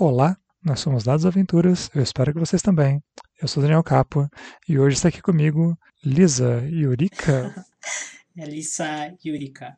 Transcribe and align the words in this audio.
Olá, 0.00 0.36
nós 0.64 0.78
somos 0.78 1.02
Dados 1.02 1.26
Aventuras, 1.26 1.90
eu 1.92 2.00
espero 2.00 2.32
que 2.32 2.38
vocês 2.38 2.62
também. 2.62 3.02
Eu 3.42 3.48
sou 3.48 3.60
Daniel 3.60 3.82
Capua 3.82 4.30
e 4.68 4.78
hoje 4.78 4.94
está 4.94 5.08
aqui 5.08 5.20
comigo 5.20 5.76
Lisa 6.04 6.62
Yurika. 6.70 7.52
é 8.38 8.44
Lisa 8.44 9.14
Yurika. 9.24 9.76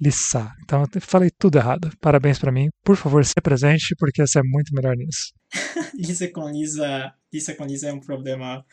Lisa. 0.00 0.54
Então 0.62 0.84
eu 0.94 1.00
falei 1.00 1.30
tudo 1.30 1.58
errado. 1.58 1.90
Parabéns 2.00 2.38
para 2.38 2.50
mim. 2.50 2.68
Por 2.82 2.96
favor, 2.96 3.24
se 3.24 3.34
presente, 3.42 3.94
porque 3.98 4.26
você 4.26 4.38
é 4.38 4.42
muito 4.42 4.74
melhor 4.74 4.96
nisso. 4.96 5.34
Lisa 5.94 6.26
com 6.28 6.48
Lisa. 6.48 7.14
Lisa 7.32 7.54
com 7.54 7.66
Lisa 7.66 7.88
é 7.88 7.92
um 7.92 8.00
problema 8.00 8.64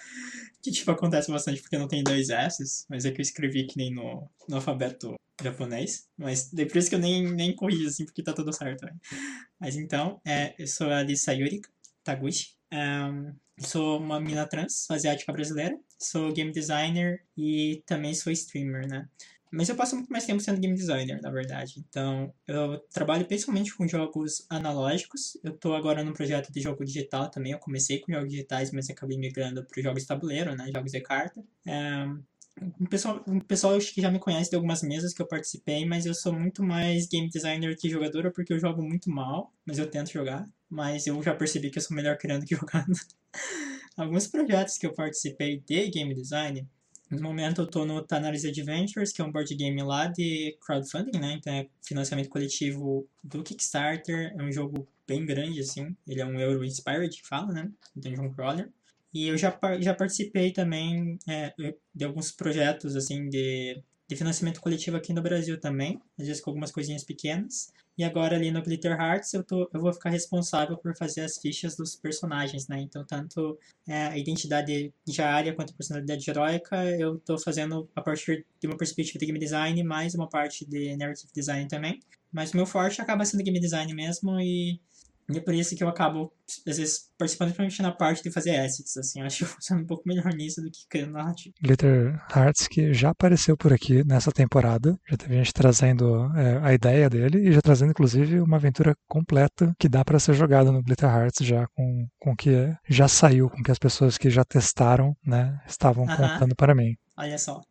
que 0.64 0.72
tipo 0.72 0.90
acontece 0.92 1.32
bastante 1.32 1.62
porque 1.62 1.78
não 1.78 1.88
tem 1.88 2.04
dois 2.04 2.30
S, 2.30 2.86
mas 2.90 3.06
é 3.06 3.12
que 3.12 3.20
eu 3.20 3.24
escrevi 3.24 3.68
que 3.68 3.78
nem 3.78 3.94
no, 3.94 4.30
no 4.48 4.56
alfabeto 4.56 5.16
japonês. 5.44 6.08
Mas 6.18 6.54
é 6.54 6.66
por 6.66 6.78
isso 6.78 6.90
que 6.90 6.96
eu 6.96 7.00
nem, 7.00 7.32
nem 7.32 7.56
corrijo 7.56 7.88
assim, 7.88 8.06
porque 8.06 8.24
tá 8.24 8.34
tudo 8.34 8.54
certo. 8.54 8.86
Né? 8.86 8.96
Mas 9.60 9.76
então, 9.76 10.22
é, 10.26 10.56
eu 10.58 10.68
sou 10.68 10.90
a 10.90 11.04
Lisa 11.04 11.34
Yurika 11.34 11.70
Taguchi. 12.04 12.56
Um, 12.72 13.34
sou 13.60 14.00
uma 14.00 14.20
mina 14.20 14.46
trans, 14.48 14.90
asiática 14.90 15.32
brasileira. 15.32 15.78
Sou 16.00 16.32
game 16.32 16.52
designer 16.52 17.24
e 17.38 17.84
também 17.86 18.14
sou 18.14 18.32
streamer, 18.32 18.88
né? 18.88 19.08
Mas 19.52 19.70
eu 19.70 19.76
passo 19.76 19.96
muito 19.96 20.12
mais 20.12 20.26
tempo 20.26 20.42
sendo 20.42 20.60
game 20.60 20.76
designer, 20.76 21.22
na 21.22 21.32
verdade. 21.32 21.76
Então, 21.88 22.34
eu 22.46 22.80
trabalho 22.92 23.26
principalmente 23.26 23.74
com 23.76 23.88
jogos 23.88 24.46
analógicos. 24.50 25.38
Eu 25.44 25.54
estou 25.54 25.74
agora 25.74 26.04
num 26.04 26.14
projeto 26.14 26.52
de 26.52 26.60
jogo 26.60 26.84
digital 26.84 27.30
também. 27.30 27.54
Eu 27.54 27.60
comecei 27.60 28.00
com 28.00 28.12
jogos 28.12 28.30
digitais, 28.30 28.72
mas 28.72 28.90
acabei 28.90 29.18
migrando 29.18 29.66
para 29.66 29.82
jogos 29.82 30.02
de 30.02 30.08
tabuleiro, 30.08 30.56
né? 30.56 30.70
Jogos 30.74 30.92
de 30.92 31.02
carta. 31.02 31.42
É, 31.66 32.06
o 32.80 32.88
pessoal, 32.88 33.24
o 33.28 33.44
pessoal 33.44 33.78
que 33.80 34.02
já 34.02 34.12
me 34.12 34.20
conhece 34.20 34.50
de 34.50 34.56
algumas 34.56 34.82
mesas 34.82 35.14
que 35.14 35.22
eu 35.22 35.28
participei, 35.28 35.86
mas 35.86 36.06
eu 36.06 36.14
sou 36.14 36.34
muito 36.34 36.64
mais 36.64 37.08
game 37.08 37.30
designer 37.30 37.76
que 37.78 37.90
jogadora 37.90 38.32
porque 38.32 38.54
eu 38.54 38.60
jogo 38.60 38.82
muito 38.82 39.10
mal, 39.10 39.54
mas 39.66 39.78
eu 39.78 39.90
tento 39.90 40.12
jogar. 40.12 40.48
Mas 40.70 41.08
eu 41.08 41.22
já 41.24 41.34
percebi 41.34 41.70
que 41.70 41.78
eu 41.78 41.82
sou 41.82 41.96
melhor 41.96 42.18
criando 42.18 42.46
que 42.46 42.56
jogando. 42.58 42.94
Alguns 43.96 44.28
projetos 44.28 44.78
que 44.78 44.86
eu 44.86 44.94
participei 44.94 45.60
de 45.60 45.90
game 45.90 46.14
design 46.14 46.68
no 47.10 47.22
momento 47.22 47.62
eu 47.62 47.68
tô 47.68 47.86
no 47.86 48.02
Tanaris 48.04 48.44
Adventures, 48.44 49.14
que 49.14 49.22
é 49.22 49.26
um 49.26 49.32
board 49.32 49.54
game 49.56 49.82
lá 49.82 50.08
de 50.08 50.58
crowdfunding, 50.62 51.18
né? 51.18 51.34
Então 51.34 51.54
é 51.54 51.68
financiamento 51.82 52.30
coletivo 52.30 53.08
do 53.24 53.44
Kickstarter. 53.44 54.36
É 54.38 54.44
um 54.44 54.52
jogo 54.52 54.88
bem 55.08 55.26
grande, 55.26 55.62
assim. 55.62 55.96
Ele 56.06 56.22
é 56.22 56.26
um 56.26 56.40
Euro 56.40 56.66
Inspired, 56.66 57.16
que 57.16 57.26
fala, 57.26 57.54
né? 57.54 57.72
Dungeon 57.96 58.30
Crawler. 58.34 58.70
E 59.14 59.28
eu 59.28 59.38
já, 59.38 59.58
já 59.80 59.94
participei 59.94 60.52
também 60.52 61.18
é, 61.28 61.54
de 61.94 62.06
alguns 62.06 62.32
projetos, 62.32 62.96
assim, 62.96 63.30
de, 63.30 63.82
de 64.08 64.16
financiamento 64.16 64.62
coletivo 64.62 64.98
aqui 64.98 65.14
no 65.14 65.22
Brasil 65.22 65.60
também. 65.60 66.00
Às 66.20 66.28
vezes 66.28 66.42
com 66.42 66.50
algumas 66.50 66.72
coisinhas 66.72 67.04
pequenas. 67.04 67.72
E 67.98 68.04
agora 68.04 68.36
ali 68.36 68.52
no 68.52 68.62
Glitter 68.62 68.92
Hearts 68.92 69.34
eu, 69.34 69.44
tô, 69.44 69.68
eu 69.74 69.82
vou 69.82 69.92
ficar 69.92 70.12
responsável 70.12 70.78
por 70.78 70.96
fazer 70.96 71.22
as 71.22 71.40
fichas 71.40 71.76
dos 71.76 71.96
personagens, 71.96 72.68
né? 72.68 72.80
Então, 72.80 73.04
tanto 73.04 73.58
é, 73.88 74.08
a 74.08 74.18
identidade 74.18 74.94
diária 75.04 75.54
quanto 75.56 75.74
a 75.74 75.76
personalidade 75.76 76.30
heróica 76.30 76.86
eu 76.92 77.18
tô 77.18 77.40
fazendo 77.40 77.90
a 77.96 78.02
partir 78.02 78.46
de 78.62 78.68
uma 78.68 78.78
perspectiva 78.78 79.18
de 79.18 79.26
game 79.26 79.40
design, 79.40 79.84
mais 79.84 80.14
uma 80.14 80.30
parte 80.30 80.64
de 80.64 80.96
narrative 80.96 81.32
design 81.34 81.68
também. 81.68 82.00
Mas 82.32 82.54
o 82.54 82.58
meu 82.58 82.68
forte 82.68 83.02
acaba 83.02 83.26
sendo 83.26 83.44
game 83.44 83.60
design 83.60 83.92
mesmo 83.96 84.40
e 84.40 84.80
e 85.30 85.38
é 85.38 85.42
por 85.42 85.54
isso 85.54 85.76
que 85.76 85.84
eu 85.84 85.90
acabo, 85.90 86.32
às 86.66 86.78
vezes, 86.78 87.10
participando 87.18 87.48
principalmente 87.50 87.82
na 87.82 87.92
parte 87.92 88.24
de 88.24 88.32
fazer 88.32 88.56
assets, 88.56 88.96
assim. 88.96 89.22
Acho 89.22 89.40
que 89.40 89.44
eu 89.44 89.48
funciono 89.48 89.84
um 89.84 89.86
pouco 89.86 90.08
melhor 90.08 90.34
nisso 90.34 90.62
do 90.62 90.72
que 90.72 90.88
criando 90.90 91.12
narrativa. 91.12 91.54
Glitter 91.62 92.22
Hearts, 92.34 92.68
que 92.68 92.94
já 92.94 93.10
apareceu 93.10 93.58
por 93.58 93.74
aqui 93.74 94.06
nessa 94.06 94.32
temporada. 94.32 94.98
Já 95.10 95.18
teve 95.18 95.36
gente 95.36 95.54
trazendo 95.54 96.32
é, 96.36 96.60
a 96.64 96.74
ideia 96.74 97.10
dele 97.10 97.50
e 97.50 97.52
já 97.52 97.62
trazendo, 97.62 97.92
inclusive, 97.92 98.40
uma 98.40 98.56
aventura 98.56 98.96
completa 99.08 99.74
que 99.78 99.90
dá 99.90 100.06
para 100.06 100.20
ser 100.20 100.34
jogada 100.34 100.72
no 100.72 100.82
Glitter 100.82 101.10
Hearts 101.10 101.46
já 101.46 101.68
com 101.76 102.08
o 102.26 102.36
que 102.36 102.74
já 102.88 103.08
saiu, 103.08 103.50
com 103.50 103.62
que 103.62 103.72
as 103.72 103.80
pessoas 103.80 104.18
que 104.18 104.30
já 104.30 104.46
testaram, 104.46 105.16
né, 105.26 105.60
estavam 105.68 106.06
uh 106.06 106.08
-huh. 106.08 106.16
contando 106.16 106.56
para 106.56 106.74
mim. 106.74 106.96
Olha 107.18 107.38
só. 107.40 107.62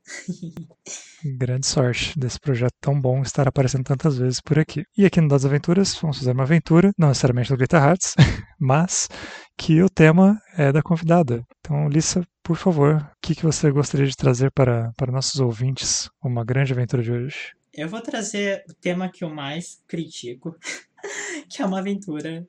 Grande 1.25 1.67
sorte 1.67 2.19
desse 2.19 2.39
projeto 2.39 2.75
tão 2.81 3.01
bom 3.01 3.23
estar 3.23 3.47
aparecendo 3.47 3.85
tantas 3.85 4.19
vezes 4.19 4.41
por 4.41 4.59
aqui. 4.59 4.85
E 4.99 5.07
aqui 5.07 5.21
no 5.21 5.29
Das 5.29 5.45
Aventuras, 5.45 5.95
vamos 5.95 6.19
fazer 6.19 6.33
uma 6.33 6.43
aventura, 6.43 6.91
não 6.99 7.09
necessariamente 7.09 7.51
do 7.51 7.57
Glitter 7.57 7.81
Hearts, 7.81 8.15
mas 8.59 9.09
que 9.57 9.81
o 9.81 9.89
tema 9.89 10.41
é 10.57 10.73
da 10.73 10.83
convidada. 10.83 11.45
Então, 11.61 11.89
Lissa, 11.89 12.27
por 12.43 12.57
favor, 12.57 12.97
o 12.97 13.09
que, 13.23 13.37
que 13.37 13.45
você 13.45 13.71
gostaria 13.71 14.07
de 14.07 14.17
trazer 14.17 14.51
para, 14.51 14.93
para 14.97 15.13
nossos 15.13 15.39
ouvintes 15.39 16.11
uma 16.21 16.45
grande 16.45 16.73
aventura 16.73 17.03
de 17.03 17.13
hoje? 17.13 17.53
Eu 17.73 17.89
vou 17.89 18.01
trazer 18.01 18.65
o 18.69 18.75
tema 18.75 19.09
que 19.09 19.23
eu 19.23 19.31
mais 19.31 19.81
critico, 19.87 20.57
que 21.49 21.63
é 21.63 21.67
uma 21.67 21.79
aventura 21.79 22.45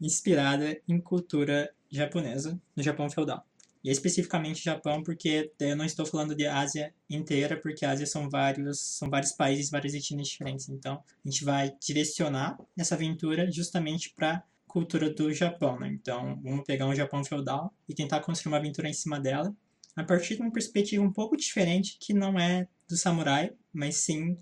inspirada 0.00 0.80
em 0.88 0.98
cultura 0.98 1.70
japonesa, 1.90 2.58
no 2.74 2.82
Japão 2.82 3.10
feudal. 3.10 3.47
E 3.84 3.90
especificamente 3.90 4.62
Japão, 4.62 5.02
porque 5.02 5.52
eu 5.60 5.76
não 5.76 5.84
estou 5.84 6.04
falando 6.04 6.34
de 6.34 6.46
Ásia 6.46 6.92
inteira, 7.08 7.56
porque 7.60 7.84
a 7.84 7.90
Ásia 7.90 8.06
são 8.06 8.28
vários, 8.28 8.80
são 8.80 9.08
vários 9.08 9.32
países, 9.32 9.70
várias 9.70 9.94
etnias 9.94 10.28
diferentes. 10.28 10.68
Então, 10.68 10.94
a 10.94 11.28
gente 11.28 11.44
vai 11.44 11.72
direcionar 11.80 12.58
essa 12.76 12.94
aventura 12.94 13.50
justamente 13.50 14.12
para 14.14 14.42
cultura 14.66 15.10
do 15.10 15.32
Japão, 15.32 15.78
né? 15.78 15.88
Então, 15.88 16.40
vamos 16.42 16.64
pegar 16.64 16.86
um 16.86 16.94
Japão 16.94 17.24
feudal 17.24 17.72
e 17.88 17.94
tentar 17.94 18.20
construir 18.20 18.52
uma 18.52 18.58
aventura 18.58 18.88
em 18.88 18.92
cima 18.92 19.18
dela, 19.18 19.54
a 19.96 20.04
partir 20.04 20.36
de 20.36 20.42
uma 20.42 20.52
perspectiva 20.52 21.02
um 21.02 21.12
pouco 21.12 21.36
diferente, 21.36 21.96
que 22.00 22.12
não 22.12 22.38
é 22.38 22.68
do 22.88 22.96
samurai, 22.96 23.52
mas 23.72 23.96
sim, 23.96 24.36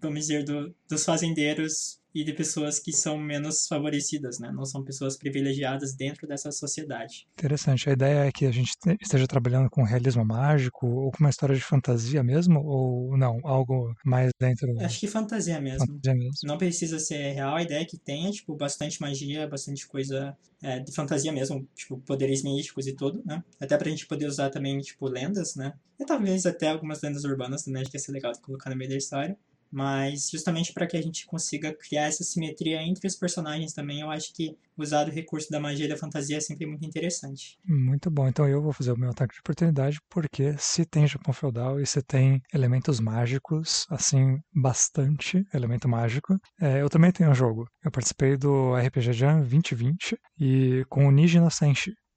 vamos 0.00 0.20
dizer, 0.20 0.44
do, 0.44 0.74
dos 0.88 1.04
fazendeiros 1.04 2.00
e 2.14 2.24
de 2.24 2.32
pessoas 2.32 2.78
que 2.78 2.92
são 2.92 3.18
menos 3.18 3.66
favorecidas, 3.66 4.38
né? 4.38 4.50
Não 4.52 4.64
são 4.64 4.84
pessoas 4.84 5.16
privilegiadas 5.16 5.94
dentro 5.94 6.26
dessa 6.26 6.50
sociedade. 6.50 7.26
Interessante. 7.38 7.88
A 7.88 7.92
ideia 7.92 8.26
é 8.26 8.32
que 8.32 8.46
a 8.46 8.50
gente 8.50 8.72
esteja 9.00 9.26
trabalhando 9.26 9.70
com 9.70 9.82
realismo 9.82 10.24
mágico 10.24 10.86
ou 10.86 11.10
com 11.10 11.20
uma 11.20 11.30
história 11.30 11.54
de 11.54 11.62
fantasia 11.62 12.22
mesmo 12.22 12.60
ou 12.64 13.16
não, 13.16 13.38
algo 13.44 13.94
mais 14.04 14.30
dentro. 14.38 14.68
Acho 14.80 15.00
que 15.00 15.06
fantasia 15.06 15.60
mesmo. 15.60 15.86
Fantasia 15.86 16.14
mesmo. 16.14 16.32
Não 16.44 16.58
precisa 16.58 16.98
ser 16.98 17.32
real. 17.32 17.56
A 17.56 17.62
ideia 17.62 17.82
é 17.82 17.84
que 17.84 17.98
tenha 17.98 18.30
tipo 18.30 18.54
bastante 18.54 19.00
magia, 19.00 19.48
bastante 19.48 19.86
coisa 19.86 20.36
é, 20.62 20.78
de 20.80 20.92
fantasia 20.92 21.32
mesmo, 21.32 21.66
tipo 21.74 21.98
poderes 21.98 22.42
místicos 22.42 22.86
e 22.86 22.94
tudo, 22.94 23.22
né? 23.24 23.42
Até 23.60 23.76
pra 23.76 23.90
gente 23.90 24.06
poder 24.06 24.26
usar 24.26 24.50
também 24.50 24.78
tipo 24.80 25.08
lendas, 25.08 25.56
né? 25.56 25.72
E 25.98 26.04
talvez 26.04 26.46
até 26.46 26.68
algumas 26.68 27.00
lendas 27.00 27.24
urbanas 27.24 27.62
também, 27.62 27.82
acho 27.82 27.90
que 27.90 27.96
ia 27.96 28.00
ser 28.00 28.12
legal 28.12 28.32
colocar 28.42 28.70
no 28.70 28.76
meio 28.76 28.90
da 28.90 28.96
história 28.96 29.36
mas 29.72 30.28
justamente 30.30 30.72
para 30.72 30.86
que 30.86 30.96
a 30.96 31.02
gente 31.02 31.24
consiga 31.24 31.72
criar 31.72 32.02
essa 32.02 32.22
simetria 32.22 32.82
entre 32.82 33.06
os 33.06 33.16
personagens 33.16 33.72
também, 33.72 34.00
eu 34.00 34.10
acho 34.10 34.32
que 34.34 34.54
usar 34.76 35.08
o 35.08 35.10
recurso 35.10 35.50
da 35.50 35.58
magia 35.58 35.86
e 35.86 35.88
da 35.88 35.96
fantasia 35.96 36.36
é 36.36 36.40
sempre 36.40 36.66
muito 36.66 36.84
interessante. 36.84 37.58
Muito 37.64 38.10
bom, 38.10 38.28
então 38.28 38.46
eu 38.46 38.60
vou 38.60 38.72
fazer 38.72 38.92
o 38.92 38.98
meu 38.98 39.10
ataque 39.10 39.34
de 39.34 39.40
oportunidade, 39.40 39.98
porque 40.10 40.54
se 40.58 40.84
tem 40.84 41.06
Japão 41.06 41.32
feudal 41.32 41.80
e 41.80 41.86
se 41.86 42.02
tem 42.02 42.42
elementos 42.52 43.00
mágicos, 43.00 43.86
assim, 43.88 44.38
bastante 44.54 45.44
elemento 45.54 45.88
mágico, 45.88 46.38
é, 46.60 46.82
eu 46.82 46.90
também 46.90 47.10
tenho 47.10 47.30
um 47.30 47.34
jogo. 47.34 47.66
Eu 47.82 47.90
participei 47.90 48.36
do 48.36 48.74
RPG 48.76 49.12
Jam 49.12 49.38
2020 49.38 50.18
e 50.38 50.84
com 50.88 51.06
o 51.06 51.10
Niji 51.10 51.38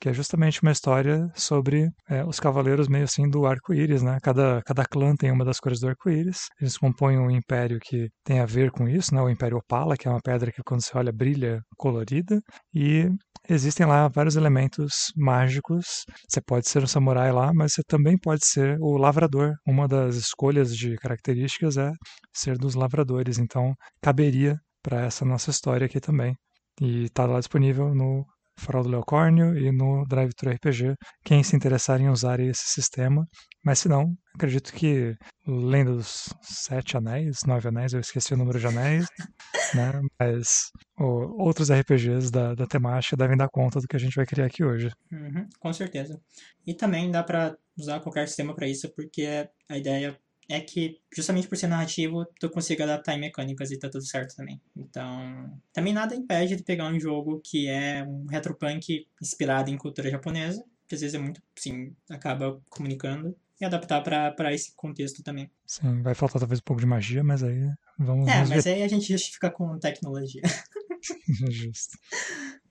que 0.05 0.09
é 0.09 0.13
justamente 0.13 0.61
uma 0.61 0.71
história 0.71 1.31
sobre 1.33 1.89
é, 2.07 2.23
os 2.23 2.39
cavaleiros 2.39 2.88
meio 2.88 3.05
assim 3.05 3.27
do 3.27 3.47
arco-íris, 3.47 4.03
né? 4.03 4.19
Cada, 4.21 4.61
cada 4.63 4.85
clã 4.85 5.16
tem 5.16 5.31
uma 5.31 5.43
das 5.43 5.59
cores 5.59 5.79
do 5.79 5.88
arco-íris. 5.88 6.41
Eles 6.61 6.77
compõem 6.77 7.17
um 7.17 7.31
império 7.31 7.79
que 7.81 8.07
tem 8.23 8.39
a 8.39 8.45
ver 8.45 8.69
com 8.69 8.88
isso, 8.88 9.15
né? 9.15 9.19
O 9.19 9.31
Império 9.31 9.57
Opala, 9.57 9.97
que 9.97 10.07
é 10.07 10.11
uma 10.11 10.21
pedra 10.21 10.51
que 10.51 10.61
quando 10.63 10.83
você 10.83 10.95
olha 10.95 11.11
brilha 11.11 11.59
colorida. 11.75 12.39
E 12.71 13.09
existem 13.49 13.83
lá 13.83 14.07
vários 14.07 14.35
elementos 14.35 15.12
mágicos. 15.18 16.03
Você 16.30 16.39
pode 16.39 16.69
ser 16.69 16.83
um 16.83 16.88
samurai 16.88 17.31
lá, 17.31 17.51
mas 17.51 17.74
você 17.74 17.81
também 17.88 18.15
pode 18.15 18.45
ser 18.45 18.77
o 18.81 18.97
lavrador. 18.97 19.56
Uma 19.65 19.88
das 19.88 20.15
escolhas 20.18 20.77
de 20.77 20.95
características 20.97 21.77
é 21.77 21.91
ser 22.31 22.59
dos 22.59 22.75
lavradores. 22.75 23.39
Então, 23.39 23.74
caberia 24.03 24.59
para 24.83 25.03
essa 25.03 25.25
nossa 25.25 25.50
história 25.50 25.88
aqui 25.88 26.00
também. 26.00 26.35
E 26.80 27.06
está 27.06 27.25
lá 27.25 27.39
disponível 27.39 27.95
no 27.95 28.24
Farol 28.57 28.84
do 28.84 28.90
Leocórnio 28.90 29.57
e 29.57 29.72
no 29.72 30.06
Drive 30.07 30.34
Thru 30.34 30.52
RPG, 30.52 30.96
quem 31.24 31.44
se 31.44 31.56
interessar 31.56 32.00
em 32.00 32.10
usar 32.10 32.40
esse 32.40 32.68
sistema. 32.68 33.25
Mas 33.63 33.80
se 33.80 33.90
não, 33.90 34.16
acredito 34.36 34.72
que 34.74 35.16
Lenda 35.48 35.92
dos 35.92 36.30
Sete 36.42 36.98
Anéis, 36.98 37.40
Nove 37.46 37.68
Anéis, 37.68 37.94
eu 37.94 38.00
esqueci 38.00 38.34
o 38.34 38.38
número 38.38 38.60
de 38.60 38.68
anéis, 38.68 39.06
né? 39.75 40.02
Mas 40.19 40.72
outros 40.98 41.72
RPGs 41.72 42.31
da, 42.31 42.54
da 42.56 42.66
temática 42.66 43.16
devem 43.16 43.38
dar 43.38 43.50
conta 43.50 43.80
do 43.80 43.88
que 43.88 43.96
a 43.96 44.00
gente 44.00 44.16
vai 44.16 44.25
criar 44.25 44.46
aqui 44.46 44.63
hoje. 44.63 44.90
Uhum, 45.12 45.48
com 45.60 45.74
certeza. 45.74 46.19
E 46.66 46.74
também 46.74 47.12
dá 47.12 47.24
para 47.24 47.56
usar 47.78 48.00
qualquer 48.00 48.28
sistema 48.28 48.56
para 48.56 48.68
isso, 48.68 48.92
porque 48.96 49.48
a 49.69 49.78
ideia 49.78 50.18
é 50.47 50.59
que, 50.59 51.00
justamente 51.15 51.47
por 51.47 51.57
ser 51.57 51.68
narrativo, 51.68 52.25
tu 52.39 52.50
consiga 52.50 52.83
adaptar 52.83 53.15
em 53.15 53.19
mecânicas 53.19 53.71
e 53.71 53.80
tá 53.80 53.89
tudo 53.89 54.06
certo 54.06 54.36
também. 54.36 54.62
Então, 54.75 55.59
também 55.74 55.94
nada 55.94 56.15
impede 56.15 56.56
de 56.56 56.63
pegar 56.63 56.88
um 56.88 57.00
jogo 57.00 57.42
que 57.44 57.68
é 57.68 58.03
um 58.03 58.25
retropunk 58.27 59.07
inspirado 59.21 59.69
em 59.69 59.77
cultura 59.77 60.09
japonesa, 60.09 60.63
que 60.88 60.95
às 60.95 61.01
vezes 61.01 61.15
é 61.15 61.19
muito, 61.19 61.42
sim, 61.56 61.95
acaba 62.09 62.62
comunicando, 62.69 63.36
e 63.59 63.65
adaptar 63.65 64.01
para 64.01 64.53
esse 64.53 64.74
contexto 64.75 65.24
também. 65.24 65.50
Sim, 65.65 66.01
vai 66.01 66.13
faltar 66.13 66.39
talvez 66.39 66.59
um 66.59 66.63
pouco 66.63 66.81
de 66.81 66.86
magia, 66.86 67.24
mas 67.24 67.42
aí 67.42 67.69
vamos... 67.97 68.27
É, 68.27 68.45
mas 68.45 68.65
ver. 68.65 68.74
aí 68.74 68.83
a 68.83 68.88
gente 68.88 69.12
justifica 69.12 69.50
com 69.50 69.80
tecnologia. 69.80 70.42
Justo. 71.50 71.97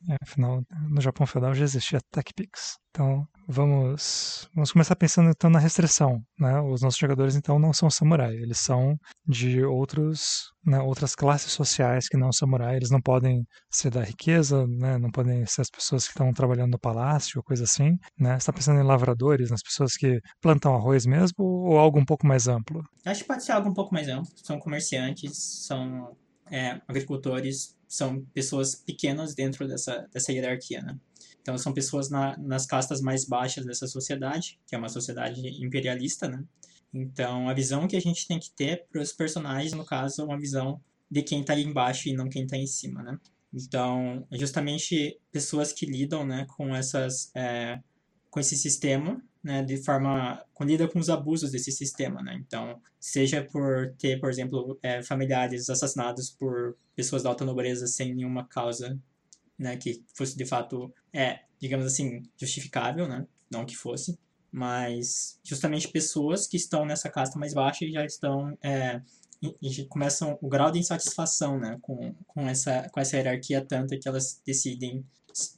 É, 0.09 0.17
afinal, 0.23 0.63
no 0.91 1.01
Japão 1.01 1.27
feudal 1.27 1.55
já 1.55 1.65
existia 1.65 2.01
TechPix. 2.11 2.77
Então, 2.91 3.27
vamos, 3.49 4.49
vamos 4.55 4.71
começar 4.71 4.95
pensando 4.95 5.31
então 5.31 5.51
na 5.51 5.59
restrição. 5.59 6.23
Né? 6.39 6.61
Os 6.61 6.83
nossos 6.83 6.99
jogadores, 6.99 7.35
então, 7.35 7.59
não 7.59 7.73
são 7.73 7.91
samurai. 7.91 8.35
Eles 8.35 8.59
são 8.59 8.97
de 9.27 9.65
outros, 9.65 10.53
né, 10.65 10.79
outras 10.79 11.15
classes 11.15 11.53
sociais 11.53 12.07
que 12.07 12.17
não 12.17 12.31
samurai. 12.33 12.77
Eles 12.77 12.91
não 12.91 13.01
podem 13.01 13.45
ser 13.71 13.91
da 13.91 14.03
riqueza, 14.03 14.67
né? 14.67 14.99
não 14.99 15.11
podem 15.11 15.45
ser 15.47 15.63
as 15.63 15.71
pessoas 15.71 16.05
que 16.05 16.11
estão 16.11 16.33
trabalhando 16.33 16.73
no 16.73 16.79
palácio, 16.79 17.43
coisa 17.43 17.65
assim. 17.65 17.97
Né? 18.19 18.37
Está 18.37 18.53
pensando 18.53 18.79
em 18.79 18.85
lavradores, 18.85 19.51
nas 19.51 19.63
pessoas 19.63 19.95
que 19.95 20.21
plantam 20.41 20.75
arroz 20.75 21.07
mesmo, 21.07 21.45
ou 21.45 21.79
algo 21.79 21.99
um 21.99 22.05
pouco 22.05 22.27
mais 22.27 22.47
amplo? 22.47 22.83
Acho 23.05 23.23
que 23.23 23.29
pode 23.29 23.45
ser 23.45 23.53
algo 23.53 23.71
um 23.71 23.75
pouco 23.75 23.93
mais 23.93 24.09
amplo. 24.09 24.31
São 24.37 24.59
comerciantes, 24.59 25.67
são 25.67 26.15
é, 26.51 26.81
agricultores, 26.87 27.77
são 27.95 28.25
pessoas 28.35 28.75
pequenas 28.75 29.37
dentro 29.37 29.69
dessa, 29.69 30.09
dessa 30.13 30.33
hierarquia, 30.33 30.83
né? 30.83 30.99
Então, 31.41 31.57
são 31.57 31.73
pessoas 31.73 32.11
na, 32.11 32.37
nas 32.39 32.67
castas 32.67 33.01
mais 33.01 33.25
baixas 33.25 33.65
dessa 33.65 33.87
sociedade, 33.87 34.59
que 34.67 34.75
é 34.75 34.79
uma 34.79 34.89
sociedade 34.89 35.41
imperialista, 35.65 36.27
né? 36.27 36.43
Então, 36.93 37.49
a 37.49 37.55
visão 37.55 37.87
que 37.87 37.97
a 37.97 38.01
gente 38.01 38.27
tem 38.27 38.41
que 38.41 38.51
ter 38.51 38.85
para 38.91 39.01
os 39.01 39.13
personagens, 39.13 39.73
no 39.75 39.85
caso, 39.85 40.23
é 40.23 40.25
uma 40.25 40.39
visão 40.39 40.81
de 41.09 41.23
quem 41.23 41.43
está 41.43 41.53
ali 41.53 41.63
embaixo 41.63 42.09
e 42.09 42.15
não 42.15 42.29
quem 42.29 42.43
está 42.43 42.57
em 42.57 42.67
cima, 42.67 43.01
né? 43.01 43.17
Então, 43.53 44.27
é 44.29 44.37
justamente 44.37 45.17
pessoas 45.31 45.73
que 45.73 45.87
lidam, 45.87 46.27
né, 46.27 46.47
com 46.57 46.75
essas, 46.75 47.31
é, 47.33 47.79
com 48.29 48.41
esse 48.41 48.57
sistema, 48.57 49.23
né, 49.45 49.63
de 49.63 49.77
forma 49.77 50.43
lida 50.63 50.89
com 50.89 50.99
os 50.99 51.11
abusos 51.11 51.51
desse 51.51 51.71
sistema, 51.71 52.23
né? 52.23 52.35
Então, 52.35 52.81
seja 52.99 53.45
por 53.45 53.93
ter, 53.99 54.19
por 54.19 54.31
exemplo, 54.31 54.79
é, 54.83 55.03
familiares 55.03 55.69
assassinados 55.69 56.31
por 56.31 56.75
pessoas 56.97 57.23
da 57.23 57.29
alta 57.29 57.45
nobreza 57.45 57.87
sem 57.87 58.15
nenhuma 58.15 58.49
causa, 58.49 58.99
né, 59.59 59.77
que 59.77 60.03
fosse 60.15 60.35
de 60.37 60.47
fato, 60.47 60.91
é, 61.13 61.41
digamos 61.61 61.85
assim, 61.85 62.23
justificável, 62.39 63.07
né? 63.07 63.27
Não 63.51 63.67
que 63.67 63.77
fosse, 63.77 64.19
mas 64.51 65.39
justamente 65.45 65.89
pessoas 65.89 66.47
que 66.47 66.57
estão 66.57 66.87
nessa 66.87 67.11
casta 67.11 67.39
mais 67.39 67.53
baixa 67.53 67.85
e 67.85 67.93
já 67.93 68.05
estão 68.07 68.57
é, 68.63 69.03
e 69.61 69.85
começam 69.85 70.39
o 70.41 70.49
grau 70.49 70.71
de 70.71 70.79
insatisfação, 70.79 71.59
né, 71.59 71.77
com, 71.83 72.15
com 72.27 72.49
essa 72.49 72.89
com 72.89 72.99
essa 72.99 73.17
hierarquia 73.17 73.63
tanta 73.63 73.99
que 73.99 74.09
elas 74.09 74.41
decidem 74.47 75.05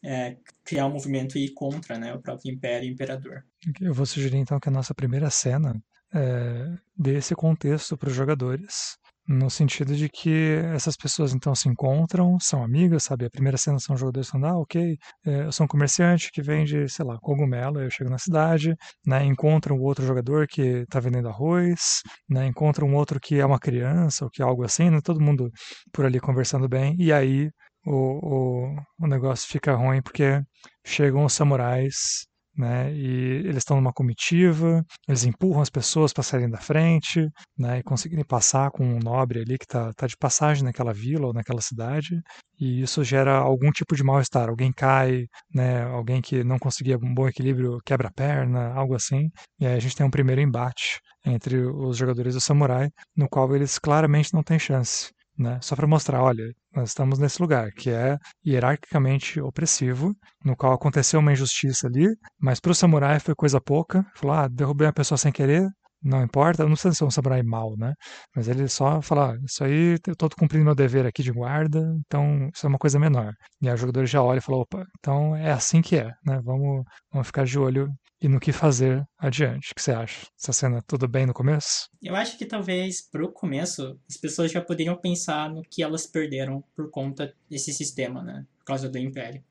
é, 0.05 0.37
criar 0.65 0.87
um 0.87 0.93
movimento 0.93 1.39
e 1.39 1.47
ir 1.47 1.55
contra 1.55 1.99
né, 1.99 2.15
o 2.15 2.21
próprio 2.21 2.53
império 2.53 2.89
e 2.89 2.93
imperador. 2.93 3.45
Eu 3.81 3.95
vou 3.95 4.07
sugerir 4.07 4.39
então 4.39 4.59
que 4.59 4.69
a 4.69 4.73
nossa 4.73 4.95
primeira 4.95 5.31
cena 5.31 5.75
é, 6.15 6.75
dê 6.97 7.17
esse 7.17 7.35
contexto 7.35 7.97
para 7.97 8.09
os 8.09 8.15
jogadores, 8.15 8.97
no 9.29 9.51
sentido 9.51 9.95
de 9.97 10.09
que 10.09 10.61
essas 10.73 10.97
pessoas 10.97 11.35
então 11.35 11.53
se 11.55 11.69
encontram, 11.69 12.39
são 12.39 12.63
amigas, 12.63 13.03
sabe? 13.03 13.27
A 13.27 13.31
primeira 13.31 13.59
cena 13.59 13.79
são 13.79 13.97
jogadores 13.97 14.29
falando, 14.29 14.47
ah, 14.47 14.59
ok, 14.61 14.97
é, 15.27 15.47
eu 15.47 15.53
sou 15.53 15.65
um 15.65 15.69
comerciante 15.69 16.31
que 16.31 16.41
vende, 16.41 16.89
sei 16.89 17.05
lá, 17.05 17.19
cogumelo, 17.19 17.81
eu 17.81 17.91
chego 17.91 18.09
na 18.09 18.19
cidade, 18.19 18.77
né, 19.05 19.25
encontro 19.25 19.75
um 19.75 19.83
outro 19.83 20.07
jogador 20.07 20.47
que 20.47 20.63
está 20.63 21.01
vendendo 21.01 21.29
arroz, 21.29 22.03
né, 22.29 22.47
encontro 22.47 22.87
um 22.87 22.95
outro 22.95 23.19
que 23.19 23.41
é 23.41 23.45
uma 23.45 23.59
criança, 23.59 24.25
ou 24.25 24.31
que 24.31 24.43
é 24.43 24.45
algo 24.45 24.65
assim, 24.65 24.91
né, 24.91 25.01
todo 25.03 25.21
mundo 25.21 25.51
por 25.93 26.07
ali 26.07 26.21
conversando 26.21 26.69
bem, 26.69 26.95
e 26.99 27.13
aí 27.13 27.51
o, 27.87 28.75
o, 28.75 28.77
o 29.01 29.07
negócio 29.07 29.49
fica 29.49 29.75
ruim 29.75 30.03
porque 30.03 30.43
chegam 30.85 31.25
os 31.25 31.33
samurais 31.33 32.27
né? 32.57 32.93
E 32.95 33.07
eles 33.45 33.59
estão 33.59 33.77
numa 33.77 33.93
comitiva, 33.93 34.85
eles 35.07 35.25
empurram 35.25 35.61
as 35.61 35.71
pessoas 35.71 36.13
para 36.13 36.23
saírem 36.23 36.49
da 36.51 36.59
frente, 36.59 37.29
né? 37.57 37.79
E 37.79 37.83
conseguirem 37.83 38.25
passar 38.25 38.71
com 38.71 38.85
um 38.85 38.99
nobre 38.99 39.41
ali 39.41 39.59
que 39.59 39.65
está 39.65 39.93
tá 39.93 40.07
de 40.07 40.17
passagem 40.17 40.65
naquela 40.65 40.93
vila 40.93 41.27
ou 41.27 41.35
naquela 41.35 41.61
cidade. 41.61 42.21
E 42.59 42.83
isso 42.83 43.05
gera 43.05 43.37
algum 43.37 43.71
tipo 43.71 43.95
de 43.95 44.03
mal-estar. 44.03 44.49
Alguém 44.49 44.73
cai, 44.73 45.27
né? 45.53 45.83
Alguém 45.85 46.23
que 46.23 46.43
não 46.43 46.59
conseguia 46.59 46.97
um 46.97 47.15
bom 47.15 47.29
equilíbrio 47.29 47.79
quebra 47.85 48.09
a 48.09 48.13
perna, 48.13 48.73
algo 48.75 48.95
assim. 48.95 49.29
E 49.61 49.67
aí 49.67 49.75
a 49.75 49.81
gente 49.81 49.97
tem 49.97 50.07
um 50.07 50.11
primeiro 50.11 50.41
embate 50.41 51.01
entre 51.25 51.59
os 51.59 51.97
jogadores 51.97 52.35
do 52.35 52.41
samurai, 52.41 52.89
no 53.17 53.29
qual 53.29 53.55
eles 53.55 53.79
claramente 53.79 54.33
não 54.33 54.43
têm 54.43 54.59
chance 54.59 55.11
né? 55.39 55.59
Só 55.63 55.77
para 55.77 55.87
mostrar, 55.87 56.23
olha, 56.23 56.45
nós 56.75 56.91
estamos 56.91 57.19
nesse 57.19 57.41
lugar 57.41 57.71
que 57.73 57.91
é 57.91 58.19
hierarquicamente 58.47 59.41
opressivo, 59.41 60.15
no 60.45 60.57
qual 60.57 60.73
aconteceu 60.73 61.21
uma 61.21 61.33
injustiça 61.33 61.87
ali, 61.87 62.07
mas 62.41 62.61
para 62.61 62.73
o 62.73 62.75
samurai 62.75 63.21
foi 63.21 63.35
coisa 63.35 63.61
pouca. 63.61 64.05
Falou, 64.15 64.37
ah, 64.37 64.49
derrubei 64.49 64.87
uma 64.87 64.93
pessoa 64.93 65.19
sem 65.19 65.33
querer, 65.33 65.69
não 66.07 66.23
importa, 66.23 66.63
eu 66.63 66.69
não 66.69 66.77
sei 66.77 66.93
se 66.93 67.03
é 67.03 67.07
um 67.07 67.11
samurai 67.11 67.43
mau, 67.43 67.77
né? 67.77 67.93
Mas 68.35 68.49
ele 68.49 68.69
só 68.69 69.03
fala, 69.03 69.33
ah, 69.33 69.39
isso 69.45 69.65
aí 69.65 69.99
eu 70.07 70.17
tô 70.17 70.29
cumprindo 70.31 70.65
meu 70.65 70.75
dever 70.75 71.05
aqui 71.05 71.23
de 71.23 71.33
guarda, 71.33 71.81
então 72.07 72.49
isso 72.55 72.65
é 72.65 72.69
uma 72.69 72.79
coisa 72.79 72.99
menor. 72.99 73.33
E 73.61 73.69
aí 73.69 73.75
o 73.75 73.77
jogador 73.77 74.07
já 74.07 74.23
olha 74.23 74.39
e 74.39 74.41
fala, 74.41 74.59
opa, 74.59 74.85
então 74.99 75.35
é 75.35 75.51
assim 75.51 75.83
que 75.83 75.97
é, 75.97 76.07
né? 76.25 76.41
Vamos, 76.45 76.85
vamos 77.13 77.27
ficar 77.27 77.45
de 77.45 77.59
olho 77.59 77.89
e 78.21 78.29
no 78.29 78.41
que 78.41 78.53
fazer 78.53 79.05
adiante. 79.19 79.73
O 79.73 79.75
que 79.75 79.83
você 79.83 79.93
acha? 79.93 80.27
Essa 80.41 80.53
cena 80.53 80.83
tudo 80.87 81.09
bem 81.09 81.27
no 81.27 81.35
começo? 81.35 81.89
Eu 82.03 82.15
acho 82.15 82.39
que 82.39 82.47
talvez 82.47 83.03
pro 83.11 83.33
começo 83.33 83.99
as 84.09 84.17
pessoas 84.17 84.53
já 84.53 84.61
poderiam 84.61 84.97
pensar 84.97 85.51
no 85.51 85.63
que 85.63 85.83
elas 85.83 86.07
perderam 86.07 86.63
por 86.75 86.91
conta 86.91 87.35
desse 87.51 87.73
sistema, 87.73 88.23
né? 88.23 88.47
Por 88.59 88.65
causa 88.65 88.89
do 88.89 88.99
Império. 88.99 89.43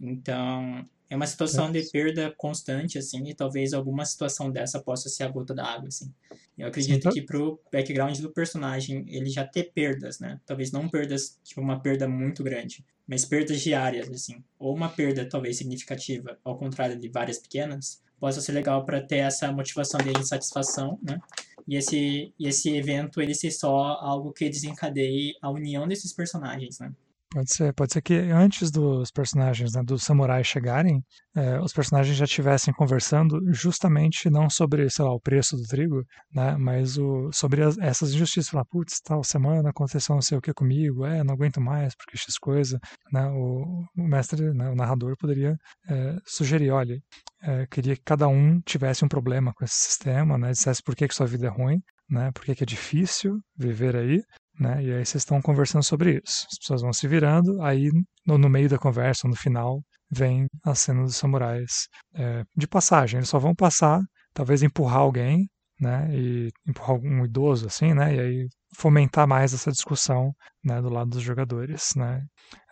Então, 0.00 0.86
é 1.12 1.16
uma 1.16 1.26
situação 1.26 1.70
de 1.70 1.82
perda 1.90 2.32
constante, 2.38 2.96
assim, 2.96 3.28
e 3.28 3.34
talvez 3.34 3.74
alguma 3.74 4.02
situação 4.06 4.50
dessa 4.50 4.80
possa 4.80 5.10
ser 5.10 5.24
a 5.24 5.28
gota 5.28 5.52
da 5.52 5.62
água, 5.62 5.88
assim. 5.88 6.10
Eu 6.56 6.68
acredito 6.68 7.02
Sim, 7.02 7.10
que 7.10 7.20
pro 7.20 7.60
background 7.70 8.18
do 8.20 8.30
personagem, 8.30 9.04
ele 9.06 9.28
já 9.28 9.44
ter 9.46 9.72
perdas, 9.74 10.18
né? 10.20 10.40
Talvez 10.46 10.72
não 10.72 10.88
perdas, 10.88 11.38
tipo, 11.44 11.60
uma 11.60 11.78
perda 11.78 12.08
muito 12.08 12.42
grande, 12.42 12.82
mas 13.06 13.26
perdas 13.26 13.60
diárias, 13.60 14.08
assim. 14.08 14.42
Ou 14.58 14.74
uma 14.74 14.88
perda, 14.88 15.28
talvez, 15.28 15.58
significativa, 15.58 16.38
ao 16.42 16.56
contrário 16.56 16.98
de 16.98 17.10
várias 17.10 17.36
pequenas, 17.38 18.00
possa 18.18 18.40
ser 18.40 18.52
legal 18.52 18.82
para 18.86 19.02
ter 19.02 19.18
essa 19.18 19.52
motivação 19.52 20.00
de 20.00 20.18
insatisfação, 20.18 20.98
né? 21.02 21.20
E 21.68 21.76
esse, 21.76 22.32
e 22.38 22.48
esse 22.48 22.74
evento, 22.74 23.20
ele 23.20 23.34
ser 23.34 23.50
só 23.50 23.98
algo 24.00 24.32
que 24.32 24.48
desencadeie 24.48 25.34
a 25.42 25.50
união 25.50 25.86
desses 25.86 26.14
personagens, 26.14 26.78
né? 26.78 26.90
Pode 27.32 27.50
ser, 27.54 27.72
pode 27.72 27.92
ser 27.94 28.02
que 28.02 28.14
antes 28.14 28.70
dos 28.70 29.10
personagens, 29.10 29.72
né, 29.72 29.82
dos 29.82 30.02
samurais 30.02 30.46
chegarem, 30.46 31.02
é, 31.34 31.58
os 31.60 31.72
personagens 31.72 32.14
já 32.14 32.26
estivessem 32.26 32.74
conversando 32.74 33.40
justamente 33.54 34.28
não 34.28 34.50
sobre, 34.50 34.88
sei 34.90 35.02
lá, 35.02 35.14
o 35.14 35.20
preço 35.20 35.56
do 35.56 35.62
trigo, 35.62 36.04
né, 36.34 36.54
mas 36.58 36.98
o, 36.98 37.30
sobre 37.32 37.62
as, 37.62 37.78
essas 37.78 38.12
injustiças. 38.12 38.50
Falar, 38.50 38.66
putz, 38.66 39.00
tal 39.00 39.24
semana 39.24 39.70
aconteceu 39.70 40.14
não 40.14 40.20
sei 40.20 40.36
o 40.36 40.42
que 40.42 40.52
comigo, 40.52 41.06
é, 41.06 41.24
não 41.24 41.32
aguento 41.32 41.58
mais 41.58 41.94
porque 41.96 42.18
X 42.18 42.36
coisa. 42.38 42.78
Né, 43.10 43.26
o, 43.28 43.82
o 43.96 44.08
mestre, 44.08 44.52
né, 44.52 44.68
o 44.68 44.74
narrador 44.74 45.16
poderia 45.16 45.56
é, 45.88 46.16
sugerir, 46.26 46.70
olha, 46.70 47.00
é, 47.42 47.66
queria 47.66 47.96
que 47.96 48.02
cada 48.04 48.28
um 48.28 48.60
tivesse 48.60 49.04
um 49.06 49.08
problema 49.08 49.54
com 49.54 49.64
esse 49.64 49.76
sistema, 49.76 50.36
né, 50.36 50.50
dissesse 50.50 50.82
por 50.82 50.94
que, 50.94 51.08
que 51.08 51.14
sua 51.14 51.26
vida 51.26 51.46
é 51.46 51.50
ruim, 51.50 51.80
né, 52.10 52.30
por 52.32 52.44
que, 52.44 52.54
que 52.54 52.62
é 52.62 52.66
difícil 52.66 53.38
viver 53.56 53.96
aí, 53.96 54.20
né? 54.62 54.82
E 54.82 54.92
aí 54.92 55.04
vocês 55.04 55.22
estão 55.22 55.42
conversando 55.42 55.82
sobre 55.82 56.20
isso. 56.24 56.46
As 56.50 56.58
pessoas 56.58 56.82
vão 56.82 56.92
se 56.92 57.06
virando, 57.08 57.60
aí 57.62 57.90
no, 58.26 58.38
no 58.38 58.48
meio 58.48 58.68
da 58.68 58.78
conversa, 58.78 59.28
no 59.28 59.36
final, 59.36 59.82
vem 60.10 60.46
a 60.64 60.74
cena 60.74 61.02
dos 61.02 61.16
samurais 61.16 61.88
é, 62.14 62.44
de 62.56 62.66
passagem. 62.66 63.18
Eles 63.18 63.28
só 63.28 63.38
vão 63.38 63.54
passar, 63.54 64.00
talvez 64.32 64.62
empurrar 64.62 65.00
alguém, 65.00 65.48
né? 65.80 66.08
E 66.14 66.50
empurrar 66.66 66.96
um 67.02 67.24
idoso, 67.24 67.66
assim, 67.66 67.92
né? 67.94 68.14
E 68.14 68.20
aí 68.20 68.48
fomentar 68.76 69.26
mais 69.26 69.52
essa 69.52 69.70
discussão, 69.70 70.32
né? 70.64 70.80
Do 70.80 70.88
lado 70.88 71.10
dos 71.10 71.22
jogadores, 71.22 71.92
né? 71.96 72.24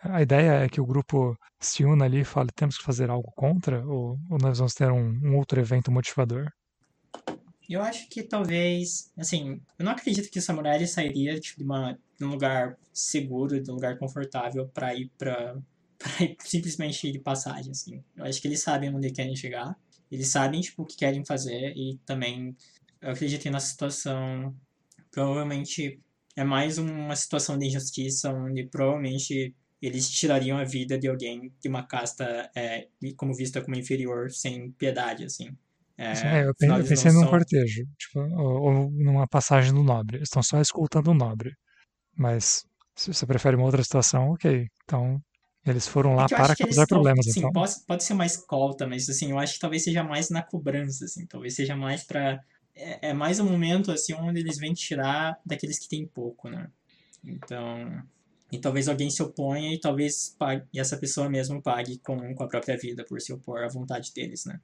A 0.03 0.21
ideia 0.21 0.63
é 0.63 0.69
que 0.69 0.81
o 0.81 0.85
grupo 0.85 1.35
se 1.59 1.85
una 1.85 2.05
ali 2.05 2.21
e 2.21 2.25
fale, 2.25 2.49
temos 2.55 2.77
que 2.77 2.83
fazer 2.83 3.09
algo 3.09 3.31
contra? 3.35 3.85
Ou, 3.85 4.17
ou 4.29 4.37
nós 4.39 4.57
vamos 4.59 4.73
ter 4.73 4.91
um, 4.91 5.19
um 5.23 5.35
outro 5.37 5.59
evento 5.59 5.91
motivador? 5.91 6.47
Eu 7.73 7.81
acho 7.81 8.09
que 8.09 8.21
talvez, 8.21 9.11
assim, 9.17 9.61
eu 9.79 9.85
não 9.85 9.93
acredito 9.93 10.29
que 10.29 10.39
o 10.39 10.41
samurai 10.41 10.75
ele 10.75 10.87
sairia 10.87 11.39
tipo, 11.39 11.59
de, 11.59 11.63
uma, 11.63 11.97
de 12.17 12.25
um 12.25 12.29
lugar 12.29 12.77
seguro, 12.91 13.61
de 13.61 13.71
um 13.71 13.75
lugar 13.75 13.97
confortável 13.97 14.67
para 14.67 14.93
ir 14.93 15.09
para 15.17 15.57
simplesmente 16.43 17.07
ir 17.07 17.13
de 17.13 17.19
passagem, 17.19 17.71
assim. 17.71 18.03
Eu 18.15 18.25
acho 18.25 18.41
que 18.41 18.47
eles 18.49 18.61
sabem 18.61 18.93
onde 18.93 19.09
querem 19.11 19.35
chegar, 19.37 19.73
eles 20.11 20.27
sabem 20.27 20.59
tipo 20.59 20.83
o 20.83 20.85
que 20.85 20.97
querem 20.97 21.23
fazer 21.23 21.73
e 21.77 21.97
também 22.05 22.55
eu 23.01 23.11
acredito 23.11 23.41
que 23.41 23.49
na 23.49 23.59
situação 23.61 24.53
provavelmente 25.09 25.97
é 26.35 26.43
mais 26.43 26.77
uma 26.77 27.15
situação 27.15 27.57
de 27.57 27.67
injustiça 27.67 28.33
onde 28.33 28.65
provavelmente 28.65 29.55
eles 29.81 30.09
tirariam 30.09 30.57
a 30.57 30.65
vida 30.65 30.97
de 30.97 31.07
alguém 31.07 31.53
de 31.61 31.69
uma 31.69 31.83
casta 31.87 32.51
é, 32.53 32.87
como 33.15 33.33
vista 33.33 33.61
como 33.61 33.77
inferior 33.77 34.29
sem 34.29 34.71
piedade, 34.73 35.23
assim. 35.23 35.57
É, 36.01 36.39
é 36.39 36.47
eu 36.47 36.55
pensei 36.55 37.11
num 37.11 37.21
são... 37.21 37.29
cortejo, 37.29 37.83
tipo, 37.97 38.19
ou, 38.19 38.61
ou, 38.61 38.91
numa 38.91 39.27
passagem 39.27 39.73
do 39.73 39.83
nobre. 39.83 40.17
Eles 40.17 40.27
estão 40.27 40.41
só 40.41 40.59
escutando 40.59 41.09
o 41.09 41.13
nobre. 41.13 41.53
Mas 42.17 42.65
se 42.95 43.13
você 43.13 43.25
prefere 43.25 43.55
uma 43.55 43.65
outra 43.65 43.83
situação, 43.83 44.31
ok. 44.31 44.67
Então, 44.83 45.21
eles 45.65 45.87
foram 45.87 46.15
lá 46.15 46.25
é 46.25 46.35
para 46.35 46.55
causar 46.55 46.87
problemas. 46.87 47.25
Sim, 47.25 47.39
então. 47.39 47.51
pode, 47.51 47.73
pode 47.87 48.03
ser 48.03 48.13
uma 48.13 48.25
escolta, 48.25 48.87
mas 48.87 49.07
assim, 49.07 49.31
eu 49.31 49.37
acho 49.37 49.53
que 49.53 49.59
talvez 49.59 49.83
seja 49.83 50.03
mais 50.03 50.29
na 50.29 50.41
cobrança, 50.41 51.05
assim. 51.05 51.25
Talvez 51.27 51.55
seja 51.55 51.75
mais 51.75 52.03
para 52.03 52.43
é, 52.75 53.09
é, 53.09 53.13
mais 53.13 53.39
um 53.39 53.45
momento, 53.45 53.91
assim, 53.91 54.13
onde 54.13 54.39
eles 54.39 54.57
vêm 54.57 54.73
tirar 54.73 55.39
daqueles 55.45 55.77
que 55.77 55.87
têm 55.87 56.07
pouco, 56.07 56.49
né? 56.49 56.69
Então, 57.23 58.03
E 58.51 58.59
talvez 58.59 58.87
alguém 58.89 59.09
se 59.09 59.21
oponha 59.23 59.73
e 59.73 59.79
talvez 59.79 60.35
pague, 60.37 60.65
e 60.73 60.79
essa 60.79 60.97
pessoa 60.97 61.29
mesmo 61.29 61.61
pague 61.61 61.99
com, 61.99 62.35
com 62.35 62.43
a 62.43 62.47
própria 62.47 62.77
vida 62.77 63.05
por 63.05 63.21
se 63.21 63.31
opor 63.31 63.63
à 63.63 63.67
vontade 63.67 64.11
deles, 64.13 64.45
né? 64.45 64.59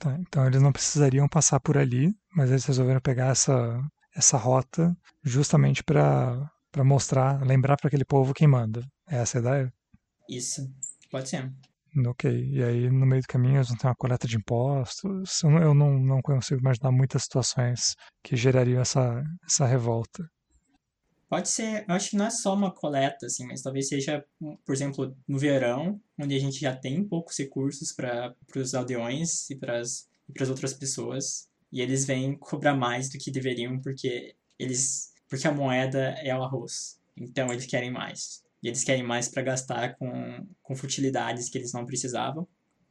Tá, 0.00 0.16
então 0.18 0.46
eles 0.46 0.62
não 0.62 0.72
precisariam 0.72 1.28
passar 1.28 1.60
por 1.60 1.76
ali, 1.76 2.10
mas 2.34 2.48
eles 2.48 2.64
resolveram 2.64 3.02
pegar 3.02 3.28
essa, 3.32 3.78
essa 4.16 4.38
rota 4.38 4.96
justamente 5.22 5.84
para 5.84 6.50
mostrar, 6.78 7.44
lembrar 7.46 7.76
para 7.76 7.88
aquele 7.88 8.06
povo 8.06 8.32
quem 8.32 8.48
manda. 8.48 8.82
É 9.06 9.18
essa 9.18 9.36
a 9.36 9.40
ideia? 9.42 9.72
Isso, 10.26 10.66
pode 11.10 11.28
ser. 11.28 11.52
Ok, 12.06 12.30
e 12.30 12.62
aí 12.62 12.88
no 12.88 13.04
meio 13.04 13.20
do 13.20 13.28
caminho 13.28 13.56
eles 13.56 13.68
vão 13.68 13.76
ter 13.76 13.88
uma 13.88 13.94
coleta 13.94 14.26
de 14.26 14.38
impostos. 14.38 15.42
Eu 15.42 15.74
não, 15.74 15.98
não 15.98 16.22
consigo 16.22 16.60
imaginar 16.60 16.90
muitas 16.90 17.24
situações 17.24 17.94
que 18.24 18.36
gerariam 18.36 18.80
essa, 18.80 19.22
essa 19.44 19.66
revolta. 19.66 20.24
Pode 21.30 21.48
ser, 21.48 21.84
eu 21.88 21.94
acho 21.94 22.10
que 22.10 22.16
não 22.16 22.26
é 22.26 22.30
só 22.30 22.52
uma 22.52 22.74
coleta, 22.74 23.26
assim, 23.26 23.46
mas 23.46 23.62
talvez 23.62 23.86
seja, 23.86 24.24
por 24.66 24.74
exemplo, 24.74 25.16
no 25.28 25.38
verão, 25.38 26.00
onde 26.18 26.34
a 26.34 26.40
gente 26.40 26.58
já 26.58 26.74
tem 26.74 27.06
poucos 27.06 27.38
recursos 27.38 27.92
para 27.92 28.34
os 28.56 28.74
aldeões 28.74 29.48
e 29.48 29.54
para 29.54 29.78
as 29.78 30.08
outras 30.48 30.74
pessoas, 30.74 31.48
e 31.72 31.80
eles 31.80 32.04
vêm 32.04 32.36
cobrar 32.36 32.74
mais 32.74 33.08
do 33.08 33.16
que 33.16 33.30
deveriam 33.30 33.80
porque 33.80 34.34
eles 34.58 35.10
porque 35.28 35.46
a 35.46 35.52
moeda 35.52 36.16
é 36.20 36.36
o 36.36 36.42
arroz. 36.42 36.98
Então 37.16 37.52
eles 37.52 37.66
querem 37.66 37.92
mais. 37.92 38.42
E 38.60 38.66
eles 38.66 38.82
querem 38.82 39.04
mais 39.04 39.28
para 39.28 39.42
gastar 39.42 39.94
com, 39.94 40.44
com 40.60 40.74
futilidades 40.74 41.48
que 41.48 41.56
eles 41.56 41.72
não 41.72 41.86
precisavam. 41.86 42.48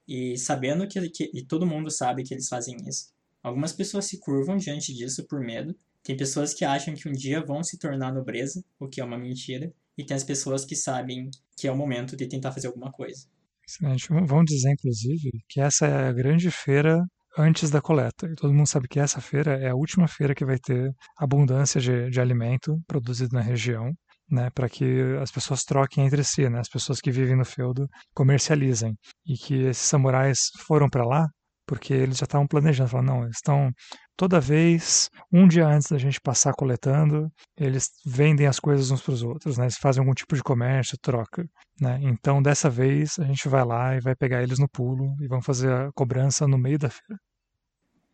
E 0.07 0.37
sabendo 0.37 0.87
que, 0.87 1.09
que 1.09 1.29
e 1.33 1.43
todo 1.43 1.67
mundo 1.67 1.91
sabe 1.91 2.23
que 2.23 2.33
eles 2.33 2.47
fazem 2.47 2.77
isso. 2.87 3.11
Algumas 3.43 3.73
pessoas 3.73 4.05
se 4.05 4.17
curvam 4.17 4.55
diante 4.55 4.93
disso 4.93 5.27
por 5.27 5.41
medo. 5.41 5.75
Tem 6.03 6.15
pessoas 6.15 6.53
que 6.53 6.65
acham 6.65 6.93
que 6.93 7.07
um 7.07 7.11
dia 7.11 7.43
vão 7.43 7.63
se 7.63 7.77
tornar 7.77 8.13
nobreza, 8.13 8.63
o 8.79 8.87
que 8.87 9.01
é 9.01 9.03
uma 9.03 9.17
mentira. 9.17 9.73
E 9.97 10.03
tem 10.03 10.15
as 10.15 10.23
pessoas 10.23 10.63
que 10.63 10.75
sabem 10.75 11.29
que 11.57 11.67
é 11.67 11.71
o 11.71 11.77
momento 11.77 12.15
de 12.15 12.27
tentar 12.27 12.51
fazer 12.51 12.67
alguma 12.67 12.91
coisa. 12.91 13.27
Excelente. 13.67 14.07
Vamos 14.09 14.45
dizer, 14.45 14.71
inclusive, 14.71 15.31
que 15.47 15.59
essa 15.59 15.85
é 15.85 16.07
a 16.07 16.13
grande 16.13 16.49
feira 16.49 17.05
antes 17.37 17.69
da 17.69 17.81
coleta. 17.81 18.27
E 18.27 18.35
todo 18.35 18.53
mundo 18.53 18.67
sabe 18.67 18.87
que 18.87 18.99
essa 18.99 19.21
feira 19.21 19.57
é 19.59 19.69
a 19.69 19.75
última 19.75 20.07
feira 20.07 20.33
que 20.33 20.45
vai 20.45 20.57
ter 20.57 20.91
abundância 21.17 21.79
de, 21.79 22.09
de 22.09 22.19
alimento 22.19 22.79
produzido 22.87 23.35
na 23.35 23.41
região 23.41 23.93
né, 24.29 24.49
para 24.51 24.69
que 24.69 25.01
as 25.21 25.31
pessoas 25.31 25.63
troquem 25.63 26.05
entre 26.05 26.23
si, 26.23 26.47
né, 26.49 26.59
as 26.59 26.69
pessoas 26.69 27.01
que 27.01 27.11
vivem 27.11 27.35
no 27.35 27.45
feudo 27.45 27.87
comercializem. 28.13 28.95
E 29.25 29.35
que 29.35 29.63
esses 29.63 29.83
samurais 29.83 30.51
foram 30.67 30.89
para 30.89 31.05
lá 31.05 31.27
porque 31.69 31.93
eles 31.93 32.17
já 32.17 32.23
estavam 32.23 32.47
planejando, 32.47 32.89
falaram, 32.89 33.13
não, 33.13 33.23
eles 33.25 33.35
estão 33.35 33.71
toda 34.17 34.41
vez, 34.41 35.07
um 35.31 35.47
dia 35.47 35.67
antes 35.67 35.87
da 35.87 35.99
gente 35.99 36.19
passar 36.19 36.51
coletando, 36.53 37.31
eles 37.55 37.91
vendem 38.03 38.47
as 38.47 38.59
coisas 38.59 38.89
uns 38.89 39.03
para 39.03 39.13
os 39.13 39.21
outros, 39.21 39.55
né? 39.55 39.65
Eles 39.65 39.77
fazem 39.77 40.01
algum 40.01 40.15
tipo 40.15 40.35
de 40.35 40.41
comércio, 40.41 40.97
troca, 40.99 41.45
né? 41.79 41.99
Então, 42.01 42.41
dessa 42.41 42.71
vez, 42.71 43.19
a 43.19 43.23
gente 43.23 43.47
vai 43.47 43.63
lá 43.63 43.95
e 43.95 44.01
vai 44.01 44.15
pegar 44.15 44.41
eles 44.41 44.57
no 44.57 44.67
pulo 44.67 45.15
e 45.21 45.27
vamos 45.27 45.45
fazer 45.45 45.71
a 45.71 45.91
cobrança 45.91 46.47
no 46.47 46.57
meio 46.57 46.79
da 46.79 46.89
feira. 46.89 47.21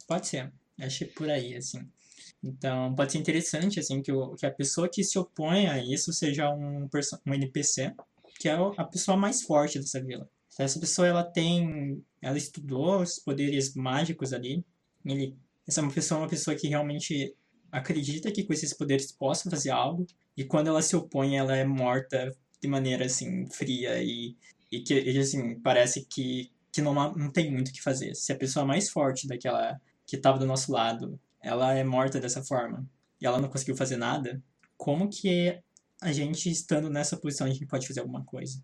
Pode 0.05 0.27
ser. 0.27 0.51
Acho 0.81 1.05
por 1.13 1.29
aí, 1.29 1.55
assim. 1.55 1.79
Então, 2.43 2.93
pode 2.93 3.13
ser 3.13 3.19
interessante, 3.19 3.79
assim, 3.79 4.01
que, 4.01 4.12
o, 4.12 4.35
que 4.35 4.45
a 4.45 4.51
pessoa 4.51 4.89
que 4.89 5.01
se 5.01 5.17
opõe 5.17 5.67
a 5.67 5.81
isso 5.81 6.12
seja 6.12 6.50
um, 6.50 6.89
um 7.25 7.33
NPC, 7.33 7.93
que 8.38 8.50
é 8.50 8.57
a 8.77 8.83
pessoa 8.83 9.15
mais 9.15 9.43
forte 9.43 9.79
dessa 9.79 10.03
vila. 10.03 10.29
Essa 10.57 10.79
pessoa, 10.79 11.07
ela 11.07 11.24
tem... 11.24 12.03
Ela 12.21 12.38
estudou 12.38 13.01
os 13.01 13.19
poderes 13.19 13.75
mágicos 13.75 14.33
ali, 14.33 14.65
ele, 15.05 15.35
essa 15.67 15.79
é 15.79 15.83
uma 15.83 15.91
pessoa, 15.91 16.21
uma 16.21 16.27
pessoa 16.27 16.55
que 16.55 16.67
realmente 16.67 17.35
acredita 17.71 18.31
que 18.31 18.43
com 18.43 18.53
esses 18.53 18.74
poderes 18.74 19.12
possa 19.12 19.50
fazer 19.50 19.69
algo, 19.69 20.07
e 20.35 20.43
quando 20.43 20.67
ela 20.67 20.81
se 20.81 20.95
opõe, 20.95 21.38
ela 21.38 21.55
é 21.55 21.63
morta 21.63 22.35
de 22.62 22.67
maneira, 22.67 23.05
assim, 23.05 23.45
fria 23.47 24.01
e, 24.01 24.35
e 24.71 24.79
que, 24.81 24.93
e, 24.93 25.17
assim, 25.19 25.59
parece 25.59 26.05
que, 26.05 26.51
que 26.71 26.81
não, 26.81 26.93
não 26.93 27.31
tem 27.31 27.51
muito 27.51 27.69
o 27.69 27.74
que 27.74 27.81
fazer. 27.81 28.15
Se 28.15 28.31
a 28.31 28.38
pessoa 28.38 28.65
mais 28.65 28.89
forte 28.89 29.27
daquela 29.27 29.79
que 30.05 30.15
estava 30.15 30.38
do 30.38 30.45
nosso 30.45 30.71
lado 30.71 31.19
ela 31.41 31.74
é 31.74 31.83
morta 31.83 32.19
dessa 32.19 32.43
forma 32.43 32.83
e 33.21 33.25
ela 33.25 33.39
não 33.39 33.50
conseguiu 33.50 33.75
fazer 33.75 33.97
nada, 33.97 34.41
como 34.75 35.09
que 35.09 35.57
a 36.01 36.12
gente, 36.12 36.50
estando 36.50 36.89
nessa 36.89 37.15
posição, 37.15 37.45
a 37.45 37.50
gente 37.50 37.65
pode 37.67 37.88
fazer 37.88 38.00
alguma 38.00 38.24
coisa? 38.24 38.62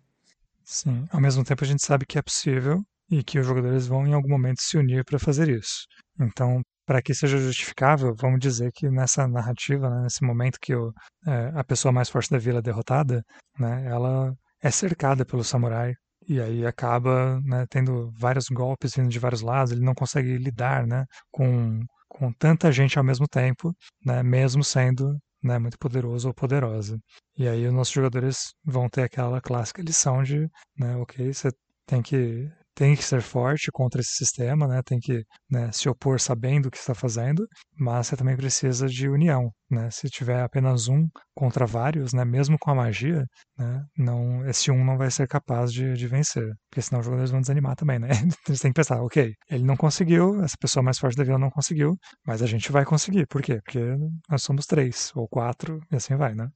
Sim, 0.64 1.06
ao 1.10 1.20
mesmo 1.20 1.44
tempo 1.44 1.64
a 1.64 1.66
gente 1.66 1.84
sabe 1.84 2.06
que 2.06 2.18
é 2.18 2.22
possível 2.22 2.82
e 3.10 3.22
que 3.22 3.38
os 3.38 3.46
jogadores 3.46 3.86
vão 3.86 4.06
em 4.06 4.14
algum 4.14 4.28
momento 4.28 4.60
se 4.62 4.78
unir 4.78 5.04
para 5.04 5.18
fazer 5.18 5.48
isso. 5.48 5.86
Então, 6.20 6.62
para 6.86 7.02
que 7.02 7.14
seja 7.14 7.38
justificável, 7.38 8.14
vamos 8.14 8.40
dizer 8.40 8.70
que 8.72 8.88
nessa 8.88 9.26
narrativa, 9.28 9.88
né, 9.90 10.02
nesse 10.04 10.24
momento 10.24 10.58
que 10.60 10.74
o, 10.74 10.92
é, 11.26 11.52
a 11.54 11.64
pessoa 11.64 11.92
mais 11.92 12.08
forte 12.08 12.30
da 12.30 12.38
vila 12.38 12.58
é 12.58 12.62
derrotada, 12.62 13.22
né, 13.58 13.84
ela 13.86 14.34
é 14.62 14.70
cercada 14.70 15.24
pelo 15.24 15.44
samurai 15.44 15.94
e 16.28 16.40
aí 16.40 16.66
acaba 16.66 17.40
né, 17.40 17.66
tendo 17.68 18.10
vários 18.18 18.46
golpes 18.48 18.94
vindo 18.94 19.08
de 19.08 19.18
vários 19.18 19.42
lados, 19.42 19.72
ele 19.72 19.84
não 19.84 19.94
consegue 19.94 20.36
lidar 20.38 20.86
né, 20.86 21.04
com 21.30 21.80
com 22.08 22.30
tanta 22.30 22.70
gente 22.70 22.98
ao 22.98 23.04
mesmo 23.04 23.26
tempo, 23.26 23.74
né, 24.04 24.22
mesmo 24.22 24.62
sendo 24.62 25.18
né, 25.42 25.58
muito 25.58 25.78
poderoso 25.78 26.28
ou 26.28 26.34
poderosa. 26.34 27.00
E 27.36 27.48
aí 27.48 27.66
os 27.66 27.72
nossos 27.72 27.94
jogadores 27.94 28.54
vão 28.64 28.88
ter 28.88 29.02
aquela 29.02 29.40
clássica 29.40 29.82
lição 29.82 30.22
de, 30.22 30.48
né, 30.78 30.96
ok, 30.96 31.32
você 31.32 31.50
tem 31.86 32.02
que 32.02 32.50
tem 32.74 32.96
que 32.96 33.04
ser 33.04 33.20
forte 33.22 33.70
contra 33.72 34.00
esse 34.00 34.12
sistema, 34.12 34.66
né? 34.66 34.80
Tem 34.84 34.98
que 34.98 35.22
né, 35.50 35.70
se 35.72 35.88
opor 35.88 36.20
sabendo 36.20 36.66
o 36.66 36.70
que 36.70 36.78
está 36.78 36.94
fazendo, 36.94 37.46
mas 37.78 38.06
você 38.06 38.16
também 38.16 38.36
precisa 38.36 38.86
de 38.86 39.08
união, 39.08 39.50
né? 39.70 39.90
Se 39.90 40.08
tiver 40.08 40.42
apenas 40.42 40.88
um 40.88 41.06
contra 41.34 41.66
vários, 41.66 42.12
né? 42.12 42.24
Mesmo 42.24 42.58
com 42.58 42.70
a 42.70 42.74
magia, 42.74 43.24
né? 43.58 43.82
Não, 43.96 44.46
esse 44.48 44.70
um 44.70 44.84
não 44.84 44.96
vai 44.96 45.10
ser 45.10 45.28
capaz 45.28 45.72
de, 45.72 45.94
de 45.94 46.06
vencer, 46.06 46.48
porque 46.70 46.82
senão 46.82 47.00
os 47.00 47.06
jogadores 47.06 47.30
vão 47.30 47.40
desanimar 47.40 47.76
também, 47.76 47.98
né? 47.98 48.08
Eles 48.48 48.60
têm 48.60 48.72
que 48.72 48.76
pensar, 48.76 49.02
ok, 49.02 49.32
ele 49.50 49.64
não 49.64 49.76
conseguiu, 49.76 50.42
essa 50.42 50.56
pessoa 50.58 50.82
mais 50.82 50.98
forte 50.98 51.16
da 51.16 51.24
vila 51.24 51.38
não 51.38 51.50
conseguiu, 51.50 51.96
mas 52.26 52.42
a 52.42 52.46
gente 52.46 52.72
vai 52.72 52.84
conseguir. 52.84 53.26
Por 53.26 53.42
quê? 53.42 53.60
Porque 53.62 53.80
nós 54.28 54.42
somos 54.42 54.66
três 54.66 55.12
ou 55.14 55.28
quatro 55.28 55.80
e 55.90 55.96
assim 55.96 56.16
vai, 56.16 56.34
né? 56.34 56.48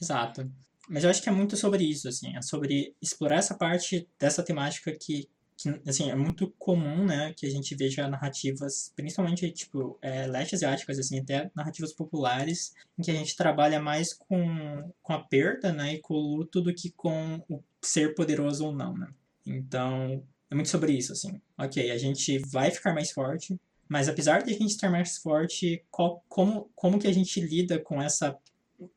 Exato. 0.00 0.44
Mas 0.88 1.04
eu 1.04 1.10
acho 1.10 1.22
que 1.22 1.28
é 1.28 1.32
muito 1.32 1.56
sobre 1.56 1.82
isso, 1.82 2.08
assim, 2.08 2.36
é 2.36 2.42
sobre 2.42 2.94
explorar 3.00 3.36
essa 3.36 3.56
parte 3.56 4.06
dessa 4.18 4.42
temática 4.42 4.94
que, 5.00 5.28
assim, 5.86 6.10
é 6.10 6.14
muito 6.14 6.50
comum, 6.58 7.04
né, 7.04 7.32
que 7.36 7.46
a 7.46 7.50
gente 7.50 7.74
veja 7.74 8.08
narrativas, 8.08 8.92
principalmente, 8.96 9.50
tipo, 9.52 9.98
é, 10.02 10.26
leste 10.26 10.54
asiáticas, 10.54 10.98
assim, 10.98 11.20
até 11.20 11.50
narrativas 11.54 11.92
populares, 11.92 12.74
em 12.98 13.02
que 13.02 13.10
a 13.10 13.14
gente 13.14 13.36
trabalha 13.36 13.80
mais 13.80 14.12
com, 14.12 14.92
com 15.02 15.12
a 15.12 15.20
perda, 15.20 15.72
né, 15.72 15.94
e 15.94 16.00
com 16.00 16.14
o 16.14 16.36
luto 16.36 16.60
do 16.60 16.74
que 16.74 16.90
com 16.90 17.42
o 17.48 17.62
ser 17.80 18.14
poderoso 18.14 18.66
ou 18.66 18.72
não, 18.72 18.96
né. 18.96 19.08
Então, 19.46 20.22
é 20.50 20.54
muito 20.54 20.68
sobre 20.68 20.92
isso, 20.92 21.12
assim. 21.12 21.40
Ok, 21.58 21.90
a 21.90 21.98
gente 21.98 22.38
vai 22.38 22.70
ficar 22.70 22.94
mais 22.94 23.10
forte, 23.10 23.58
mas 23.88 24.08
apesar 24.08 24.42
de 24.42 24.50
a 24.50 24.58
gente 24.58 24.70
estar 24.70 24.90
mais 24.90 25.18
forte, 25.18 25.84
qual, 25.90 26.24
como, 26.28 26.70
como 26.74 26.98
que 26.98 27.06
a 27.06 27.12
gente 27.12 27.40
lida 27.40 27.78
com 27.78 28.00
essa 28.00 28.36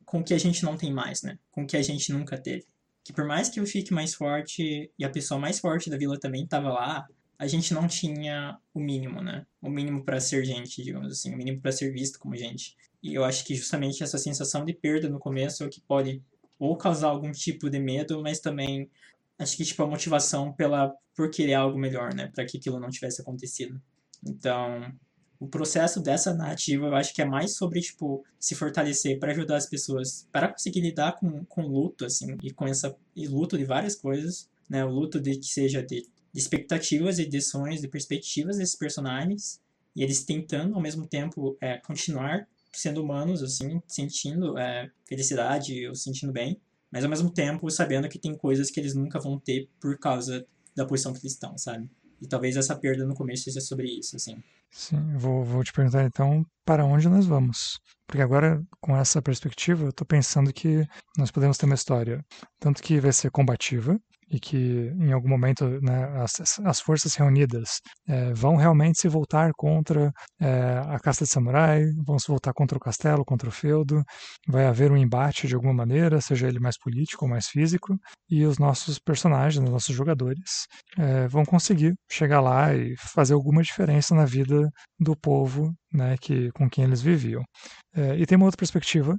com 0.05 0.19
o 0.19 0.23
que 0.23 0.33
a 0.33 0.37
gente 0.39 0.63
não 0.63 0.75
tem 0.75 0.91
mais, 0.91 1.21
né? 1.21 1.37
Com 1.51 1.63
o 1.63 1.67
que 1.67 1.77
a 1.77 1.81
gente 1.81 2.11
nunca 2.11 2.37
teve 2.37 2.65
que 3.07 3.13
por 3.13 3.25
mais 3.25 3.47
que 3.47 3.57
eu 3.57 3.65
fique 3.65 3.93
mais 3.93 4.13
forte 4.13 4.91
e 4.99 5.05
a 5.05 5.09
pessoa 5.09 5.39
mais 5.39 5.59
forte 5.59 5.89
da 5.89 5.95
vila 5.95 6.19
também 6.19 6.43
estava 6.43 6.67
lá, 6.67 7.07
a 7.39 7.47
gente 7.47 7.73
não 7.73 7.87
tinha 7.87 8.57
o 8.73 8.81
mínimo, 8.81 9.21
né? 9.21 9.45
O 9.61 9.69
mínimo 9.69 10.03
para 10.03 10.19
ser 10.19 10.43
gente, 10.43 10.83
digamos 10.83 11.09
assim, 11.09 11.33
o 11.33 11.37
mínimo 11.37 11.61
para 11.61 11.71
ser 11.71 11.89
visto 11.93 12.19
como 12.19 12.35
gente. 12.35 12.75
E 13.01 13.15
eu 13.15 13.23
acho 13.23 13.45
que 13.45 13.55
justamente 13.55 14.03
essa 14.03 14.17
sensação 14.17 14.65
de 14.65 14.73
perda 14.73 15.07
no 15.07 15.19
começo 15.19 15.63
é 15.63 15.65
o 15.65 15.69
que 15.69 15.79
pode 15.79 16.21
ou 16.59 16.75
causar 16.75 17.07
algum 17.07 17.31
tipo 17.31 17.69
de 17.69 17.79
medo, 17.79 18.21
mas 18.21 18.41
também 18.41 18.91
acho 19.39 19.55
que 19.55 19.63
tipo 19.63 19.81
a 19.83 19.87
motivação 19.87 20.51
pela 20.51 20.93
por 21.15 21.31
querer 21.31 21.53
algo 21.53 21.79
melhor, 21.79 22.13
né, 22.13 22.29
para 22.35 22.45
que 22.45 22.57
aquilo 22.57 22.77
não 22.77 22.89
tivesse 22.89 23.21
acontecido. 23.21 23.81
Então, 24.27 24.91
o 25.39 25.47
processo 25.47 26.01
dessa 26.01 26.33
narrativa 26.33 26.87
eu 26.87 26.95
acho 26.95 27.13
que 27.13 27.21
é 27.21 27.25
mais 27.25 27.55
sobre 27.55 27.81
tipo 27.81 28.23
se 28.39 28.55
fortalecer 28.55 29.19
para 29.19 29.31
ajudar 29.31 29.57
as 29.57 29.65
pessoas 29.65 30.27
para 30.31 30.47
conseguir 30.47 30.81
lidar 30.81 31.13
com, 31.13 31.45
com 31.45 31.61
luto 31.61 32.05
assim 32.05 32.37
e 32.43 32.51
com 32.51 32.67
essa 32.67 32.95
e 33.15 33.27
luto 33.27 33.57
de 33.57 33.65
várias 33.65 33.95
coisas 33.95 34.49
né? 34.69 34.83
O 34.83 34.89
luto 34.89 35.19
de 35.19 35.37
que 35.37 35.47
seja 35.47 35.81
de, 35.81 36.01
de 36.33 36.39
expectativas 36.39 37.19
e 37.19 37.25
de 37.25 37.41
sonhos 37.41 37.81
de 37.81 37.87
perspectivas 37.87 38.57
desses 38.57 38.75
personagens 38.75 39.61
e 39.95 40.03
eles 40.03 40.23
tentando 40.23 40.75
ao 40.75 40.81
mesmo 40.81 41.07
tempo 41.07 41.57
é, 41.61 41.77
continuar 41.77 42.47
sendo 42.71 43.01
humanos 43.01 43.41
assim 43.41 43.81
sentindo 43.87 44.57
é, 44.57 44.89
felicidade 45.07 45.87
ou 45.87 45.95
sentindo 45.95 46.31
bem 46.31 46.59
mas 46.91 47.03
ao 47.03 47.09
mesmo 47.09 47.29
tempo 47.29 47.69
sabendo 47.69 48.09
que 48.09 48.19
tem 48.19 48.35
coisas 48.35 48.71
que 48.71 48.79
eles 48.79 48.93
nunca 48.93 49.19
vão 49.19 49.39
ter 49.39 49.69
por 49.79 49.97
causa 49.99 50.45
da 50.75 50.85
posição 50.85 51.13
que 51.13 51.19
eles 51.19 51.33
estão 51.33 51.57
sabe 51.57 51.89
e 52.21 52.27
talvez 52.27 52.55
essa 52.55 52.75
perda 52.75 53.05
no 53.05 53.13
começo 53.13 53.43
seja 53.43 53.61
sobre 53.61 53.87
isso 53.87 54.15
assim 54.15 54.41
Sim, 54.69 55.17
vou, 55.17 55.43
vou 55.43 55.63
te 55.63 55.71
perguntar 55.71 56.03
então 56.03 56.45
para 56.65 56.85
onde 56.85 57.07
nós 57.07 57.25
vamos. 57.25 57.79
Porque 58.05 58.21
agora, 58.21 58.61
com 58.81 58.95
essa 58.95 59.21
perspectiva, 59.21 59.85
eu 59.85 59.89
estou 59.89 60.05
pensando 60.05 60.53
que 60.53 60.85
nós 61.17 61.31
podemos 61.31 61.57
ter 61.57 61.65
uma 61.65 61.75
história 61.75 62.23
tanto 62.59 62.81
que 62.81 62.99
vai 62.99 63.11
ser 63.11 63.31
combativa, 63.31 63.99
e 64.29 64.39
que 64.39 64.91
em 64.99 65.11
algum 65.11 65.29
momento 65.29 65.65
né, 65.81 66.05
as, 66.21 66.59
as, 66.63 66.81
forças 66.81 67.15
reunidas 67.15 67.79
é, 68.07 68.33
vão 68.33 68.55
realmente 68.55 68.99
se 68.99 69.07
voltar 69.07 69.51
contra 69.55 70.11
é, 70.39 70.81
a 70.87 70.99
casta 70.99 71.23
de 71.23 71.31
samurai, 71.31 71.83
vão 72.05 72.19
se 72.19 72.27
voltar 72.27 72.53
contra 72.53 72.77
o 72.77 72.81
castelo, 72.81 73.23
contra 73.23 73.47
o 73.47 73.51
feudo, 73.51 74.03
vai 74.47 74.65
haver 74.65 74.91
um 74.91 74.97
embate 74.97 75.47
de 75.47 75.55
alguma 75.55 75.73
maneira, 75.73 76.19
seja 76.19 76.47
ele 76.47 76.59
mais 76.59 76.77
político 76.77 77.25
ou 77.25 77.31
mais 77.31 77.47
físico, 77.47 77.95
e 78.29 78.45
os 78.45 78.57
nossos 78.57 78.99
personagens, 78.99 79.63
os 79.63 79.71
nossos 79.71 79.95
jogadores, 79.95 80.67
é, 80.97 81.27
vão 81.27 81.45
conseguir 81.45 81.93
chegar 82.11 82.41
lá 82.41 82.75
e 82.75 82.95
fazer 82.97 83.33
alguma 83.33 83.61
diferença 83.61 84.13
na 84.13 84.25
vida 84.25 84.69
do 84.99 85.15
povo 85.15 85.73
né, 85.91 86.17
que, 86.19 86.51
com 86.51 86.69
quem 86.69 86.83
eles 86.83 87.01
viviam. 87.01 87.43
É, 87.95 88.15
e 88.17 88.25
tem 88.25 88.35
uma 88.35 88.45
outra 88.45 88.57
perspectiva 88.57 89.17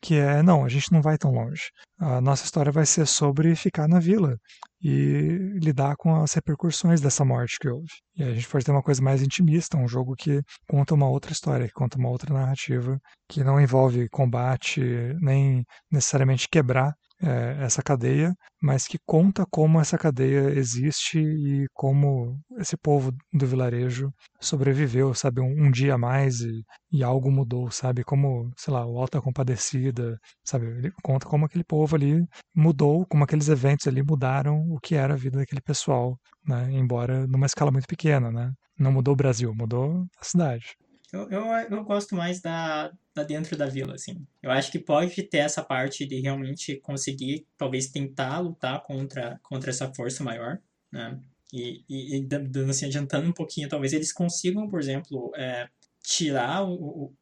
que 0.00 0.16
é 0.16 0.42
não, 0.42 0.64
a 0.64 0.68
gente 0.68 0.92
não 0.92 1.00
vai 1.00 1.16
tão 1.16 1.32
longe. 1.32 1.62
A 1.98 2.20
nossa 2.20 2.44
história 2.44 2.70
vai 2.70 2.86
ser 2.86 3.06
sobre 3.06 3.54
ficar 3.56 3.88
na 3.88 3.98
vila 3.98 4.36
e 4.82 5.58
lidar 5.62 5.96
com 5.96 6.22
as 6.22 6.34
repercussões 6.34 7.00
dessa 7.00 7.24
morte 7.24 7.58
que 7.58 7.68
houve. 7.68 7.88
E 8.16 8.22
a 8.22 8.34
gente 8.34 8.48
pode 8.48 8.64
ter 8.64 8.70
uma 8.70 8.82
coisa 8.82 9.02
mais 9.02 9.22
intimista, 9.22 9.78
um 9.78 9.88
jogo 9.88 10.14
que 10.14 10.42
conta 10.68 10.94
uma 10.94 11.08
outra 11.08 11.32
história, 11.32 11.66
que 11.66 11.72
conta 11.72 11.98
uma 11.98 12.10
outra 12.10 12.34
narrativa, 12.34 12.98
que 13.28 13.42
não 13.42 13.60
envolve 13.60 14.08
combate, 14.10 14.80
nem 15.20 15.64
necessariamente 15.90 16.48
quebrar 16.48 16.94
é, 17.24 17.64
essa 17.64 17.82
cadeia, 17.82 18.34
mas 18.60 18.86
que 18.86 18.98
conta 19.06 19.46
como 19.50 19.80
essa 19.80 19.96
cadeia 19.96 20.50
existe 20.58 21.18
e 21.18 21.66
como 21.72 22.38
esse 22.58 22.76
povo 22.76 23.12
do 23.32 23.46
vilarejo 23.46 24.12
sobreviveu, 24.40 25.14
sabe, 25.14 25.40
um, 25.40 25.66
um 25.66 25.70
dia 25.70 25.94
a 25.94 25.98
mais 25.98 26.40
e, 26.40 26.62
e, 26.92 27.02
algo 27.02 27.30
mudou, 27.30 27.70
sabe, 27.70 28.04
como, 28.04 28.50
sei 28.56 28.72
lá, 28.74 28.86
o 28.86 28.98
Alta 28.98 29.20
Compadecida, 29.20 30.18
sabe, 30.44 30.66
ele 30.66 30.92
conta 31.02 31.26
como 31.26 31.46
aquele 31.46 31.64
povo 31.64 31.96
ali 31.96 32.24
mudou, 32.54 33.06
como 33.06 33.24
aqueles 33.24 33.48
eventos 33.48 33.86
ali 33.86 34.02
mudaram 34.02 34.60
o 34.70 34.78
que 34.78 34.94
era 34.94 35.14
a 35.14 35.16
vida 35.16 35.38
daquele 35.38 35.60
pessoal, 35.62 36.18
né, 36.46 36.68
embora 36.72 37.26
numa 37.26 37.46
escala 37.46 37.70
muito 37.70 37.86
pequena, 37.86 38.30
né, 38.30 38.52
não 38.78 38.92
mudou 38.92 39.14
o 39.14 39.16
Brasil, 39.16 39.54
mudou 39.54 40.04
a 40.20 40.24
cidade. 40.24 40.76
Eu, 41.14 41.30
eu, 41.30 41.44
eu 41.70 41.84
gosto 41.84 42.16
mais 42.16 42.40
da, 42.40 42.92
da 43.14 43.22
dentro 43.22 43.56
da 43.56 43.66
vila, 43.66 43.94
assim. 43.94 44.26
Eu 44.42 44.50
acho 44.50 44.72
que 44.72 44.78
pode 44.80 45.22
ter 45.22 45.38
essa 45.38 45.62
parte 45.62 46.04
de 46.04 46.20
realmente 46.20 46.76
conseguir, 46.76 47.46
talvez, 47.56 47.88
tentar 47.88 48.40
lutar 48.40 48.82
contra, 48.82 49.38
contra 49.44 49.70
essa 49.70 49.92
força 49.94 50.24
maior, 50.24 50.60
né? 50.90 51.20
E, 51.52 51.84
e, 51.88 52.16
e 52.16 52.20
dando 52.26 52.70
assim, 52.70 52.86
adiantando 52.86 53.28
um 53.28 53.32
pouquinho, 53.32 53.68
talvez 53.68 53.92
eles 53.92 54.12
consigam, 54.12 54.68
por 54.68 54.80
exemplo, 54.80 55.32
é, 55.36 55.68
tirar 56.02 56.64
o, 56.64 56.74
o, 56.74 57.14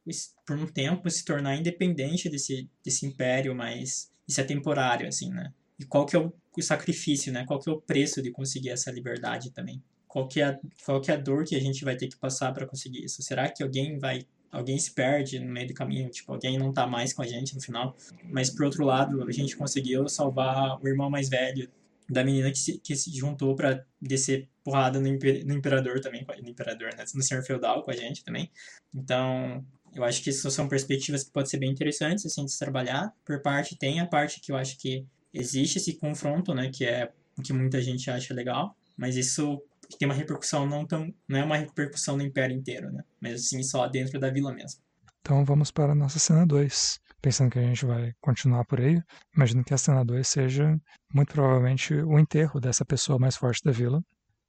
por 0.47 0.57
um 0.57 0.67
tempo, 0.67 1.11
se 1.11 1.23
tornar 1.23 1.57
independente 1.57 2.31
desse, 2.31 2.71
desse 2.83 3.05
império, 3.05 3.55
mas 3.55 4.11
isso 4.27 4.41
é 4.41 4.45
temporário, 4.45 5.07
assim, 5.07 5.29
né? 5.31 5.53
E 5.79 5.85
qual 5.85 6.07
que 6.07 6.17
é 6.17 6.19
o, 6.19 6.33
o 6.57 6.63
sacrifício, 6.63 7.31
né? 7.31 7.45
Qual 7.45 7.61
que 7.61 7.69
é 7.69 7.73
o 7.73 7.81
preço 7.81 8.23
de 8.23 8.31
conseguir 8.31 8.71
essa 8.71 8.91
liberdade 8.91 9.51
também? 9.51 9.83
Qual 10.13 10.29
que, 10.29 10.43
é, 10.43 10.61
qual 10.85 11.01
que 11.01 11.11
é 11.11 11.15
a 11.15 11.17
dor 11.17 11.43
que 11.47 11.57
a 11.57 11.61
gente 11.61 11.87
vai 11.87 11.97
ter 11.97 12.07
que 12.07 12.19
passar 12.19 12.53
para 12.53 12.67
conseguir 12.67 13.03
isso? 13.03 13.23
Será 13.23 13.49
que 13.49 13.63
alguém 13.63 13.99
vai 13.99 14.27
alguém 14.51 14.79
se 14.79 14.93
perde 14.93 15.39
no 15.39 15.51
meio 15.51 15.69
do 15.69 15.73
caminho, 15.73 16.11
tipo, 16.11 16.31
alguém 16.31 16.59
não 16.59 16.71
tá 16.71 16.87
mais 16.87 17.15
com 17.15 17.23
a 17.23 17.27
gente 17.27 17.55
no 17.55 17.63
final. 17.63 17.97
Mas 18.25 18.51
por 18.51 18.67
outro 18.67 18.85
lado, 18.85 19.27
a 19.27 19.33
gente 19.33 19.57
conseguiu 19.57 20.07
salvar 20.11 20.79
o 20.79 20.87
irmão 20.87 21.09
mais 21.09 21.31
velho 21.31 21.67
da 22.11 22.23
menina 22.23 22.51
que 22.51 22.59
se, 22.59 22.79
que 22.79 22.95
se 22.95 23.11
juntou 23.17 23.57
para 23.57 23.87
descer 23.99 24.51
porrada 24.63 25.01
no, 25.01 25.09
imper, 25.09 25.47
no 25.47 25.55
imperador 25.55 25.99
também, 26.01 26.27
no 26.43 26.51
imperador, 26.51 26.91
né? 26.95 27.07
no 27.15 27.23
senhor 27.23 27.43
feudal 27.43 27.83
com 27.83 27.91
a 27.91 27.97
gente 27.97 28.23
também. 28.23 28.51
Então, 28.95 29.65
eu 29.95 30.05
acho 30.05 30.23
que 30.23 30.29
isso 30.29 30.51
são 30.51 30.69
perspectivas 30.69 31.25
que 31.25 31.31
podem 31.31 31.49
ser 31.49 31.57
bem 31.57 31.71
interessantes 31.71 32.27
assim 32.27 32.45
de 32.45 32.53
se 32.53 32.59
trabalhar. 32.59 33.15
Por 33.25 33.41
parte 33.41 33.79
tem 33.79 34.01
a 34.01 34.07
parte 34.07 34.39
que 34.39 34.53
eu 34.53 34.57
acho 34.57 34.77
que 34.77 35.07
existe 35.33 35.79
esse 35.79 35.95
confronto, 35.95 36.53
né, 36.53 36.71
que 36.71 36.85
é 36.85 37.11
o 37.39 37.41
que 37.41 37.55
muita 37.55 37.81
gente 37.81 38.11
acha 38.11 38.35
legal, 38.35 38.77
mas 38.95 39.17
isso 39.17 39.63
que 39.93 39.99
tem 39.99 40.09
uma 40.09 40.15
repercussão 40.15 40.67
não 40.67 40.87
tão. 40.87 41.13
não 41.29 41.39
é 41.39 41.45
uma 41.45 41.57
repercussão 41.57 42.17
no 42.17 42.23
império 42.23 42.57
inteiro, 42.57 42.91
né? 42.91 43.05
Mas 43.21 43.35
assim, 43.35 43.63
só 43.63 43.87
dentro 43.87 44.19
da 44.19 44.31
vila 44.31 44.53
mesmo. 44.53 44.81
Então 45.21 45.45
vamos 45.45 45.71
para 45.71 45.93
a 45.93 45.95
nossa 45.95 46.19
cena 46.19 46.47
2. 46.47 46.99
Pensando 47.21 47.51
que 47.51 47.59
a 47.59 47.63
gente 47.63 47.87
vai 47.87 48.13
continuar 48.21 48.65
por 48.65 48.81
aí, 48.81 49.01
imagino 49.37 49.63
que 49.63 49.73
a 49.73 49.79
cena 49.79 50.05
2 50.05 50.27
seja 50.27 50.77
muito 51.15 51.33
provavelmente 51.33 51.95
o 51.95 52.19
enterro 52.19 52.59
dessa 52.59 52.85
pessoa 52.85 53.17
mais 53.17 53.37
forte 53.37 53.63
da 53.63 53.71
vila, 53.71 54.03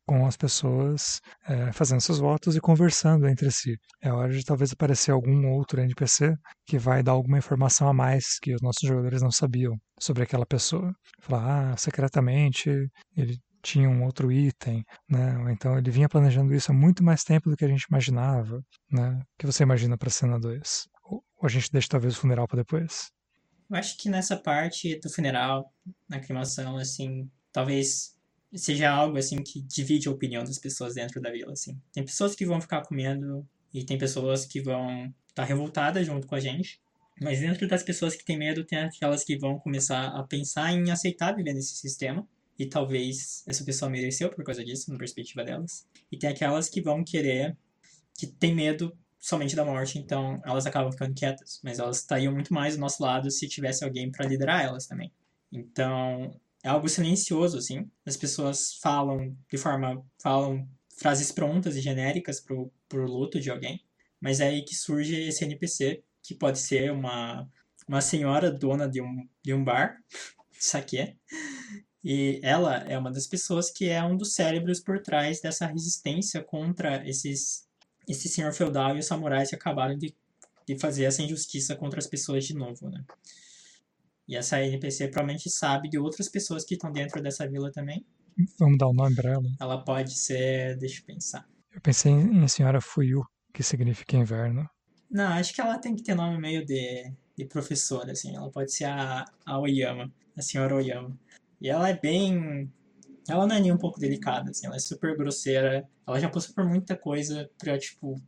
com 0.07 0.25
as 0.25 0.35
pessoas 0.35 1.21
é, 1.47 1.71
fazendo 1.71 2.01
seus 2.01 2.17
votos 2.17 2.55
e 2.55 2.59
conversando 2.59 3.27
entre 3.27 3.51
si. 3.51 3.77
É 4.01 4.11
hora 4.11 4.31
de 4.31 4.43
talvez 4.43 4.71
aparecer 4.71 5.11
algum 5.11 5.51
outro 5.51 5.81
NPC 5.81 6.35
que 6.65 6.79
vai 6.79 7.03
dar 7.03 7.11
alguma 7.11 7.37
informação 7.37 7.87
a 7.87 7.93
mais 7.93 8.39
que 8.39 8.55
os 8.55 8.61
nossos 8.61 8.87
jogadores 8.87 9.21
não 9.21 9.31
sabiam 9.31 9.77
sobre 9.99 10.23
aquela 10.23 10.45
pessoa. 10.45 10.91
Falar, 11.19 11.73
ah, 11.73 11.77
secretamente 11.77 12.71
ele 13.15 13.37
tinha 13.63 13.89
um 13.89 14.03
outro 14.03 14.31
item, 14.31 14.85
né? 15.09 15.51
Então 15.51 15.77
ele 15.77 15.89
vinha 15.89 16.09
planejando 16.09 16.53
isso 16.53 16.71
há 16.71 16.75
muito 16.75 17.01
mais 17.03 17.23
tempo 17.23 17.49
do 17.49 17.55
que 17.55 17.63
a 17.63 17.67
gente 17.67 17.83
imaginava, 17.83 18.63
né? 18.91 19.21
O 19.21 19.37
que 19.39 19.45
você 19.45 19.63
imagina 19.63 19.97
para 19.97 20.09
a 20.09 20.11
cena 20.11 20.39
2? 20.39 20.87
Ou 21.05 21.23
a 21.41 21.47
gente 21.47 21.71
deixa 21.71 21.87
talvez 21.87 22.15
o 22.15 22.19
funeral 22.19 22.47
para 22.47 22.57
depois? 22.57 23.11
Eu 23.69 23.77
acho 23.77 23.97
que 23.97 24.09
nessa 24.09 24.35
parte 24.35 24.99
do 24.99 25.09
funeral, 25.09 25.73
na 26.07 26.19
cremação, 26.19 26.77
assim, 26.77 27.29
talvez 27.51 28.15
seja 28.53 28.91
algo 28.91 29.17
assim 29.17 29.41
que 29.41 29.61
divide 29.61 30.07
a 30.07 30.11
opinião 30.11 30.43
das 30.43 30.59
pessoas 30.59 30.93
dentro 30.93 31.21
da 31.21 31.31
vila, 31.31 31.53
assim. 31.53 31.81
Tem 31.91 32.03
pessoas 32.03 32.35
que 32.35 32.45
vão 32.45 32.59
ficar 32.59 32.83
com 32.83 32.93
medo 32.93 33.47
e 33.73 33.83
tem 33.83 33.97
pessoas 33.97 34.45
que 34.45 34.61
vão 34.61 35.05
estar 35.05 35.43
tá 35.43 35.43
revoltadas 35.45 36.05
junto 36.05 36.27
com 36.27 36.35
a 36.35 36.39
gente. 36.39 36.81
Mas 37.21 37.39
dentro 37.39 37.67
das 37.67 37.81
pessoas 37.81 38.15
que 38.15 38.25
têm 38.25 38.37
medo, 38.37 38.65
tem 38.65 38.79
aquelas 38.79 39.23
que 39.23 39.37
vão 39.37 39.57
começar 39.57 40.07
a 40.07 40.23
pensar 40.23 40.73
em 40.73 40.91
aceitar 40.91 41.33
viver 41.33 41.53
nesse 41.53 41.75
sistema 41.75 42.27
e 42.57 42.65
talvez 42.65 43.43
essa 43.47 43.63
pessoa 43.63 43.89
mereceu 43.89 44.29
por 44.29 44.43
causa 44.43 44.63
disso, 44.63 44.91
na 44.91 44.97
perspectiva 44.97 45.43
delas. 45.43 45.87
E 46.11 46.17
tem 46.17 46.29
aquelas 46.29 46.69
que 46.69 46.81
vão 46.81 47.03
querer, 47.03 47.57
que 48.17 48.27
tem 48.27 48.53
medo 48.53 48.95
somente 49.19 49.55
da 49.55 49.63
morte, 49.63 49.97
então 49.97 50.41
elas 50.45 50.65
acabam 50.65 50.91
ficando 50.91 51.13
quietas, 51.13 51.59
mas 51.63 51.79
elas 51.79 51.99
estariam 51.99 52.33
muito 52.33 52.53
mais 52.53 52.75
do 52.75 52.81
nosso 52.81 53.01
lado 53.01 53.31
se 53.31 53.47
tivesse 53.47 53.83
alguém 53.83 54.11
para 54.11 54.27
liderar 54.27 54.63
elas 54.63 54.85
também. 54.85 55.11
Então, 55.51 56.39
é 56.63 56.69
algo 56.69 56.89
silencioso 56.89 57.57
assim. 57.57 57.89
As 58.05 58.17
pessoas 58.17 58.75
falam 58.81 59.35
de 59.49 59.57
forma 59.57 60.03
falam 60.21 60.67
frases 60.97 61.31
prontas 61.31 61.75
e 61.75 61.81
genéricas 61.81 62.39
pro 62.39 62.71
pro 62.87 63.05
luto 63.05 63.39
de 63.39 63.49
alguém, 63.49 63.83
mas 64.19 64.39
é 64.39 64.47
aí 64.47 64.63
que 64.63 64.75
surge 64.75 65.15
esse 65.27 65.43
NPC, 65.43 66.03
que 66.21 66.35
pode 66.35 66.59
ser 66.59 66.91
uma 66.91 67.49
uma 67.87 68.01
senhora 68.01 68.51
dona 68.51 68.87
de 68.87 69.01
um 69.01 69.27
de 69.41 69.53
um 69.53 69.63
bar, 69.63 69.97
saque 70.59 71.15
e 72.03 72.39
ela 72.43 72.77
é 72.79 72.97
uma 72.97 73.11
das 73.11 73.25
pessoas 73.25 73.71
que 73.71 73.87
é 73.89 74.03
um 74.03 74.17
dos 74.17 74.33
cérebros 74.33 74.79
por 74.81 75.01
trás 75.01 75.39
dessa 75.39 75.65
resistência 75.65 76.43
contra 76.43 77.07
esses 77.07 77.65
esse 78.07 78.27
senhor 78.27 78.51
feudal 78.51 78.95
e 78.95 78.99
os 78.99 79.05
samurais 79.05 79.49
que 79.49 79.55
acabaram 79.55 79.97
de, 79.97 80.13
de 80.67 80.77
fazer 80.77 81.05
essa 81.05 81.21
injustiça 81.21 81.73
contra 81.75 81.99
as 81.99 82.07
pessoas 82.07 82.43
de 82.43 82.53
novo, 82.53 82.89
né? 82.89 83.01
E 84.27 84.35
essa 84.35 84.61
NPC 84.61 85.07
provavelmente 85.07 85.49
sabe 85.49 85.89
de 85.89 85.97
outras 85.97 86.29
pessoas 86.29 86.65
que 86.65 86.73
estão 86.73 86.91
dentro 86.91 87.21
dessa 87.21 87.47
vila 87.47 87.71
também. 87.71 88.05
Vamos 88.59 88.77
dar 88.77 88.87
o 88.87 88.91
um 88.91 88.93
nome 88.93 89.15
pra 89.15 89.31
ela. 89.31 89.43
Ela 89.59 89.83
pode 89.83 90.17
ser, 90.17 90.77
deixa 90.77 91.01
eu 91.01 91.05
pensar. 91.05 91.47
Eu 91.73 91.81
pensei 91.81 92.11
em 92.11 92.47
Senhora 92.47 92.81
Fuyu, 92.81 93.23
que 93.53 93.63
significa 93.63 94.17
inverno. 94.17 94.67
Não, 95.09 95.27
acho 95.33 95.53
que 95.53 95.61
ela 95.61 95.77
tem 95.77 95.95
que 95.95 96.03
ter 96.03 96.15
nome 96.15 96.37
meio 96.39 96.65
de, 96.65 97.11
de 97.37 97.45
professora, 97.45 98.13
assim. 98.13 98.35
Ela 98.35 98.49
pode 98.49 98.73
ser 98.73 98.85
a, 98.85 99.25
a 99.45 99.59
Oyama, 99.59 100.11
a 100.35 100.41
senhora 100.41 100.75
Oyama. 100.75 101.17
E 101.63 101.69
ela 101.69 101.89
é 101.89 101.97
bem. 101.97 102.69
Ela 103.27 103.47
não 103.47 103.55
é 103.55 103.59
nem 103.61 103.71
um 103.71 103.77
pouco 103.77 103.97
delicada, 103.97 104.51
assim, 104.51 104.67
ela 104.67 104.75
é 104.75 104.79
super 104.79 105.15
grosseira. 105.15 105.87
Ela 106.05 106.19
já 106.19 106.29
passou 106.29 106.53
por 106.53 106.65
muita 106.65 106.97
coisa 106.97 107.49
pra, 107.57 107.79
tipo, 107.79 108.21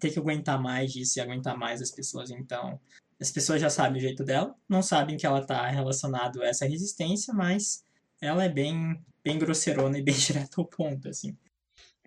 ter 0.00 0.10
que 0.10 0.18
aguentar 0.18 0.60
mais 0.60 0.92
disso 0.92 1.18
e 1.18 1.22
aguentar 1.22 1.56
mais 1.56 1.80
as 1.80 1.92
pessoas. 1.92 2.32
Então, 2.32 2.80
as 3.20 3.30
pessoas 3.30 3.60
já 3.60 3.70
sabem 3.70 3.98
o 3.98 4.00
jeito 4.00 4.24
dela, 4.24 4.52
não 4.68 4.82
sabem 4.82 5.16
que 5.16 5.24
ela 5.24 5.46
tá 5.46 5.68
relacionado 5.68 6.42
a 6.42 6.46
essa 6.46 6.66
resistência, 6.66 7.32
mas 7.32 7.84
ela 8.20 8.42
é 8.42 8.48
bem, 8.48 9.00
bem 9.22 9.38
grosseirona 9.38 9.98
e 9.98 10.02
bem 10.02 10.14
direta 10.18 10.60
ao 10.60 10.66
ponto, 10.66 11.08
assim. 11.08 11.36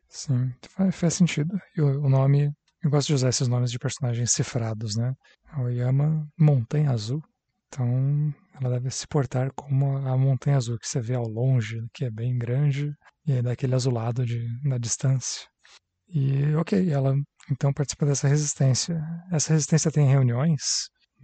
Sim, 0.10 0.54
faz, 0.92 1.14
sentido. 1.14 1.58
E 1.78 1.82
o, 1.82 2.10
nome, 2.10 2.52
eu 2.84 2.90
gosto 2.90 3.08
de 3.08 3.14
usar 3.14 3.30
esses 3.30 3.48
nomes 3.48 3.72
de 3.72 3.80
personagens 3.80 4.32
cifrados, 4.32 4.98
né? 4.98 5.16
A 5.50 5.62
Oyama 5.62 6.28
Montanha 6.38 6.92
Azul. 6.92 7.24
Então, 7.74 8.32
ela 8.62 8.70
deve 8.70 8.92
se 8.92 9.08
portar 9.08 9.52
como 9.56 9.98
a 9.98 10.16
montanha 10.16 10.58
azul 10.58 10.78
que 10.78 10.88
você 10.88 11.02
vê 11.02 11.16
ao 11.16 11.28
longe, 11.28 11.82
que 11.92 12.06
é 12.06 12.12
bem 12.12 12.38
grande, 12.38 12.94
e 13.26 13.32
é 13.32 13.42
daquele 13.42 13.74
azulado 13.74 14.24
de, 14.24 14.48
na 14.64 14.78
distância. 14.78 15.48
E 16.08 16.54
ok, 16.56 16.92
ela 16.92 17.16
então 17.52 17.74
participa 17.74 18.06
dessa 18.06 18.28
resistência. 18.28 19.02
Essa 19.32 19.54
resistência 19.54 19.92
tem 19.92 20.08
reuniões, 20.08 20.62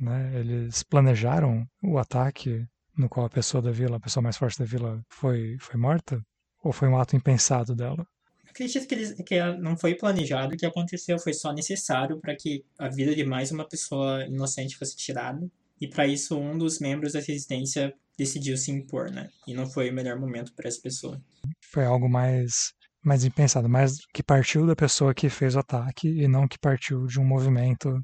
né? 0.01 0.39
Eles 0.39 0.81
planejaram 0.81 1.63
o 1.83 1.99
ataque 1.99 2.65
no 2.97 3.07
qual 3.07 3.27
a 3.27 3.29
pessoa 3.29 3.61
da 3.61 3.71
vila, 3.71 3.97
a 3.97 3.99
pessoa 3.99 4.23
mais 4.23 4.35
forte 4.35 4.57
da 4.57 4.65
vila, 4.65 4.99
foi, 5.11 5.55
foi 5.59 5.79
morta? 5.79 6.19
Ou 6.63 6.73
foi 6.73 6.87
um 6.89 6.97
ato 6.97 7.15
impensado 7.15 7.75
dela? 7.75 8.03
acredito 8.49 8.87
que, 8.87 8.95
eles, 8.95 9.13
que 9.13 9.53
não 9.59 9.77
foi 9.77 9.93
planejado, 9.95 10.55
o 10.55 10.57
que 10.57 10.65
aconteceu 10.65 11.19
foi 11.19 11.33
só 11.33 11.53
necessário 11.53 12.19
para 12.19 12.35
que 12.35 12.65
a 12.79 12.89
vida 12.89 13.15
de 13.15 13.23
mais 13.23 13.51
uma 13.51 13.67
pessoa 13.67 14.25
inocente 14.25 14.75
fosse 14.75 14.97
tirada 14.97 15.47
e 15.79 15.87
para 15.87 16.07
isso 16.07 16.37
um 16.37 16.57
dos 16.57 16.79
membros 16.79 17.13
da 17.13 17.19
resistência 17.19 17.93
decidiu 18.17 18.57
se 18.57 18.71
impor, 18.71 19.09
né? 19.09 19.29
E 19.47 19.53
não 19.53 19.65
foi 19.65 19.89
o 19.89 19.93
melhor 19.93 20.19
momento 20.19 20.53
para 20.53 20.67
essa 20.67 20.81
pessoa. 20.81 21.21
Foi 21.71 21.85
algo 21.85 22.09
mais 22.09 22.73
mais 23.01 23.23
impensado, 23.23 23.69
mais 23.69 23.97
que 24.13 24.21
partiu 24.21 24.67
da 24.67 24.75
pessoa 24.75 25.13
que 25.13 25.29
fez 25.29 25.55
o 25.55 25.59
ataque 25.59 26.07
e 26.09 26.27
não 26.27 26.47
que 26.47 26.59
partiu 26.59 27.05
de 27.05 27.17
um 27.17 27.25
movimento 27.25 27.97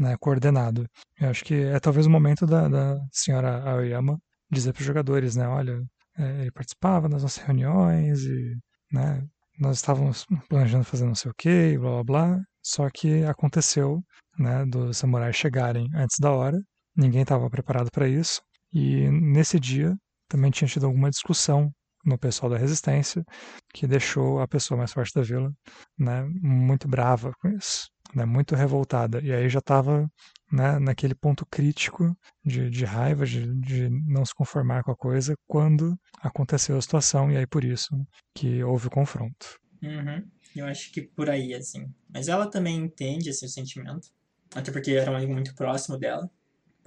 né, 0.00 0.16
coordenado. 0.18 0.86
Eu 1.20 1.28
acho 1.28 1.44
que 1.44 1.54
é 1.54 1.78
talvez 1.78 2.06
o 2.06 2.10
momento 2.10 2.46
da, 2.46 2.66
da 2.66 2.98
senhora 3.12 3.62
Aoyama 3.62 4.18
dizer 4.50 4.72
para 4.72 4.80
os 4.80 4.86
jogadores, 4.86 5.36
né, 5.36 5.46
olha, 5.46 5.78
é, 6.16 6.40
ele 6.42 6.50
participava 6.52 7.08
das 7.08 7.22
nossas 7.22 7.44
reuniões 7.44 8.22
e 8.22 8.56
né, 8.90 9.22
nós 9.58 9.76
estávamos 9.76 10.24
planejando 10.48 10.84
fazer 10.84 11.04
não 11.04 11.14
sei 11.14 11.30
o 11.30 11.34
que, 11.36 11.76
blá 11.78 11.90
blá 11.90 12.04
blá, 12.04 12.40
só 12.62 12.88
que 12.90 13.24
aconteceu 13.24 14.02
né, 14.38 14.64
dos 14.66 14.96
samurais 14.96 15.36
chegarem 15.36 15.88
antes 15.94 16.16
da 16.20 16.32
hora, 16.32 16.58
ninguém 16.98 17.22
estava 17.22 17.48
preparado 17.48 17.90
para 17.90 18.08
isso, 18.08 18.42
e 18.72 19.08
nesse 19.10 19.58
dia 19.58 19.96
também 20.28 20.50
tinha 20.50 20.68
tido 20.68 20.86
alguma 20.86 21.08
discussão 21.08 21.72
no 22.04 22.18
pessoal 22.18 22.50
da 22.50 22.58
resistência 22.58 23.24
que 23.72 23.86
deixou 23.86 24.40
a 24.40 24.48
pessoa 24.48 24.78
mais 24.78 24.92
forte 24.92 25.14
da 25.14 25.22
vila 25.22 25.52
né, 25.98 26.24
muito 26.40 26.88
brava 26.88 27.32
com 27.40 27.48
isso, 27.48 27.88
né, 28.14 28.24
muito 28.24 28.54
revoltada. 28.54 29.20
E 29.22 29.32
aí 29.32 29.48
já 29.48 29.58
estava 29.58 30.08
né, 30.50 30.78
naquele 30.78 31.14
ponto 31.14 31.46
crítico 31.46 32.16
de, 32.44 32.70
de 32.70 32.84
raiva, 32.84 33.26
de, 33.26 33.46
de 33.60 33.88
não 34.06 34.24
se 34.24 34.34
conformar 34.34 34.82
com 34.82 34.90
a 34.90 34.96
coisa, 34.96 35.34
quando 35.46 35.96
aconteceu 36.20 36.76
a 36.76 36.82
situação, 36.82 37.30
e 37.30 37.36
aí 37.36 37.46
por 37.46 37.64
isso 37.64 37.90
que 38.34 38.62
houve 38.62 38.88
o 38.88 38.90
confronto. 38.90 39.58
Uhum. 39.82 40.26
Eu 40.56 40.66
acho 40.66 40.90
que 40.92 41.02
por 41.02 41.30
aí, 41.30 41.54
assim. 41.54 41.92
Mas 42.12 42.28
ela 42.28 42.50
também 42.50 42.76
entende 42.76 43.30
esse 43.30 43.48
sentimento. 43.48 44.08
Até 44.54 44.72
porque 44.72 44.92
era 44.92 45.10
um 45.10 45.16
amigo 45.16 45.32
muito 45.32 45.54
próximo 45.54 45.98
dela. 45.98 46.28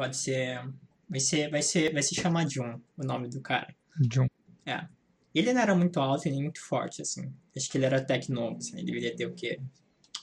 Pode 0.01 0.17
ser. 0.17 0.59
Vai 1.07 1.19
ser. 1.19 1.51
Vai 1.51 1.61
ser. 1.61 1.93
Vai 1.93 2.01
se 2.01 2.15
chamar 2.15 2.49
Jun, 2.49 2.81
o 2.97 3.03
nome 3.03 3.27
do 3.27 3.39
cara. 3.39 3.71
Jun. 4.11 4.25
É. 4.65 4.87
Ele 5.33 5.53
não 5.53 5.61
era 5.61 5.75
muito 5.75 5.99
alto 5.99 6.27
e 6.27 6.31
nem 6.31 6.41
muito 6.41 6.59
forte, 6.59 7.03
assim. 7.03 7.31
Acho 7.55 7.69
que 7.69 7.77
ele 7.77 7.85
era 7.85 7.97
até 7.97 8.17
que 8.17 8.31
novo, 8.31 8.57
assim. 8.57 8.79
Ele 8.79 8.87
deveria 8.87 9.15
ter 9.15 9.27
o 9.27 9.35
quê? 9.35 9.61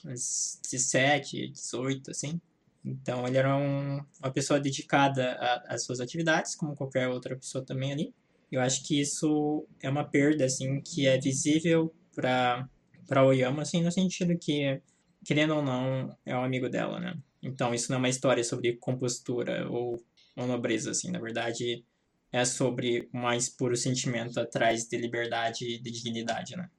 Uns 0.05 0.59
17, 0.69 1.47
18, 1.47 2.11
assim. 2.11 2.41
Então 2.83 3.25
ele 3.25 3.37
era 3.37 3.55
um, 3.55 4.03
uma 4.21 4.31
pessoa 4.33 4.59
dedicada 4.59 5.35
às 5.69 5.85
suas 5.85 6.01
atividades, 6.01 6.55
como 6.55 6.75
qualquer 6.75 7.07
outra 7.07 7.37
pessoa 7.37 7.63
também 7.63 7.93
ali. 7.93 8.13
Eu 8.51 8.59
acho 8.59 8.85
que 8.85 8.99
isso 8.99 9.65
é 9.81 9.89
uma 9.89 10.03
perda, 10.03 10.43
assim, 10.43 10.81
que 10.81 11.07
é 11.07 11.17
visível 11.17 11.95
para 12.13 12.67
para 13.07 13.25
Oyama, 13.25 13.61
assim, 13.61 13.81
no 13.81 13.91
sentido 13.91 14.37
que, 14.37 14.81
querendo 15.23 15.55
ou 15.55 15.63
não, 15.63 16.15
é 16.25 16.35
um 16.35 16.43
amigo 16.43 16.67
dela, 16.69 16.99
né? 16.99 17.17
Então, 17.41 17.73
isso 17.73 17.89
não 17.91 17.97
é 17.97 17.99
uma 17.99 18.09
história 18.09 18.43
sobre 18.43 18.77
compostura 18.77 19.69
ou, 19.69 20.03
ou 20.35 20.47
nobreza, 20.47 20.91
assim. 20.91 21.11
Na 21.11 21.19
verdade, 21.19 21.83
é 22.31 22.43
sobre 22.45 23.09
o 23.13 23.17
mais 23.17 23.49
puro 23.49 23.75
sentimento 23.75 24.39
atrás 24.39 24.85
de 24.85 24.97
liberdade 24.97 25.65
e 25.65 25.79
de 25.79 25.91
dignidade, 25.91 26.55
né? 26.55 26.69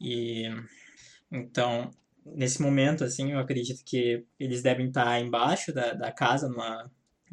E, 0.00 0.48
então, 1.30 1.90
nesse 2.24 2.60
momento, 2.60 3.04
assim, 3.04 3.32
eu 3.32 3.38
acredito 3.38 3.84
que 3.84 4.24
eles 4.38 4.62
devem 4.62 4.88
estar 4.88 5.20
embaixo 5.20 5.72
da, 5.72 5.92
da 5.92 6.12
casa, 6.12 6.48
numa, 6.48 6.90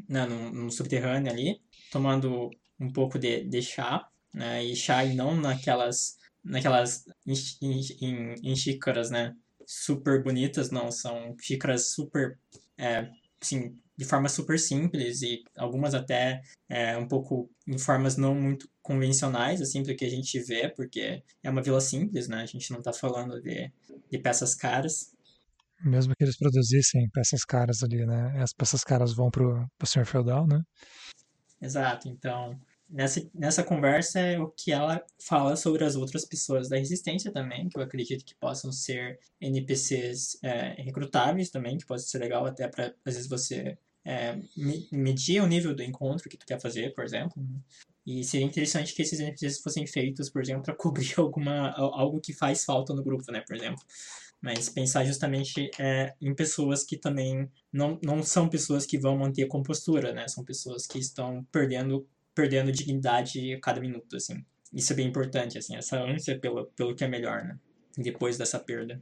né, 0.07 0.25
num, 0.25 0.51
num 0.51 0.69
subterrâneo 0.69 1.31
ali, 1.31 1.61
tomando 1.91 2.49
um 2.79 2.91
pouco 2.91 3.17
de, 3.17 3.43
de 3.43 3.61
chá, 3.61 4.07
né? 4.33 4.63
E 4.63 4.75
chá 4.75 5.03
e 5.03 5.15
não 5.15 5.35
naquelas 5.35 6.17
naquelas 6.43 7.05
em, 7.25 7.33
em, 8.01 8.35
em, 8.43 8.55
xícaras, 8.55 9.09
né? 9.09 9.35
Super 9.65 10.23
bonitas, 10.23 10.71
não, 10.71 10.91
são 10.91 11.35
xícaras 11.41 11.89
super, 11.91 12.39
é, 12.77 13.09
assim, 13.41 13.77
de 13.97 14.05
forma 14.05 14.29
super 14.29 14.59
simples 14.59 15.21
e 15.21 15.43
algumas 15.57 15.93
até 15.93 16.41
é, 16.69 16.95
um 16.97 17.07
pouco 17.07 17.49
em 17.67 17.77
formas 17.77 18.15
não 18.15 18.35
muito 18.35 18.69
convencionais, 18.81 19.61
assim, 19.61 19.81
do 19.81 19.95
que 19.95 20.05
a 20.05 20.09
gente 20.09 20.39
vê, 20.39 20.69
porque 20.69 21.23
é 21.43 21.49
uma 21.49 21.63
vila 21.63 21.81
simples, 21.81 22.27
né? 22.27 22.41
A 22.41 22.45
gente 22.45 22.71
não 22.71 22.79
está 22.79 22.93
falando 22.93 23.41
de, 23.41 23.71
de 24.09 24.19
peças 24.19 24.53
caras. 24.53 25.11
Mesmo 25.83 26.13
que 26.15 26.23
eles 26.23 26.37
produzissem 26.37 27.09
peças 27.09 27.43
caras 27.43 27.83
ali, 27.83 28.05
né? 28.05 28.41
As 28.41 28.53
peças 28.53 28.83
caras 28.83 29.13
vão 29.13 29.29
pro, 29.29 29.67
pro 29.77 29.87
senhor 29.87 30.05
feudal, 30.05 30.47
né? 30.47 30.61
Exato, 31.61 32.07
então 32.07 32.59
nessa, 32.89 33.29
nessa 33.33 33.63
conversa 33.63 34.19
é 34.19 34.39
o 34.39 34.49
que 34.49 34.71
ela 34.71 35.03
fala 35.19 35.55
sobre 35.55 35.83
as 35.83 35.95
outras 35.95 36.25
pessoas 36.25 36.69
da 36.69 36.77
resistência 36.77 37.31
também, 37.31 37.69
que 37.69 37.77
eu 37.77 37.83
acredito 37.83 38.25
que 38.25 38.35
possam 38.35 38.71
ser 38.71 39.19
NPCs 39.41 40.37
é, 40.43 40.81
recrutáveis 40.81 41.49
também, 41.49 41.77
que 41.77 41.85
pode 41.85 42.03
ser 42.03 42.19
legal 42.19 42.45
até 42.45 42.67
para 42.67 42.93
às 43.05 43.15
vezes 43.15 43.29
você 43.29 43.77
é, 44.05 44.39
medir 44.91 45.41
o 45.41 45.47
nível 45.47 45.75
do 45.75 45.83
encontro 45.83 46.29
que 46.29 46.37
tu 46.37 46.45
quer 46.45 46.61
fazer, 46.61 46.93
por 46.93 47.03
exemplo. 47.03 47.33
E 48.05 48.23
seria 48.23 48.47
interessante 48.47 48.93
que 48.95 49.01
esses 49.01 49.19
NPCs 49.19 49.59
fossem 49.59 49.85
feitos, 49.85 50.29
por 50.29 50.41
exemplo, 50.41 50.63
para 50.63 50.75
cobrir 50.77 51.13
alguma 51.17 51.71
algo 51.71 52.21
que 52.21 52.33
faz 52.33 52.63
falta 52.63 52.93
no 52.93 53.03
grupo, 53.03 53.29
né, 53.31 53.43
por 53.45 53.55
exemplo. 53.55 53.83
Mas 54.39 54.69
pensar 54.69 55.03
justamente 55.03 55.69
é, 55.79 56.13
em 56.21 56.33
pessoas 56.33 56.83
que 56.83 56.95
também 56.95 57.51
não, 57.73 57.99
não 58.03 58.23
são 58.23 58.47
pessoas 58.47 58.85
que 58.85 58.97
vão 58.97 59.17
manter 59.17 59.43
a 59.43 59.47
compostura, 59.47 60.13
né? 60.13 60.27
São 60.27 60.45
pessoas 60.45 60.85
que 60.85 60.99
estão 60.99 61.43
perdendo 61.51 62.07
perdendo 62.37 62.71
dignidade 62.71 63.51
a 63.51 63.59
cada 63.59 63.81
minuto, 63.81 64.15
assim. 64.15 64.45
Isso 64.71 64.93
é 64.93 64.95
bem 64.95 65.07
importante, 65.07 65.57
assim, 65.57 65.75
essa 65.75 65.99
ânsia 65.99 66.39
pelo, 66.39 66.67
pelo 66.75 66.95
que 66.95 67.03
é 67.03 67.07
melhor, 67.07 67.43
né? 67.43 67.57
Depois 67.97 68.37
dessa 68.37 68.59
perda. 68.59 69.01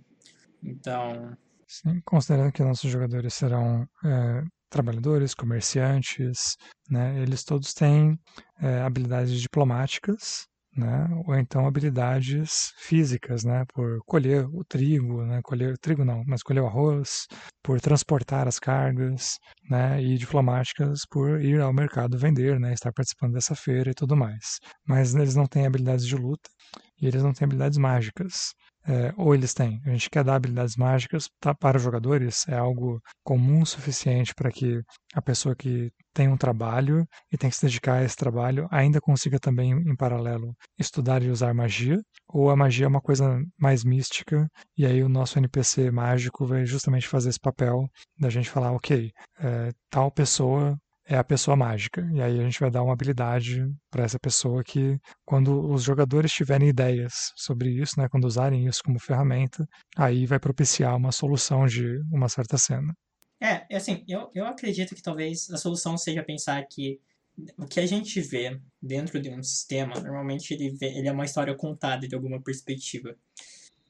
Então... 0.64 1.36
Sim, 1.68 2.00
considerando 2.06 2.54
que 2.54 2.64
nossos 2.64 2.90
jogadores 2.90 3.34
serão 3.34 3.86
é, 4.06 4.42
trabalhadores, 4.70 5.34
comerciantes, 5.34 6.56
né? 6.90 7.22
Eles 7.22 7.44
todos 7.44 7.74
têm 7.74 8.18
é, 8.62 8.80
habilidades 8.80 9.42
diplomáticas, 9.42 10.48
né? 10.76 11.08
Ou 11.26 11.36
então 11.36 11.66
habilidades 11.66 12.74
físicas, 12.78 13.44
né? 13.44 13.66
Por 13.74 14.00
colher 14.06 14.46
o 14.54 14.64
trigo, 14.64 15.24
né? 15.26 15.42
Colher 15.44 15.78
trigo 15.78 16.04
não, 16.06 16.24
mas 16.28 16.44
colher 16.44 16.62
o 16.62 16.68
arroz, 16.68 17.28
por 17.64 17.80
transportar 17.82 18.48
as 18.48 18.60
cargas, 18.60 19.38
né? 19.70 20.02
E 20.02 20.18
diplomáticas 20.18 21.02
por 21.10 21.42
ir 21.42 21.62
ao 21.62 21.74
mercado 21.74 22.18
vender, 22.18 22.60
né? 22.60 22.74
Estar 22.74 22.92
participando 22.94 23.34
dessa 23.34 23.56
feira 23.56 23.92
e 23.92 23.94
tudo 23.94 24.16
mais. 24.16 24.60
Mas 24.88 25.16
eles 25.16 25.36
não 25.36 25.48
têm 25.48 25.66
habilidades 25.66 26.06
de 26.06 26.16
luta 26.16 26.50
e 27.02 27.08
eles 27.08 27.24
não 27.24 27.34
têm 27.34 27.46
habilidades 27.46 27.78
mágicas 27.78 28.54
é, 28.88 29.14
ou 29.18 29.34
eles 29.34 29.54
têm. 29.54 29.82
A 29.86 29.90
gente 29.90 30.10
quer 30.10 30.24
dar 30.24 30.36
habilidades 30.36 30.76
mágicas 30.76 31.30
tá, 31.40 31.54
para 31.54 31.78
os 31.78 31.84
jogadores, 31.84 32.48
é 32.48 32.56
algo 32.56 33.02
comum 33.24 33.62
o 33.62 33.66
suficiente 33.66 34.34
para 34.36 34.52
que 34.52 34.82
a 35.14 35.22
pessoa 35.22 35.56
que 35.56 35.92
tem 36.14 36.28
um 36.28 36.38
trabalho 36.38 37.06
e 37.32 37.38
tem 37.38 37.50
que 37.50 37.56
se 37.56 37.66
dedicar 37.66 37.96
a 37.96 38.04
esse 38.04 38.16
trabalho 38.16 38.68
ainda 38.72 39.02
consiga 39.02 39.40
também, 39.40 39.72
em 39.72 39.96
paralelo, 39.96 40.56
estudar 40.78 41.22
e 41.24 41.30
usar 41.30 41.54
magia, 41.54 42.00
ou 42.28 42.50
a 42.50 42.56
magia 42.56 42.86
é 42.86 42.88
uma 42.88 43.02
coisa 43.02 43.42
mais 43.60 43.84
mística, 43.84 44.48
e 44.78 44.86
aí 44.86 45.04
o 45.04 45.10
nosso 45.10 45.38
NPC 45.38 45.92
mágico 45.92 46.46
vai 46.46 46.66
justamente 46.66 47.08
fazer 47.08 47.30
esse 47.30 47.40
papel 47.40 47.88
da 48.20 48.30
gente 48.30 48.50
falar, 48.50 48.72
ok, 48.72 49.12
é, 49.40 49.72
tal 49.90 50.12
pessoa 50.12 50.78
é 51.06 51.16
a 51.18 51.24
pessoa 51.24 51.56
mágica. 51.56 52.08
E 52.14 52.22
aí 52.22 52.40
a 52.40 52.44
gente 52.44 52.60
vai 52.60 52.72
dar 52.72 52.84
uma 52.84 52.94
habilidade 52.94 53.66
para 53.90 54.04
essa 54.04 54.20
pessoa 54.20 54.64
que, 54.64 54.98
quando 55.24 55.72
os 55.72 55.84
jogadores 55.84 56.32
tiverem 56.32 56.70
ideias 56.70 57.32
sobre 57.36 57.70
isso, 57.70 58.00
né, 58.00 58.08
quando 58.10 58.26
usarem 58.26 58.66
isso 58.66 58.82
como 58.84 59.00
ferramenta, 59.00 59.68
aí 59.96 60.26
vai 60.26 60.40
propiciar 60.40 60.96
uma 60.96 61.12
solução 61.12 61.66
de 61.66 62.00
uma 62.12 62.28
certa 62.28 62.58
cena. 62.58 62.94
É, 63.42 63.76
assim, 63.76 64.04
eu, 64.08 64.32
eu 64.34 64.46
acredito 64.46 64.96
que 64.96 65.02
talvez 65.02 65.50
a 65.52 65.58
solução 65.58 65.98
seja 65.98 66.24
pensar 66.24 66.66
que 66.68 67.00
o 67.58 67.66
que 67.66 67.80
a 67.80 67.86
gente 67.86 68.22
vê 68.22 68.60
dentro 68.82 69.22
de 69.22 69.30
um 69.30 69.44
sistema, 69.44 70.00
normalmente 70.00 70.54
ele, 70.54 70.72
vê, 70.72 70.88
ele 70.98 71.08
é 71.08 71.12
uma 71.12 71.26
história 71.26 71.54
contada 71.54 72.08
de 72.08 72.16
alguma 72.16 72.42
perspectiva. 72.42 73.16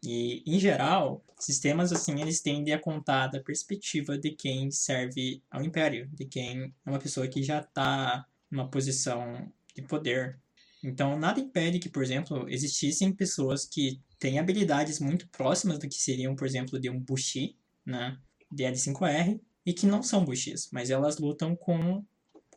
E, 0.06 0.44
em 0.46 0.60
geral, 0.60 1.24
sistemas 1.40 1.92
assim, 1.92 2.22
eles 2.22 2.42
tendem 2.42 2.74
a 2.74 2.80
contar 2.80 3.28
da 3.28 3.40
perspectiva 3.40 4.18
de 4.18 4.32
quem 4.32 4.72
serve 4.72 5.42
ao 5.50 5.64
império, 5.64 6.08
de 6.14 6.26
quem 6.26 6.74
é 6.86 6.90
uma 6.90 7.00
pessoa 7.00 7.28
que 7.28 7.44
já 7.44 7.60
está 7.60 8.26
numa 8.50 8.70
posição 8.70 9.52
de 9.76 9.82
poder. 9.82 10.40
Então, 10.84 11.18
nada 11.18 11.40
impede 11.40 11.80
que, 11.80 11.90
por 11.90 12.04
exemplo, 12.04 12.48
existissem 12.50 13.12
pessoas 13.12 13.66
que 13.66 14.00
têm 14.20 14.40
habilidades 14.40 15.00
muito 15.00 15.28
próximas 15.30 15.80
do 15.80 15.90
que 15.90 15.96
seriam, 15.96 16.36
por 16.36 16.46
exemplo, 16.46 16.80
de 16.80 16.90
um 16.90 17.00
Bushi, 17.00 17.58
né, 17.86 18.18
de 18.52 18.64
L5R, 18.64 19.40
e 19.66 19.74
que 19.74 19.88
não 19.88 20.04
são 20.04 20.24
Bushis, 20.24 20.70
mas 20.72 20.90
elas 20.90 21.18
lutam 21.18 21.56
com, 21.56 22.06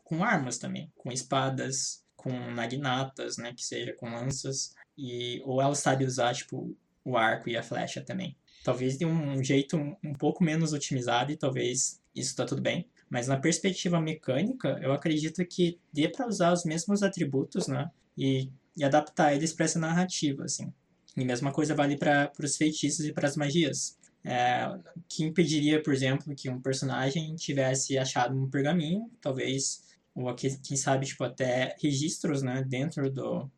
com 0.03 0.23
armas 0.23 0.57
também, 0.57 0.91
com 0.95 1.11
espadas, 1.11 2.03
com 2.15 2.31
nagnatas, 2.51 3.37
né, 3.37 3.53
que 3.53 3.65
seja 3.65 3.93
com 3.93 4.09
lanças, 4.09 4.75
e 4.97 5.41
ou 5.43 5.61
ela 5.61 5.75
sabe 5.75 6.05
usar, 6.05 6.33
tipo, 6.35 6.75
o 7.03 7.17
arco 7.17 7.49
e 7.49 7.57
a 7.57 7.63
flecha 7.63 8.01
também. 8.01 8.35
Talvez 8.63 8.97
de 8.97 9.05
um 9.05 9.43
jeito 9.43 9.77
um 10.03 10.13
pouco 10.13 10.43
menos 10.43 10.73
otimizado 10.73 11.31
e 11.31 11.37
talvez 11.37 12.01
isso 12.15 12.35
tá 12.35 12.45
tudo 12.45 12.61
bem. 12.61 12.87
Mas 13.09 13.27
na 13.27 13.37
perspectiva 13.37 13.99
mecânica, 13.99 14.79
eu 14.81 14.91
acredito 14.91 15.43
que 15.45 15.79
dê 15.91 16.07
para 16.07 16.27
usar 16.27 16.53
os 16.53 16.63
mesmos 16.63 17.01
atributos, 17.01 17.67
né? 17.67 17.89
E, 18.17 18.49
e 18.77 18.83
adaptar 18.83 19.33
eles 19.33 19.53
para 19.53 19.65
essa 19.65 19.79
narrativa, 19.79 20.43
assim. 20.43 20.71
E 21.17 21.25
mesma 21.25 21.51
coisa 21.51 21.73
vale 21.73 21.97
para 21.97 22.31
os 22.39 22.55
feitiços 22.55 23.05
e 23.05 23.13
para 23.13 23.27
as 23.27 23.35
magias. 23.35 23.97
É, 24.23 24.67
que 25.07 25.23
impediria, 25.23 25.81
por 25.81 25.93
exemplo, 25.93 26.35
que 26.35 26.49
um 26.49 26.61
personagem 26.61 27.35
tivesse 27.35 27.97
achado 27.97 28.37
um 28.37 28.49
pergaminho, 28.49 29.09
talvez 29.21 29.81
ou 30.13 30.27
aqui, 30.27 30.57
quem 30.59 30.75
sabe, 30.75 31.05
tipo, 31.05 31.23
até 31.23 31.75
registros, 31.81 32.41
né, 32.41 32.63
dentro 32.67 33.09
do, 33.09 33.49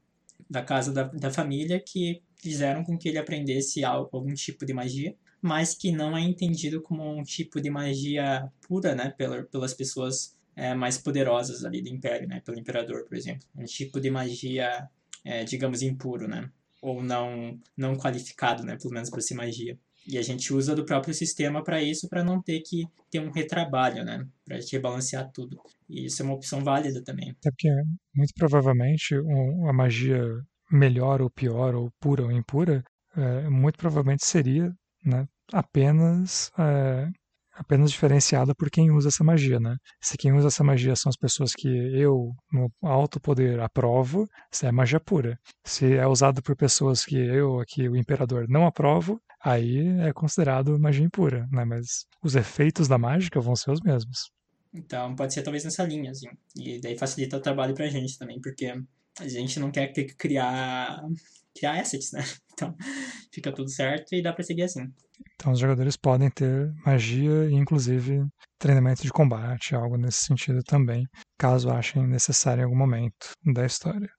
da 0.49 0.61
casa 0.61 0.93
da, 0.93 1.03
da 1.03 1.31
família 1.31 1.79
que 1.79 2.21
fizeram 2.41 2.83
com 2.83 2.97
que 2.97 3.07
ele 3.07 3.17
aprendesse 3.17 3.83
algo, 3.83 4.09
algum 4.11 4.33
tipo 4.33 4.65
de 4.65 4.73
magia, 4.73 5.15
mas 5.41 5.73
que 5.73 5.91
não 5.91 6.17
é 6.17 6.21
entendido 6.21 6.81
como 6.81 7.03
um 7.03 7.23
tipo 7.23 7.61
de 7.61 7.69
magia 7.69 8.51
pura, 8.67 8.93
né, 8.95 9.13
pela, 9.17 9.43
pelas 9.43 9.73
pessoas 9.73 10.35
é, 10.55 10.73
mais 10.73 10.97
poderosas 10.97 11.63
ali 11.63 11.81
do 11.81 11.89
Império, 11.89 12.27
né, 12.27 12.41
pelo 12.41 12.59
Imperador, 12.59 13.05
por 13.05 13.15
exemplo. 13.15 13.47
Um 13.55 13.65
tipo 13.65 13.99
de 13.99 14.09
magia, 14.09 14.87
é, 15.23 15.43
digamos, 15.43 15.81
impuro, 15.81 16.27
né, 16.27 16.49
ou 16.81 17.01
não, 17.01 17.59
não 17.77 17.95
qualificado, 17.95 18.63
né, 18.63 18.77
pelo 18.77 18.93
menos 18.93 19.09
para 19.09 19.21
ser 19.21 19.35
magia. 19.35 19.77
E 20.07 20.17
a 20.17 20.21
gente 20.21 20.51
usa 20.51 20.75
do 20.75 20.83
próprio 20.83 21.13
sistema 21.13 21.63
para 21.63 21.81
isso, 21.81 22.09
para 22.09 22.23
não 22.23 22.41
ter 22.41 22.61
que 22.61 22.87
ter 23.09 23.19
um 23.19 23.29
retrabalho, 23.29 24.03
né? 24.03 24.27
Para 24.43 24.57
rebalancear 24.71 25.29
tudo. 25.31 25.61
E 25.87 26.05
isso 26.05 26.21
é 26.21 26.25
uma 26.25 26.33
opção 26.33 26.63
válida 26.63 27.03
também. 27.03 27.29
Até 27.29 27.51
porque, 27.51 27.69
muito 28.15 28.33
provavelmente, 28.35 29.13
a 29.13 29.71
magia 29.71 30.23
melhor 30.71 31.21
ou 31.21 31.29
pior, 31.29 31.75
ou 31.75 31.91
pura 31.99 32.23
ou 32.23 32.31
impura, 32.31 32.83
é, 33.15 33.49
muito 33.49 33.77
provavelmente 33.77 34.25
seria 34.25 34.73
né, 35.03 35.27
apenas 35.51 36.51
é, 36.57 37.07
apenas 37.53 37.91
diferenciada 37.91 38.55
por 38.55 38.69
quem 38.69 38.91
usa 38.91 39.09
essa 39.09 39.23
magia, 39.23 39.59
né? 39.59 39.75
Se 40.01 40.17
quem 40.17 40.33
usa 40.33 40.47
essa 40.47 40.63
magia 40.63 40.95
são 40.95 41.09
as 41.09 41.17
pessoas 41.17 41.53
que 41.53 41.67
eu, 41.67 42.31
no 42.51 42.71
alto 42.81 43.19
poder, 43.19 43.59
aprovo, 43.59 44.27
isso 44.51 44.65
é 44.65 44.71
magia 44.71 44.99
pura. 44.99 45.37
Se 45.63 45.93
é 45.93 46.07
usado 46.07 46.41
por 46.41 46.55
pessoas 46.55 47.03
que 47.05 47.15
eu, 47.15 47.59
aqui, 47.59 47.87
o 47.87 47.95
imperador, 47.95 48.47
não 48.47 48.65
aprovo, 48.65 49.21
aí 49.43 49.87
é 49.99 50.13
considerado 50.13 50.79
magia 50.79 51.05
impura, 51.05 51.47
né? 51.51 51.65
Mas 51.65 52.05
os 52.23 52.35
efeitos 52.35 52.87
da 52.87 52.97
mágica 52.97 53.39
vão 53.39 53.55
ser 53.55 53.71
os 53.71 53.81
mesmos. 53.81 54.31
Então, 54.73 55.15
pode 55.15 55.33
ser 55.33 55.43
talvez 55.43 55.63
nessa 55.63 55.83
linha, 55.83 56.11
assim. 56.11 56.29
E 56.55 56.79
daí 56.79 56.97
facilita 56.97 57.37
o 57.37 57.41
trabalho 57.41 57.75
pra 57.75 57.87
gente 57.87 58.17
também, 58.17 58.39
porque 58.39 58.73
a 59.19 59.27
gente 59.27 59.59
não 59.59 59.71
quer 59.71 59.91
ter 59.91 60.05
que 60.05 60.15
criar, 60.15 61.01
criar 61.55 61.79
assets, 61.79 62.11
né? 62.11 62.21
Então, 62.53 62.75
fica 63.33 63.51
tudo 63.51 63.71
certo 63.71 64.13
e 64.13 64.21
dá 64.21 64.31
pra 64.31 64.43
seguir 64.43 64.63
assim. 64.63 64.85
Então, 65.33 65.51
os 65.51 65.57
jogadores 65.57 65.97
podem 65.97 66.29
ter 66.29 66.71
magia 66.85 67.49
e, 67.49 67.53
inclusive, 67.53 68.23
treinamento 68.59 69.01
de 69.01 69.09
combate, 69.09 69.73
algo 69.73 69.97
nesse 69.97 70.25
sentido 70.25 70.61
também, 70.61 71.07
caso 71.39 71.71
achem 71.71 72.05
necessário 72.05 72.61
em 72.61 72.65
algum 72.65 72.77
momento 72.77 73.31
da 73.43 73.65
história. 73.65 74.09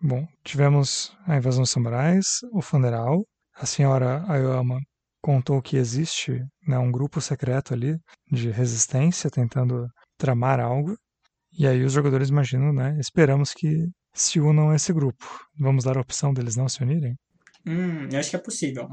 Bom, 0.00 0.24
tivemos 0.44 1.12
a 1.26 1.36
invasão 1.36 1.62
dos 1.62 1.70
samurais, 1.70 2.24
o 2.52 2.62
funeral, 2.62 3.26
a 3.56 3.66
senhora 3.66 4.24
Ayama 4.30 4.78
contou 5.20 5.60
que 5.60 5.76
existe 5.76 6.40
né, 6.66 6.78
um 6.78 6.90
grupo 6.90 7.20
secreto 7.20 7.74
ali 7.74 7.98
de 8.30 8.50
resistência 8.50 9.30
tentando 9.30 9.86
tramar 10.16 10.60
algo. 10.60 10.96
E 11.52 11.66
aí 11.66 11.82
os 11.82 11.92
jogadores 11.92 12.28
imaginam, 12.28 12.72
né? 12.72 12.96
Esperamos 13.00 13.52
que 13.52 13.88
se 14.12 14.40
unam 14.40 14.70
a 14.70 14.76
esse 14.76 14.92
grupo. 14.92 15.24
Vamos 15.58 15.84
dar 15.84 15.96
a 15.96 16.00
opção 16.00 16.32
deles 16.32 16.56
não 16.56 16.68
se 16.68 16.82
unirem? 16.82 17.16
Hum, 17.66 18.08
eu 18.10 18.18
acho 18.18 18.30
que 18.30 18.36
é 18.36 18.38
possível. 18.38 18.90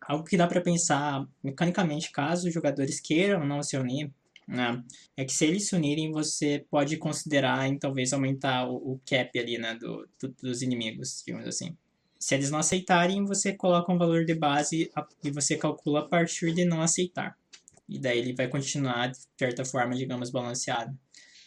Algo 0.00 0.24
que 0.24 0.36
dá 0.36 0.46
para 0.46 0.60
pensar 0.60 1.24
mecanicamente, 1.42 2.10
caso 2.10 2.48
os 2.48 2.54
jogadores 2.54 3.00
queiram 3.00 3.46
não 3.46 3.62
se 3.62 3.76
unir, 3.76 4.10
né, 4.48 4.82
é 5.16 5.24
que 5.24 5.32
se 5.32 5.44
eles 5.44 5.68
se 5.68 5.76
unirem, 5.76 6.10
você 6.10 6.64
pode 6.68 6.96
considerar 6.96 7.68
em 7.68 7.78
talvez 7.78 8.12
aumentar 8.12 8.68
o, 8.68 8.94
o 8.94 9.00
cap 9.08 9.38
ali, 9.38 9.58
né, 9.58 9.76
do, 9.76 10.08
do, 10.20 10.28
dos 10.42 10.62
inimigos, 10.62 11.22
digamos 11.24 11.46
assim. 11.46 11.76
Se 12.18 12.34
eles 12.34 12.50
não 12.50 12.58
aceitarem, 12.58 13.24
você 13.24 13.54
coloca 13.54 13.92
um 13.92 13.96
valor 13.96 14.24
de 14.24 14.34
base 14.34 14.90
e 15.22 15.30
você 15.30 15.56
calcula 15.56 16.00
a 16.00 16.08
partir 16.08 16.52
de 16.52 16.64
não 16.64 16.82
aceitar. 16.82 17.36
E 17.88 17.98
daí 17.98 18.18
ele 18.18 18.34
vai 18.34 18.46
continuar, 18.48 19.08
de 19.08 19.18
certa 19.38 19.64
forma, 19.64 19.94
digamos, 19.94 20.30
balanceado. 20.30 20.96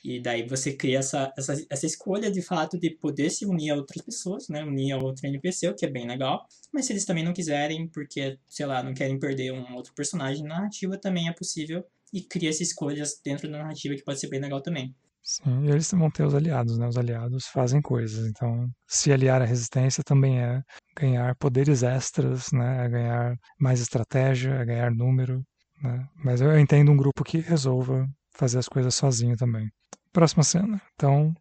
E 0.03 0.19
daí 0.21 0.45
você 0.45 0.73
cria 0.73 0.99
essa, 0.99 1.33
essa, 1.37 1.53
essa 1.69 1.85
escolha, 1.85 2.29
de 2.29 2.41
fato, 2.41 2.77
de 2.77 2.89
poder 2.89 3.29
se 3.29 3.45
unir 3.45 3.71
a 3.71 3.75
outras 3.75 4.03
pessoas, 4.03 4.49
né? 4.49 4.63
Unir 4.63 4.91
a 4.91 4.97
outro 4.97 5.25
NPC, 5.25 5.69
o 5.69 5.75
que 5.75 5.85
é 5.85 5.89
bem 5.89 6.05
legal. 6.05 6.45
Mas 6.73 6.85
se 6.85 6.93
eles 6.93 7.05
também 7.05 7.23
não 7.23 7.33
quiserem, 7.33 7.87
porque, 7.87 8.37
sei 8.47 8.65
lá, 8.65 8.83
não 8.83 8.93
querem 8.93 9.17
perder 9.17 9.53
um 9.53 9.75
outro 9.75 9.93
personagem 9.93 10.43
na 10.43 10.55
narrativa, 10.55 10.97
também 10.97 11.29
é 11.29 11.33
possível. 11.33 11.85
E 12.11 12.21
cria 12.21 12.49
essas 12.49 12.67
escolhas 12.67 13.19
dentro 13.23 13.49
da 13.49 13.59
narrativa 13.59 13.95
que 13.95 14.03
pode 14.03 14.19
ser 14.19 14.27
bem 14.27 14.41
legal 14.41 14.61
também. 14.61 14.93
Sim, 15.23 15.63
e 15.65 15.71
eles 15.71 15.89
vão 15.89 16.11
ter 16.11 16.25
os 16.25 16.35
aliados, 16.35 16.77
né? 16.77 16.85
Os 16.85 16.97
aliados 16.97 17.47
fazem 17.47 17.81
coisas. 17.81 18.27
Então, 18.27 18.69
se 18.85 19.11
aliar 19.11 19.41
à 19.41 19.45
resistência 19.45 20.03
também 20.03 20.41
é 20.41 20.61
ganhar 20.97 21.33
poderes 21.37 21.81
extras, 21.81 22.51
né? 22.51 22.85
É 22.85 22.89
ganhar 22.89 23.35
mais 23.57 23.79
estratégia, 23.79 24.51
é 24.51 24.65
ganhar 24.65 24.91
número, 24.91 25.41
né? 25.81 26.05
Mas 26.15 26.41
eu 26.41 26.59
entendo 26.59 26.91
um 26.91 26.97
grupo 26.97 27.23
que 27.23 27.37
resolva 27.37 28.05
fazer 28.35 28.59
as 28.59 28.67
coisas 28.67 28.93
sozinho 28.95 29.35
também. 29.35 29.69
Próxima 30.11 30.43
cena. 30.43 30.81
Então, 30.95 31.33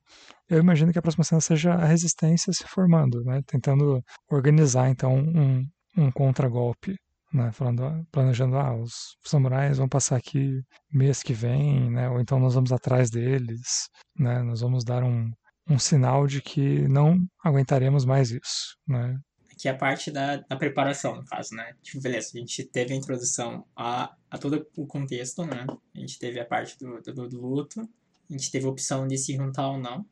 eu 0.48 0.58
imagino 0.58 0.92
que 0.92 0.98
a 0.98 1.02
próxima 1.02 1.24
cena 1.24 1.40
seja 1.40 1.74
a 1.74 1.84
resistência 1.84 2.52
se 2.52 2.64
formando, 2.66 3.22
né? 3.24 3.40
Tentando 3.46 4.02
organizar, 4.30 4.88
então, 4.88 5.14
um, 5.14 5.66
um 5.96 6.10
contragolpe 6.10 6.96
né, 7.32 7.50
falando, 7.52 8.06
planejando, 8.12 8.56
ah, 8.56 8.74
os 8.76 9.16
samurais 9.24 9.78
vão 9.78 9.88
passar 9.88 10.16
aqui 10.16 10.60
mês 10.92 11.22
que 11.22 11.32
vem, 11.32 11.90
né, 11.90 12.08
ou 12.10 12.20
então 12.20 12.38
nós 12.38 12.54
vamos 12.54 12.72
atrás 12.72 13.10
deles, 13.10 13.88
né, 14.18 14.42
nós 14.42 14.60
vamos 14.60 14.84
dar 14.84 15.02
um, 15.02 15.30
um 15.68 15.78
sinal 15.78 16.26
de 16.26 16.42
que 16.42 16.86
não 16.88 17.18
aguentaremos 17.42 18.04
mais 18.04 18.30
isso, 18.30 18.76
né. 18.86 19.16
Que 19.62 19.68
é 19.68 19.70
a 19.70 19.76
parte 19.76 20.10
da, 20.10 20.38
da 20.38 20.56
preparação, 20.56 21.14
no 21.14 21.24
caso, 21.24 21.54
né? 21.54 21.76
Tipo, 21.84 22.02
beleza, 22.02 22.32
a 22.34 22.38
gente 22.38 22.64
teve 22.64 22.94
a 22.94 22.96
introdução 22.96 23.64
a, 23.76 24.12
a 24.28 24.36
todo 24.36 24.66
o 24.76 24.84
contexto, 24.88 25.46
né? 25.46 25.64
A 25.94 26.00
gente 26.00 26.18
teve 26.18 26.40
a 26.40 26.44
parte 26.44 26.76
do, 26.76 27.00
do, 27.00 27.28
do 27.28 27.40
luto, 27.40 27.88
a 28.28 28.32
gente 28.32 28.50
teve 28.50 28.66
a 28.66 28.68
opção 28.68 29.06
de 29.06 29.16
se 29.16 29.36
juntar 29.36 29.70
ou 29.70 29.78
não. 29.78 30.04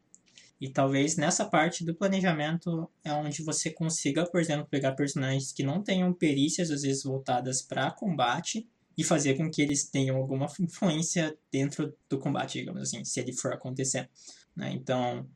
E 0.60 0.68
talvez 0.68 1.16
nessa 1.16 1.44
parte 1.44 1.84
do 1.84 1.92
planejamento 1.96 2.88
é 3.02 3.12
onde 3.12 3.42
você 3.42 3.70
consiga, 3.70 4.24
por 4.24 4.40
exemplo, 4.40 4.68
pegar 4.70 4.92
personagens 4.92 5.50
que 5.50 5.64
não 5.64 5.82
tenham 5.82 6.12
perícias, 6.12 6.70
às 6.70 6.82
vezes 6.82 7.02
voltadas 7.02 7.60
para 7.60 7.90
combate, 7.90 8.68
e 8.96 9.02
fazer 9.02 9.34
com 9.34 9.50
que 9.50 9.60
eles 9.60 9.82
tenham 9.90 10.16
alguma 10.16 10.46
influência 10.60 11.36
dentro 11.50 11.92
do 12.08 12.20
combate, 12.20 12.60
digamos 12.60 12.82
assim, 12.82 13.04
se 13.04 13.18
ele 13.18 13.32
for 13.32 13.52
acontecer. 13.52 14.08
Né? 14.54 14.70
Então, 14.74 15.28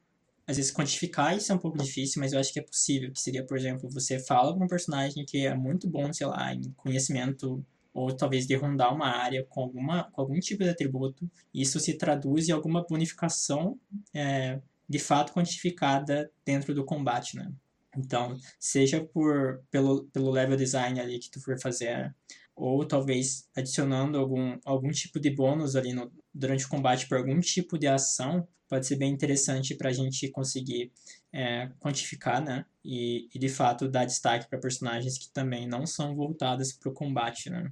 às 0.46 0.56
vezes 0.56 0.70
quantificar 0.70 1.36
isso 1.36 1.50
é 1.52 1.54
um 1.54 1.58
pouco 1.58 1.78
difícil, 1.78 2.20
mas 2.20 2.32
eu 2.32 2.38
acho 2.38 2.52
que 2.52 2.58
é 2.58 2.62
possível, 2.62 3.10
que 3.12 3.20
seria, 3.20 3.44
por 3.44 3.56
exemplo, 3.56 3.88
você 3.90 4.18
fala 4.18 4.56
com 4.56 4.64
um 4.64 4.68
personagem 4.68 5.24
que 5.24 5.46
é 5.46 5.54
muito 5.54 5.88
bom, 5.88 6.12
sei 6.12 6.26
lá, 6.26 6.54
em 6.54 6.70
conhecimento 6.76 7.64
ou 7.94 8.12
talvez 8.12 8.46
de 8.46 8.56
rondar 8.56 8.92
uma 8.92 9.06
área 9.06 9.46
com, 9.48 9.62
alguma, 9.62 10.10
com 10.10 10.20
algum 10.20 10.38
tipo 10.40 10.64
de 10.64 10.70
atributo, 10.70 11.30
isso 11.54 11.78
se 11.78 11.94
traduz 11.94 12.48
em 12.48 12.52
alguma 12.52 12.84
bonificação 12.84 13.78
é, 14.12 14.60
de 14.88 14.98
fato 14.98 15.32
quantificada 15.32 16.28
dentro 16.44 16.74
do 16.74 16.84
combate, 16.84 17.36
né? 17.36 17.52
Então, 17.96 18.36
seja 18.58 19.04
por 19.04 19.62
pelo, 19.70 20.04
pelo 20.06 20.30
level 20.32 20.56
design 20.56 20.98
ali 21.00 21.20
que 21.20 21.30
tu 21.30 21.40
for 21.40 21.56
fazer, 21.60 22.12
ou 22.56 22.84
talvez 22.84 23.48
adicionando 23.56 24.18
algum, 24.18 24.58
algum 24.64 24.90
tipo 24.90 25.20
de 25.20 25.30
bônus 25.30 25.76
ali 25.76 25.92
no, 25.92 26.10
durante 26.34 26.66
o 26.66 26.68
combate 26.68 27.06
por 27.08 27.18
algum 27.18 27.38
tipo 27.40 27.78
de 27.78 27.86
ação, 27.86 28.46
pode 28.68 28.86
ser 28.86 28.96
bem 28.96 29.12
interessante 29.12 29.74
para 29.74 29.90
a 29.90 29.92
gente 29.92 30.28
conseguir 30.28 30.90
é, 31.32 31.70
quantificar, 31.78 32.42
né? 32.42 32.64
E, 32.84 33.28
e, 33.32 33.38
de 33.38 33.48
fato 33.48 33.88
dar 33.88 34.04
destaque 34.04 34.48
para 34.48 34.58
personagens 34.58 35.16
que 35.16 35.28
também 35.30 35.66
não 35.66 35.86
são 35.86 36.14
voltadas 36.14 36.72
para 36.72 36.90
o 36.90 36.94
combate, 36.94 37.50
né? 37.50 37.70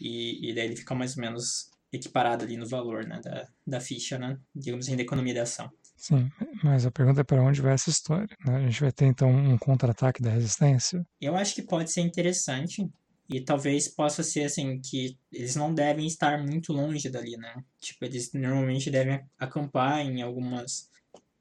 E, 0.00 0.50
e 0.50 0.54
daí 0.54 0.66
ele 0.66 0.76
fica 0.76 0.94
mais 0.94 1.16
ou 1.16 1.22
menos 1.22 1.70
equiparado 1.92 2.44
ali 2.44 2.56
no 2.56 2.66
valor 2.66 3.06
né, 3.06 3.20
da, 3.22 3.48
da 3.66 3.80
ficha, 3.80 4.18
né? 4.18 4.38
Digamos 4.54 4.86
assim, 4.86 4.96
da 4.96 5.02
economia 5.02 5.34
de 5.34 5.40
ação. 5.40 5.70
Sim, 5.96 6.30
mas 6.62 6.86
a 6.86 6.90
pergunta 6.90 7.22
é 7.22 7.24
para 7.24 7.42
onde 7.42 7.60
vai 7.60 7.74
essa 7.74 7.90
história? 7.90 8.36
Né? 8.46 8.56
A 8.56 8.60
gente 8.60 8.80
vai 8.80 8.92
ter 8.92 9.06
então 9.06 9.30
um 9.30 9.58
contra-ataque 9.58 10.22
da 10.22 10.30
resistência? 10.30 11.04
Eu 11.20 11.34
acho 11.34 11.54
que 11.54 11.62
pode 11.62 11.90
ser 11.90 12.02
interessante 12.02 12.88
e 13.28 13.40
talvez 13.40 13.88
possa 13.88 14.22
ser 14.22 14.44
assim 14.44 14.80
que 14.80 15.18
eles 15.30 15.54
não 15.54 15.74
devem 15.74 16.06
estar 16.06 16.42
muito 16.42 16.72
longe 16.72 17.10
dali, 17.10 17.36
né? 17.36 17.62
Tipo, 17.78 18.06
eles 18.06 18.32
normalmente 18.32 18.90
devem 18.90 19.20
acampar 19.38 20.00
em 20.00 20.22
algumas 20.22 20.88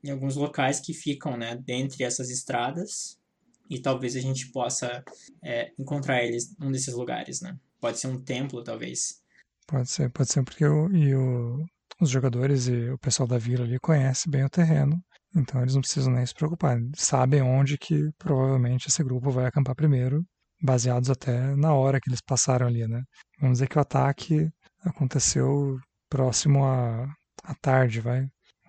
em 0.03 0.11
alguns 0.11 0.35
locais 0.35 0.79
que 0.79 0.93
ficam, 0.93 1.35
né, 1.35 1.55
dentre 1.55 2.03
essas 2.03 2.29
estradas 2.29 3.19
e 3.69 3.79
talvez 3.79 4.15
a 4.15 4.19
gente 4.19 4.51
possa 4.51 5.03
é, 5.43 5.73
encontrar 5.77 6.23
eles 6.23 6.55
num 6.57 6.71
desses 6.71 6.93
lugares, 6.93 7.41
né? 7.41 7.57
Pode 7.79 7.99
ser 7.99 8.07
um 8.07 8.21
templo, 8.21 8.63
talvez. 8.63 9.21
Pode 9.65 9.89
ser, 9.89 10.09
pode 10.11 10.31
ser 10.31 10.43
porque 10.43 10.63
e 10.63 11.15
o, 11.15 11.65
os 11.99 12.09
jogadores 12.09 12.67
e 12.67 12.89
o 12.89 12.97
pessoal 12.97 13.27
da 13.27 13.37
vila 13.37 13.65
ali 13.65 13.79
conhecem 13.79 14.31
bem 14.31 14.45
o 14.45 14.49
terreno, 14.49 15.03
então 15.35 15.61
eles 15.61 15.73
não 15.73 15.81
precisam 15.81 16.13
nem 16.13 16.25
se 16.25 16.33
preocupar. 16.33 16.79
Sabem 16.95 17.41
onde 17.41 17.77
que 17.77 18.09
provavelmente 18.17 18.87
esse 18.87 19.03
grupo 19.03 19.29
vai 19.29 19.45
acampar 19.45 19.75
primeiro, 19.75 20.25
baseados 20.61 21.09
até 21.09 21.55
na 21.55 21.73
hora 21.73 21.99
que 21.99 22.09
eles 22.09 22.21
passaram 22.21 22.67
ali, 22.67 22.87
né? 22.87 23.03
Vamos 23.39 23.57
dizer 23.57 23.67
que 23.67 23.77
o 23.77 23.81
ataque 23.81 24.49
aconteceu 24.81 25.77
próximo 26.09 26.65
à, 26.65 27.05
à 27.43 27.55
tarde, 27.61 28.01
vai. 28.01 28.25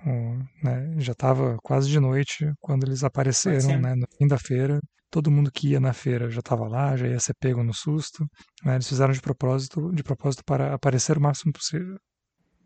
O, 0.07 0.39
né, 0.65 0.95
já 0.99 1.13
estava 1.13 1.57
quase 1.63 1.89
de 1.89 1.99
noite 1.99 2.53
quando 2.61 2.87
eles 2.87 3.03
apareceram, 3.03 3.81
né? 3.81 3.95
No 3.95 4.07
fim 4.17 4.27
da 4.27 4.39
feira. 4.39 4.81
Todo 5.11 5.31
mundo 5.31 5.51
que 5.51 5.69
ia 5.71 5.81
na 5.81 5.95
feira 5.95 6.31
já 6.31 6.41
estava 6.41 6.69
lá, 6.69 6.95
já 6.95 7.09
ia 7.09 7.19
ser 7.19 7.35
pego 7.41 7.65
no 7.65 7.73
susto. 7.73 8.27
Né, 8.63 8.75
eles 8.75 8.89
fizeram 8.89 9.13
de 9.13 9.21
propósito, 9.21 9.91
de 9.93 10.03
propósito 10.03 10.45
para 10.45 10.75
aparecer 10.75 11.17
o 11.17 11.21
máximo 11.21 11.53
possível. 11.53 11.99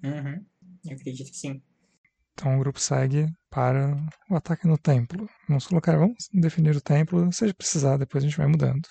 Uhum. 0.02 0.44
Eu 0.84 0.96
acredito 0.96 1.30
que 1.30 1.36
sim. 1.36 1.62
Então 2.32 2.56
o 2.56 2.58
grupo 2.58 2.80
segue 2.80 3.26
para 3.50 3.94
o 4.28 4.34
ataque 4.34 4.66
no 4.66 4.76
templo. 4.76 5.28
Vamos 5.48 5.66
colocar, 5.66 5.96
vamos 5.96 6.28
definir 6.32 6.74
o 6.74 6.80
templo, 6.80 7.32
se 7.32 7.52
precisar, 7.54 7.98
depois 7.98 8.24
a 8.24 8.26
gente 8.26 8.36
vai 8.36 8.46
mudando. 8.46 8.82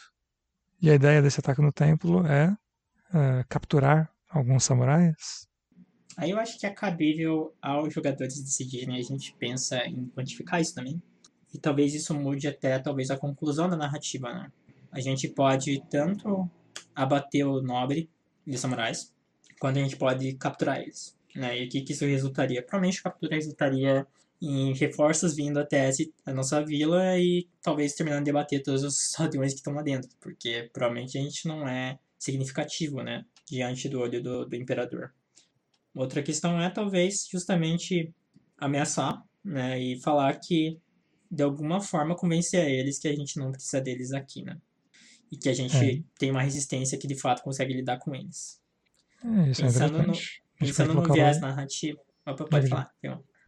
E 0.81 0.89
a 0.89 0.95
ideia 0.95 1.21
desse 1.21 1.39
ataque 1.39 1.61
no 1.61 1.71
templo 1.71 2.25
é, 2.25 2.57
é 3.13 3.43
capturar 3.47 4.11
alguns 4.29 4.63
samurais. 4.63 5.47
Aí 6.17 6.31
eu 6.31 6.39
acho 6.39 6.59
que 6.59 6.65
é 6.65 6.69
cabível 6.71 7.53
aos 7.61 7.93
jogadores 7.93 8.41
decidirem, 8.41 8.97
a 8.97 9.01
gente 9.01 9.35
pensa 9.37 9.77
em 9.85 10.07
quantificar 10.07 10.59
isso 10.59 10.73
também. 10.73 11.01
E 11.53 11.59
talvez 11.59 11.93
isso 11.93 12.13
mude 12.13 12.47
até 12.47 12.79
talvez 12.79 13.11
a 13.11 13.17
conclusão 13.17 13.69
da 13.69 13.75
narrativa, 13.75 14.33
né? 14.33 14.51
A 14.91 14.99
gente 14.99 15.27
pode 15.27 15.83
tanto 15.89 16.49
abater 16.95 17.45
o 17.45 17.61
nobre 17.61 18.09
de 18.45 18.57
samurais, 18.57 19.13
quanto 19.59 19.77
a 19.79 19.81
gente 19.83 19.95
pode 19.95 20.33
capturar 20.33 20.81
eles. 20.81 21.15
Né? 21.35 21.59
E 21.59 21.65
o 21.65 21.69
que, 21.69 21.81
que 21.81 21.93
isso 21.93 22.05
resultaria? 22.05 22.61
Provavelmente 22.61 23.01
captura 23.01 23.35
resultaria 23.35 24.05
em 24.41 24.73
reforços 24.73 25.35
vindo 25.35 25.59
até 25.59 25.91
a 26.25 26.33
nossa 26.33 26.65
vila 26.65 27.17
e 27.19 27.47
talvez 27.61 27.93
terminando 27.93 28.25
de 28.25 28.31
bater 28.31 28.63
todos 28.63 28.83
os 28.83 29.13
aldeões 29.19 29.53
que 29.53 29.59
estão 29.59 29.73
lá 29.73 29.83
dentro, 29.83 30.09
porque 30.19 30.69
provavelmente 30.73 31.17
a 31.17 31.21
gente 31.21 31.47
não 31.47 31.67
é 31.67 31.99
significativo, 32.17 33.03
né, 33.03 33.25
diante 33.47 33.87
do 33.87 33.99
olho 33.99 34.21
do, 34.21 34.45
do 34.45 34.55
imperador. 34.55 35.13
Outra 35.93 36.23
questão 36.23 36.59
é 36.59 36.69
talvez 36.69 37.27
justamente 37.29 38.13
ameaçar, 38.57 39.23
né, 39.43 39.79
e 39.79 39.99
falar 40.01 40.39
que 40.39 40.79
de 41.29 41.43
alguma 41.43 41.79
forma 41.79 42.15
convencer 42.15 42.61
a 42.61 42.69
eles 42.69 42.99
que 42.99 43.07
a 43.07 43.15
gente 43.15 43.37
não 43.37 43.51
precisa 43.51 43.79
deles 43.79 44.11
aqui, 44.11 44.43
né, 44.43 44.57
e 45.31 45.37
que 45.37 45.49
a 45.49 45.53
gente 45.53 45.77
é. 45.77 46.03
tem 46.17 46.31
uma 46.31 46.41
resistência 46.41 46.97
que 46.97 47.07
de 47.07 47.15
fato 47.15 47.43
consegue 47.43 47.73
lidar 47.73 47.99
com 47.99 48.15
eles. 48.15 48.59
É, 49.23 49.51
isso 49.51 49.61
pensando 49.61 49.99
é 49.99 50.07
no, 50.07 50.13
pensando 50.57 50.93
no 50.95 51.13
viés 51.13 51.39
narrativo. 51.39 51.99
Opa, 52.25 52.45
pode 52.45 52.67
falar. 52.67 52.91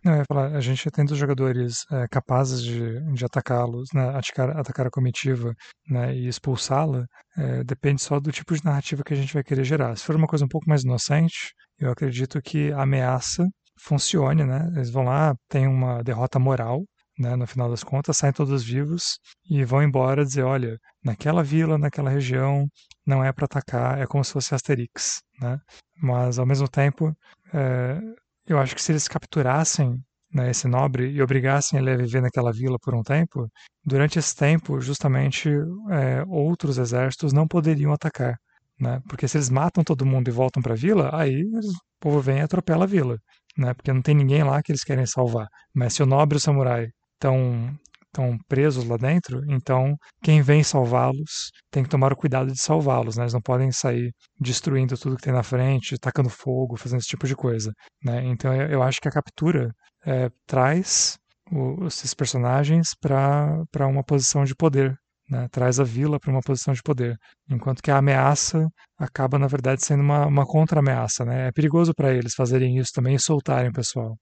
Não, 0.03 0.13
eu 0.13 0.19
ia 0.19 0.25
falar, 0.27 0.47
a 0.53 0.59
gente 0.59 0.89
tendo 0.91 1.15
jogadores 1.15 1.85
é, 1.89 2.07
capazes 2.09 2.61
de, 2.61 2.99
de 3.13 3.23
atacá-los, 3.23 3.87
né, 3.93 4.09
atacar, 4.09 4.49
atacar 4.57 4.87
a 4.87 4.91
comitiva 4.91 5.53
né, 5.87 6.13
e 6.13 6.27
expulsá-la, 6.27 7.05
é, 7.37 7.63
depende 7.63 8.01
só 8.01 8.19
do 8.19 8.31
tipo 8.31 8.53
de 8.53 8.65
narrativa 8.65 9.01
que 9.03 9.13
a 9.13 9.15
gente 9.15 9.33
vai 9.33 9.43
querer 9.43 9.63
gerar. 9.63 9.95
Se 9.95 10.03
for 10.03 10.15
uma 10.17 10.27
coisa 10.27 10.43
um 10.43 10.49
pouco 10.49 10.67
mais 10.69 10.83
inocente, 10.83 11.53
eu 11.79 11.89
acredito 11.89 12.41
que 12.41 12.71
a 12.73 12.81
ameaça 12.81 13.47
funcione, 13.79 14.43
né? 14.43 14.69
Eles 14.75 14.89
vão 14.91 15.03
lá, 15.03 15.35
tem 15.47 15.67
uma 15.67 16.03
derrota 16.03 16.37
moral, 16.37 16.83
né, 17.17 17.35
no 17.37 17.47
final 17.47 17.69
das 17.69 17.83
contas, 17.83 18.17
saem 18.17 18.33
todos 18.33 18.63
vivos 18.63 19.19
e 19.49 19.63
vão 19.63 19.81
embora 19.81 20.25
dizer, 20.25 20.43
olha, 20.43 20.77
naquela 21.03 21.43
vila, 21.43 21.77
naquela 21.77 22.09
região, 22.09 22.67
não 23.05 23.23
é 23.23 23.31
para 23.31 23.45
atacar, 23.45 23.99
é 24.01 24.05
como 24.05 24.23
se 24.23 24.33
fosse 24.33 24.53
Asterix, 24.53 25.21
né? 25.39 25.57
Mas 26.01 26.39
ao 26.39 26.45
mesmo 26.45 26.67
tempo, 26.67 27.13
é, 27.53 28.01
eu 28.47 28.59
acho 28.59 28.75
que 28.75 28.81
se 28.81 28.91
eles 28.91 29.07
capturassem 29.07 29.97
né, 30.33 30.49
esse 30.49 30.67
nobre 30.67 31.09
e 31.11 31.21
obrigassem 31.21 31.79
ele 31.79 31.91
a 31.91 31.97
viver 31.97 32.21
naquela 32.21 32.51
vila 32.51 32.77
por 32.79 32.95
um 32.95 33.03
tempo, 33.03 33.47
durante 33.85 34.17
esse 34.19 34.35
tempo, 34.35 34.81
justamente 34.81 35.49
é, 35.91 36.23
outros 36.27 36.77
exércitos 36.77 37.31
não 37.31 37.47
poderiam 37.47 37.93
atacar. 37.93 38.35
Né? 38.79 38.99
Porque 39.07 39.27
se 39.27 39.37
eles 39.37 39.49
matam 39.49 39.83
todo 39.83 40.05
mundo 40.05 40.27
e 40.27 40.31
voltam 40.31 40.61
para 40.61 40.73
a 40.73 40.77
vila, 40.77 41.09
aí 41.13 41.43
o 41.43 41.61
povo 41.99 42.19
vem 42.19 42.39
e 42.39 42.41
atropela 42.41 42.85
a 42.85 42.87
vila. 42.87 43.17
Né? 43.57 43.73
Porque 43.73 43.93
não 43.93 44.01
tem 44.01 44.15
ninguém 44.15 44.43
lá 44.43 44.61
que 44.63 44.71
eles 44.71 44.83
querem 44.83 45.05
salvar. 45.05 45.47
Mas 45.73 45.93
se 45.93 46.03
o 46.03 46.05
nobre 46.05 46.37
e 46.37 46.39
o 46.39 46.41
samurai 46.41 46.87
estão 47.13 47.71
estão 48.13 48.37
presos 48.47 48.85
lá 48.85 48.95
dentro, 48.95 49.41
então 49.49 49.95
quem 50.21 50.41
vem 50.41 50.63
salvá-los 50.63 51.51
tem 51.71 51.83
que 51.83 51.89
tomar 51.89 52.13
o 52.13 52.15
cuidado 52.15 52.51
de 52.51 52.61
salvá-los, 52.61 53.17
né? 53.17 53.23
Eles 53.23 53.33
não 53.33 53.41
podem 53.41 53.71
sair 53.71 54.13
destruindo 54.39 54.97
tudo 54.97 55.17
que 55.17 55.23
tem 55.23 55.33
na 55.33 55.43
frente, 55.43 55.97
tacando 55.97 56.29
fogo, 56.29 56.77
fazendo 56.77 56.99
esse 56.99 57.09
tipo 57.09 57.27
de 57.27 57.35
coisa, 57.35 57.73
né? 58.03 58.23
Então 58.25 58.53
eu, 58.53 58.83
acho 58.83 59.01
que 59.01 59.07
a 59.07 59.11
captura 59.11 59.71
é, 60.05 60.29
traz 60.45 61.17
o, 61.51 61.85
esses 61.87 62.13
personagens 62.13 62.89
para 62.99 63.87
uma 63.87 64.03
posição 64.03 64.43
de 64.43 64.55
poder, 64.55 64.95
né? 65.29 65.47
Traz 65.51 65.79
a 65.79 65.83
vila 65.83 66.19
para 66.19 66.31
uma 66.31 66.41
posição 66.41 66.73
de 66.73 66.81
poder, 66.83 67.17
enquanto 67.49 67.81
que 67.81 67.91
a 67.91 67.97
ameaça 67.97 68.67
acaba 68.97 69.39
na 69.39 69.47
verdade 69.47 69.83
sendo 69.83 70.01
uma, 70.01 70.25
uma 70.27 70.45
contra-ameaça, 70.45 71.25
né? 71.25 71.47
É 71.47 71.51
perigoso 71.51 71.93
para 71.95 72.13
eles 72.13 72.33
fazerem 72.35 72.77
isso 72.77 72.91
também 72.93 73.15
e 73.15 73.19
soltarem 73.19 73.69
o 73.69 73.73
pessoal. 73.73 74.17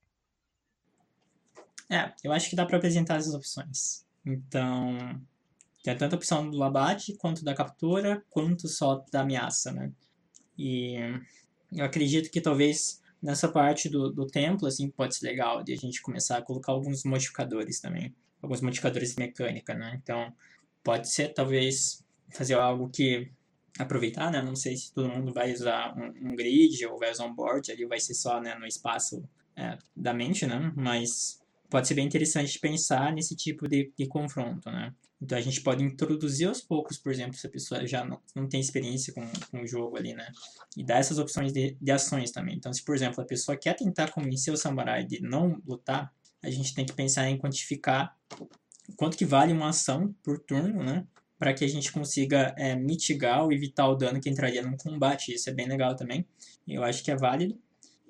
É, 1.92 2.14
eu 2.24 2.32
acho 2.32 2.50
que 2.50 2.56
dá 2.56 2.66
para 2.66 2.78
apresentar 2.78 3.18
as 3.18 3.28
opções. 3.34 4.06
Então, 4.26 5.22
tem 5.84 5.98
tanto 5.98 6.14
a 6.14 6.16
opção 6.16 6.50
do 6.50 6.64
abate, 6.64 7.18
quanto 7.18 7.44
da 7.44 7.54
captura, 7.54 8.24
quanto 8.30 8.70
só 8.70 9.04
da 9.12 9.22
ameaça, 9.22 9.74
né? 9.74 9.92
E 10.58 10.96
eu 11.74 11.84
acredito 11.84 12.32
que 12.32 12.40
talvez 12.40 13.02
nessa 13.22 13.50
parte 13.50 13.90
do, 13.90 14.10
do 14.10 14.26
templo, 14.26 14.68
assim, 14.68 14.90
pode 14.90 15.16
ser 15.16 15.28
legal 15.28 15.64
de 15.64 15.74
a 15.74 15.76
gente 15.76 16.02
começar 16.02 16.38
a 16.38 16.42
colocar 16.42 16.72
alguns 16.72 17.04
modificadores 17.04 17.82
também. 17.82 18.16
Alguns 18.42 18.62
modificadores 18.62 19.14
de 19.14 19.20
mecânica, 19.20 19.74
né? 19.74 20.00
Então, 20.02 20.34
pode 20.82 21.12
ser, 21.12 21.34
talvez, 21.34 22.06
fazer 22.30 22.54
algo 22.54 22.90
que 22.90 23.30
aproveitar, 23.78 24.32
né? 24.32 24.42
Não 24.42 24.56
sei 24.56 24.78
se 24.78 24.94
todo 24.94 25.10
mundo 25.10 25.34
vai 25.34 25.52
usar 25.52 25.94
um, 25.98 26.32
um 26.32 26.36
grid 26.38 26.86
ou 26.86 26.98
vai 26.98 27.12
usar 27.12 27.26
um 27.26 27.36
board, 27.36 27.70
ali 27.70 27.86
vai 27.86 28.00
ser 28.00 28.14
só 28.14 28.40
né, 28.40 28.56
no 28.56 28.66
espaço 28.66 29.28
é, 29.58 29.78
da 29.94 30.14
mente, 30.14 30.46
né? 30.48 30.72
Mas 30.76 31.41
pode 31.72 31.88
ser 31.88 31.94
bem 31.94 32.06
interessante 32.06 32.60
pensar 32.60 33.14
nesse 33.14 33.34
tipo 33.34 33.68
de, 33.68 33.92
de 33.98 34.06
confronto, 34.06 34.70
né? 34.70 34.94
Então 35.22 35.38
a 35.38 35.42
gente 35.42 35.62
pode 35.62 35.82
introduzir 35.84 36.48
aos 36.48 36.60
poucos, 36.62 36.98
por 36.98 37.12
exemplo, 37.12 37.38
se 37.38 37.48
a 37.48 37.50
pessoa 37.50 37.88
já 37.88 38.04
não, 38.04 38.20
não 38.36 38.48
tem 38.48 38.60
experiência 38.60 39.14
com, 39.14 39.26
com 39.50 39.62
o 39.62 39.68
jogo 39.68 39.98
ali, 39.98 40.14
né? 40.14 40.28
E 40.76 40.84
dar 40.84 40.98
essas 40.98 41.18
opções 41.18 41.54
de, 41.54 41.78
de 41.80 41.92
ações 41.92 42.32
também. 42.32 42.56
Então, 42.56 42.74
se 42.74 42.84
por 42.84 42.94
exemplo 42.94 43.22
a 43.24 43.26
pessoa 43.26 43.58
quer 43.58 43.74
tentar 43.76 44.12
convencer 44.12 44.54
o 44.54 44.58
samurai 44.58 45.06
de 45.06 45.22
não 45.22 45.62
lutar, 45.66 46.14
a 46.44 46.50
gente 46.50 46.76
tem 46.76 46.86
que 46.86 46.94
pensar 46.94 47.30
em 47.30 47.38
quantificar 47.38 48.18
quanto 48.98 49.16
que 49.16 49.26
vale 49.26 49.54
uma 49.54 49.70
ação 49.70 50.14
por 50.22 50.40
turno, 50.40 50.84
né? 50.84 51.08
Para 51.40 51.54
que 51.54 51.64
a 51.64 51.70
gente 51.70 51.90
consiga 51.92 52.54
é, 52.58 52.76
mitigar 52.76 53.44
ou 53.44 53.54
evitar 53.54 53.88
o 53.88 53.96
dano 53.96 54.20
que 54.20 54.30
entraria 54.30 54.62
num 54.62 54.76
combate. 54.76 55.34
Isso 55.34 55.50
é 55.50 55.54
bem 55.54 55.68
legal 55.68 55.96
também. 55.96 56.26
Eu 56.68 56.84
acho 56.84 57.02
que 57.02 57.10
é 57.10 57.16
válido 57.16 57.58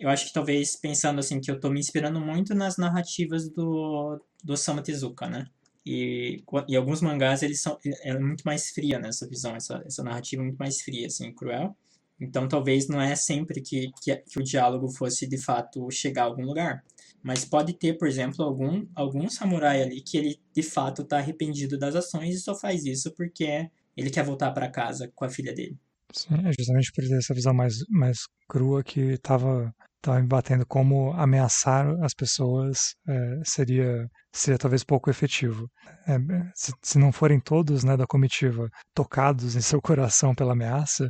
eu 0.01 0.09
acho 0.09 0.25
que 0.25 0.33
talvez 0.33 0.75
pensando 0.75 1.19
assim 1.19 1.39
que 1.39 1.49
eu 1.51 1.59
tô 1.59 1.69
me 1.69 1.79
inspirando 1.79 2.19
muito 2.19 2.55
nas 2.55 2.75
narrativas 2.77 3.47
do 3.49 4.19
do 4.43 4.53
Osamu 4.53 4.81
Tezuka, 4.81 5.29
né? 5.29 5.45
E, 5.85 6.43
e 6.67 6.75
alguns 6.75 7.01
mangás 7.01 7.43
eles 7.43 7.61
são 7.61 7.77
é 8.03 8.17
muito 8.17 8.43
mais 8.43 8.69
fria 8.71 8.99
nessa 8.99 9.27
visão, 9.27 9.55
essa, 9.55 9.81
essa 9.85 10.03
narrativa 10.03 10.41
é 10.41 10.45
muito 10.45 10.57
mais 10.57 10.81
fria 10.81 11.05
assim, 11.07 11.31
cruel. 11.33 11.75
Então 12.19 12.47
talvez 12.47 12.87
não 12.87 12.99
é 12.99 13.15
sempre 13.15 13.61
que, 13.61 13.91
que, 14.01 14.15
que 14.15 14.39
o 14.39 14.43
diálogo 14.43 14.91
fosse 14.91 15.27
de 15.27 15.37
fato 15.37 15.89
chegar 15.91 16.23
a 16.23 16.25
algum 16.25 16.45
lugar, 16.45 16.83
mas 17.21 17.45
pode 17.45 17.73
ter, 17.73 17.97
por 17.97 18.07
exemplo, 18.07 18.43
algum 18.43 18.85
algum 18.95 19.29
samurai 19.29 19.83
ali 19.83 20.01
que 20.01 20.17
ele 20.17 20.39
de 20.53 20.63
fato 20.63 21.03
está 21.03 21.17
arrependido 21.17 21.77
das 21.77 21.95
ações 21.95 22.35
e 22.35 22.39
só 22.39 22.55
faz 22.55 22.85
isso 22.85 23.11
porque 23.15 23.69
ele 23.95 24.09
quer 24.09 24.23
voltar 24.23 24.51
para 24.51 24.69
casa 24.69 25.11
com 25.13 25.25
a 25.25 25.29
filha 25.29 25.53
dele. 25.53 25.77
Sim, 26.13 26.35
é 26.45 26.51
justamente 26.57 26.91
por 26.91 27.03
ter 27.07 27.17
essa 27.17 27.33
visão 27.33 27.53
mais, 27.53 27.85
mais 27.89 28.19
crua 28.47 28.83
que 28.83 28.99
estava 28.99 29.73
estava 30.01 30.19
me 30.19 30.27
batendo 30.27 30.65
como 30.65 31.13
ameaçar 31.13 31.87
as 32.03 32.13
pessoas 32.13 32.95
é, 33.07 33.39
seria 33.43 34.09
seria 34.33 34.57
talvez 34.57 34.83
pouco 34.83 35.09
efetivo. 35.09 35.69
É, 36.07 36.17
se, 36.55 36.73
se, 36.81 36.97
não 36.97 37.11
forem 37.11 37.39
todos 37.39 37.83
né, 37.83 37.95
da 37.95 38.07
comitiva 38.07 38.69
tocados 38.93 39.55
em 39.55 39.61
seu 39.61 39.79
coração 39.81 40.33
pela 40.33 40.53
ameaça, 40.53 41.09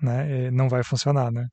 né, 0.00 0.46
é, 0.46 0.50
não 0.50 0.68
vai 0.68 0.82
funcionar, 0.84 1.32
né? 1.32 1.46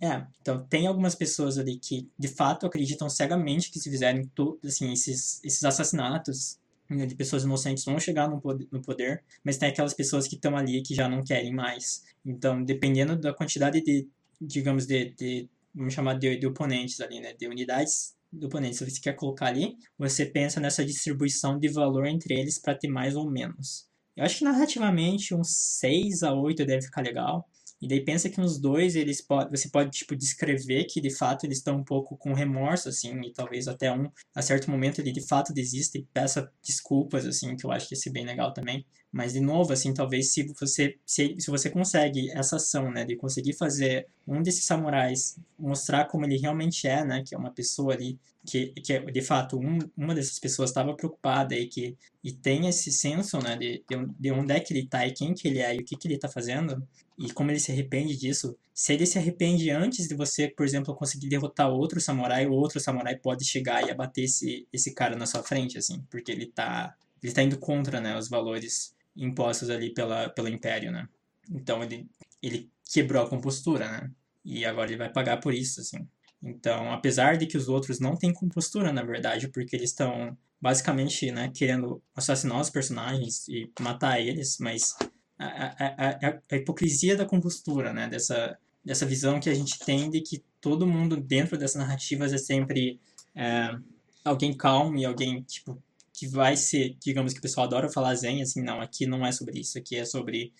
É, 0.00 0.26
então 0.40 0.66
tem 0.66 0.86
algumas 0.86 1.14
pessoas 1.14 1.56
ali 1.56 1.78
que 1.78 2.10
de 2.18 2.28
fato 2.28 2.66
acreditam 2.66 3.08
cegamente 3.08 3.70
que 3.70 3.78
se 3.78 3.90
fizerem 3.90 4.28
tudo, 4.34 4.58
assim, 4.66 4.92
esses, 4.92 5.42
esses 5.44 5.64
assassinatos 5.64 6.58
né, 6.90 7.06
de 7.06 7.14
pessoas 7.14 7.44
inocentes 7.44 7.84
vão 7.84 7.98
chegar 7.98 8.28
no 8.28 8.40
poder, 8.40 8.68
no 8.70 8.82
poder, 8.82 9.22
mas 9.42 9.56
tem 9.56 9.68
aquelas 9.68 9.94
pessoas 9.94 10.26
que 10.26 10.34
estão 10.34 10.56
ali 10.56 10.82
que 10.82 10.94
já 10.94 11.08
não 11.08 11.22
querem 11.22 11.54
mais. 11.54 12.04
Então, 12.24 12.62
dependendo 12.62 13.16
da 13.16 13.32
quantidade 13.32 13.80
de, 13.82 14.06
digamos, 14.40 14.86
de, 14.86 15.10
de 15.14 15.48
vamos 15.74 15.94
chamar 15.94 16.18
de, 16.18 16.36
de 16.36 16.46
oponentes 16.46 17.00
ali, 17.00 17.20
né? 17.20 17.32
De 17.32 17.48
unidades 17.48 18.14
de 18.32 18.46
oponentes. 18.46 18.78
Se 18.78 18.90
você 18.90 19.00
quer 19.00 19.14
colocar 19.14 19.46
ali, 19.46 19.76
você 19.98 20.24
pensa 20.26 20.60
nessa 20.60 20.84
distribuição 20.84 21.58
de 21.58 21.68
valor 21.68 22.06
entre 22.06 22.38
eles 22.38 22.58
para 22.58 22.74
ter 22.74 22.88
mais 22.88 23.16
ou 23.16 23.30
menos. 23.30 23.88
Eu 24.16 24.24
acho 24.24 24.38
que 24.38 24.44
narrativamente 24.44 25.34
uns 25.34 25.48
6 25.80 26.22
a 26.22 26.32
8 26.32 26.64
deve 26.64 26.82
ficar 26.82 27.02
legal. 27.02 27.48
E 27.80 27.88
daí 27.88 28.04
pensa 28.04 28.30
que 28.30 28.40
uns 28.40 28.58
dois, 28.58 28.96
eles 28.96 29.20
pode, 29.20 29.50
você 29.50 29.68
pode, 29.68 29.90
tipo, 29.90 30.16
descrever 30.16 30.84
que, 30.84 31.00
de 31.00 31.10
fato, 31.10 31.44
eles 31.44 31.58
estão 31.58 31.76
um 31.76 31.84
pouco 31.84 32.16
com 32.16 32.32
remorso, 32.32 32.88
assim, 32.88 33.20
e 33.22 33.32
talvez 33.32 33.68
até 33.68 33.92
um, 33.92 34.10
a 34.34 34.42
certo 34.42 34.70
momento, 34.70 35.00
ele, 35.00 35.12
de 35.12 35.26
fato, 35.26 35.52
desista 35.52 35.98
e 35.98 36.06
peça 36.12 36.50
desculpas, 36.62 37.26
assim, 37.26 37.56
que 37.56 37.66
eu 37.66 37.72
acho 37.72 37.88
que 37.88 37.94
ia 37.94 38.00
ser 38.00 38.10
bem 38.10 38.24
legal 38.24 38.52
também. 38.54 38.86
Mas, 39.12 39.32
de 39.34 39.40
novo, 39.40 39.72
assim, 39.72 39.92
talvez 39.94 40.32
se 40.32 40.42
você, 40.58 40.96
se, 41.06 41.36
se 41.38 41.50
você 41.50 41.70
consegue 41.70 42.30
essa 42.32 42.56
ação, 42.56 42.90
né, 42.90 43.04
de 43.04 43.16
conseguir 43.16 43.52
fazer 43.52 44.08
um 44.26 44.42
desses 44.42 44.64
samurais 44.64 45.38
mostrar 45.58 46.06
como 46.06 46.24
ele 46.24 46.36
realmente 46.36 46.88
é, 46.88 47.04
né, 47.04 47.22
que 47.24 47.34
é 47.34 47.38
uma 47.38 47.52
pessoa 47.52 47.94
ali 47.94 48.18
que, 48.44 48.68
que 48.72 49.00
de 49.00 49.22
fato 49.22 49.58
um, 49.58 49.78
uma 49.96 50.14
dessas 50.14 50.38
pessoas 50.38 50.70
estava 50.70 50.94
preocupada 50.94 51.54
e 51.54 51.66
que 51.66 51.96
e 52.22 52.32
tem 52.32 52.68
esse 52.68 52.92
senso 52.92 53.38
né 53.38 53.56
de, 53.56 53.82
de 54.18 54.30
onde 54.30 54.52
é 54.52 54.60
que 54.60 54.72
ele 54.72 54.84
está 54.84 55.06
e 55.06 55.12
quem 55.12 55.32
que 55.34 55.48
ele 55.48 55.60
é 55.60 55.74
e 55.74 55.80
o 55.80 55.84
que 55.84 55.96
que 55.96 56.06
ele 56.06 56.14
está 56.14 56.28
fazendo 56.28 56.86
e 57.18 57.32
como 57.32 57.50
ele 57.50 57.60
se 57.60 57.70
arrepende 57.70 58.16
disso. 58.16 58.56
Se 58.74 58.92
ele 58.92 59.06
se 59.06 59.18
arrepende 59.18 59.70
antes 59.70 60.08
de 60.08 60.14
você 60.14 60.48
por 60.48 60.66
exemplo 60.66 60.94
conseguir 60.94 61.28
derrotar 61.28 61.70
outro 61.70 62.00
samurai 62.00 62.46
o 62.46 62.52
outro 62.52 62.78
samurai 62.80 63.16
pode 63.16 63.44
chegar 63.44 63.86
e 63.86 63.90
abater 63.90 64.24
esse 64.24 64.68
esse 64.72 64.92
cara 64.92 65.16
na 65.16 65.26
sua 65.26 65.42
frente 65.42 65.78
assim 65.78 66.02
porque 66.10 66.30
ele 66.30 66.44
está 66.44 66.94
ele 67.22 67.30
está 67.30 67.42
indo 67.42 67.58
contra 67.58 68.00
né 68.00 68.16
os 68.18 68.28
valores 68.28 68.94
impostos 69.16 69.70
ali 69.70 69.94
pela 69.94 70.28
pelo 70.28 70.48
império 70.48 70.92
né. 70.92 71.08
Então 71.50 71.82
ele 71.82 72.06
ele 72.42 72.70
quebrou 72.92 73.22
a 73.22 73.28
compostura 73.28 73.90
né 73.90 74.10
e 74.44 74.64
agora 74.66 74.90
ele 74.90 74.98
vai 74.98 75.10
pagar 75.10 75.38
por 75.38 75.54
isso 75.54 75.80
assim 75.80 76.06
então, 76.42 76.92
apesar 76.92 77.36
de 77.36 77.46
que 77.46 77.56
os 77.56 77.68
outros 77.68 77.98
não 77.98 78.16
têm 78.16 78.32
compostura, 78.32 78.92
na 78.92 79.02
verdade, 79.02 79.48
porque 79.48 79.74
eles 79.74 79.90
estão 79.90 80.36
basicamente 80.60 81.30
né, 81.30 81.50
querendo 81.54 82.02
assassinar 82.14 82.60
os 82.60 82.70
personagens 82.70 83.46
e 83.48 83.70
matar 83.80 84.20
eles, 84.20 84.58
mas 84.58 84.94
a, 85.38 85.46
a, 85.46 86.28
a, 86.28 86.40
a, 86.50 86.56
hipocrisia 86.56 87.16
da 87.16 87.26
compostura, 87.26 87.92
né, 87.92 88.08
dessa, 88.08 88.58
dessa 88.84 89.04
visão 89.04 89.40
que 89.40 89.50
a 89.50 89.54
gente 89.54 89.78
tem 89.78 90.10
de 90.10 90.20
que 90.20 90.42
todo 90.60 90.86
mundo 90.86 91.16
dentro 91.16 91.58
dessas 91.58 91.76
narrativas 91.76 92.32
é 92.32 92.38
sempre 92.38 92.98
é, 93.34 93.76
alguém 94.24 94.56
calmo 94.56 94.96
e 94.96 95.04
alguém 95.04 95.42
tipo 95.42 95.82
que 96.14 96.28
vai 96.28 96.56
ser, 96.56 96.96
digamos 97.00 97.32
que 97.32 97.40
o 97.40 97.42
pessoal 97.42 97.66
adora 97.66 97.90
falar 97.90 98.14
zen, 98.14 98.40
assim, 98.40 98.62
não, 98.62 98.80
aqui 98.80 99.04
não 99.04 99.26
é 99.26 99.32
sobre 99.32 99.58
isso, 99.58 99.76
aqui 99.76 99.96
é 99.96 100.04
sobre 100.04 100.52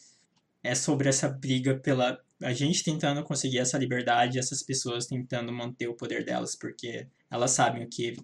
é 0.63 0.75
sobre 0.75 1.09
essa 1.09 1.29
briga 1.29 1.77
pela 1.79 2.19
a 2.43 2.53
gente 2.53 2.83
tentando 2.83 3.23
conseguir 3.23 3.59
essa 3.59 3.79
liberdade, 3.79 4.39
essas 4.39 4.63
pessoas 4.63 5.07
tentando 5.07 5.53
manter 5.53 5.89
o 5.89 5.97
poder 5.97 6.25
delas, 6.25 6.57
porque 6.57 7.07
elas 7.31 7.53
sabem 7.53 7.85
o 7.85 7.89
que 7.89 8.17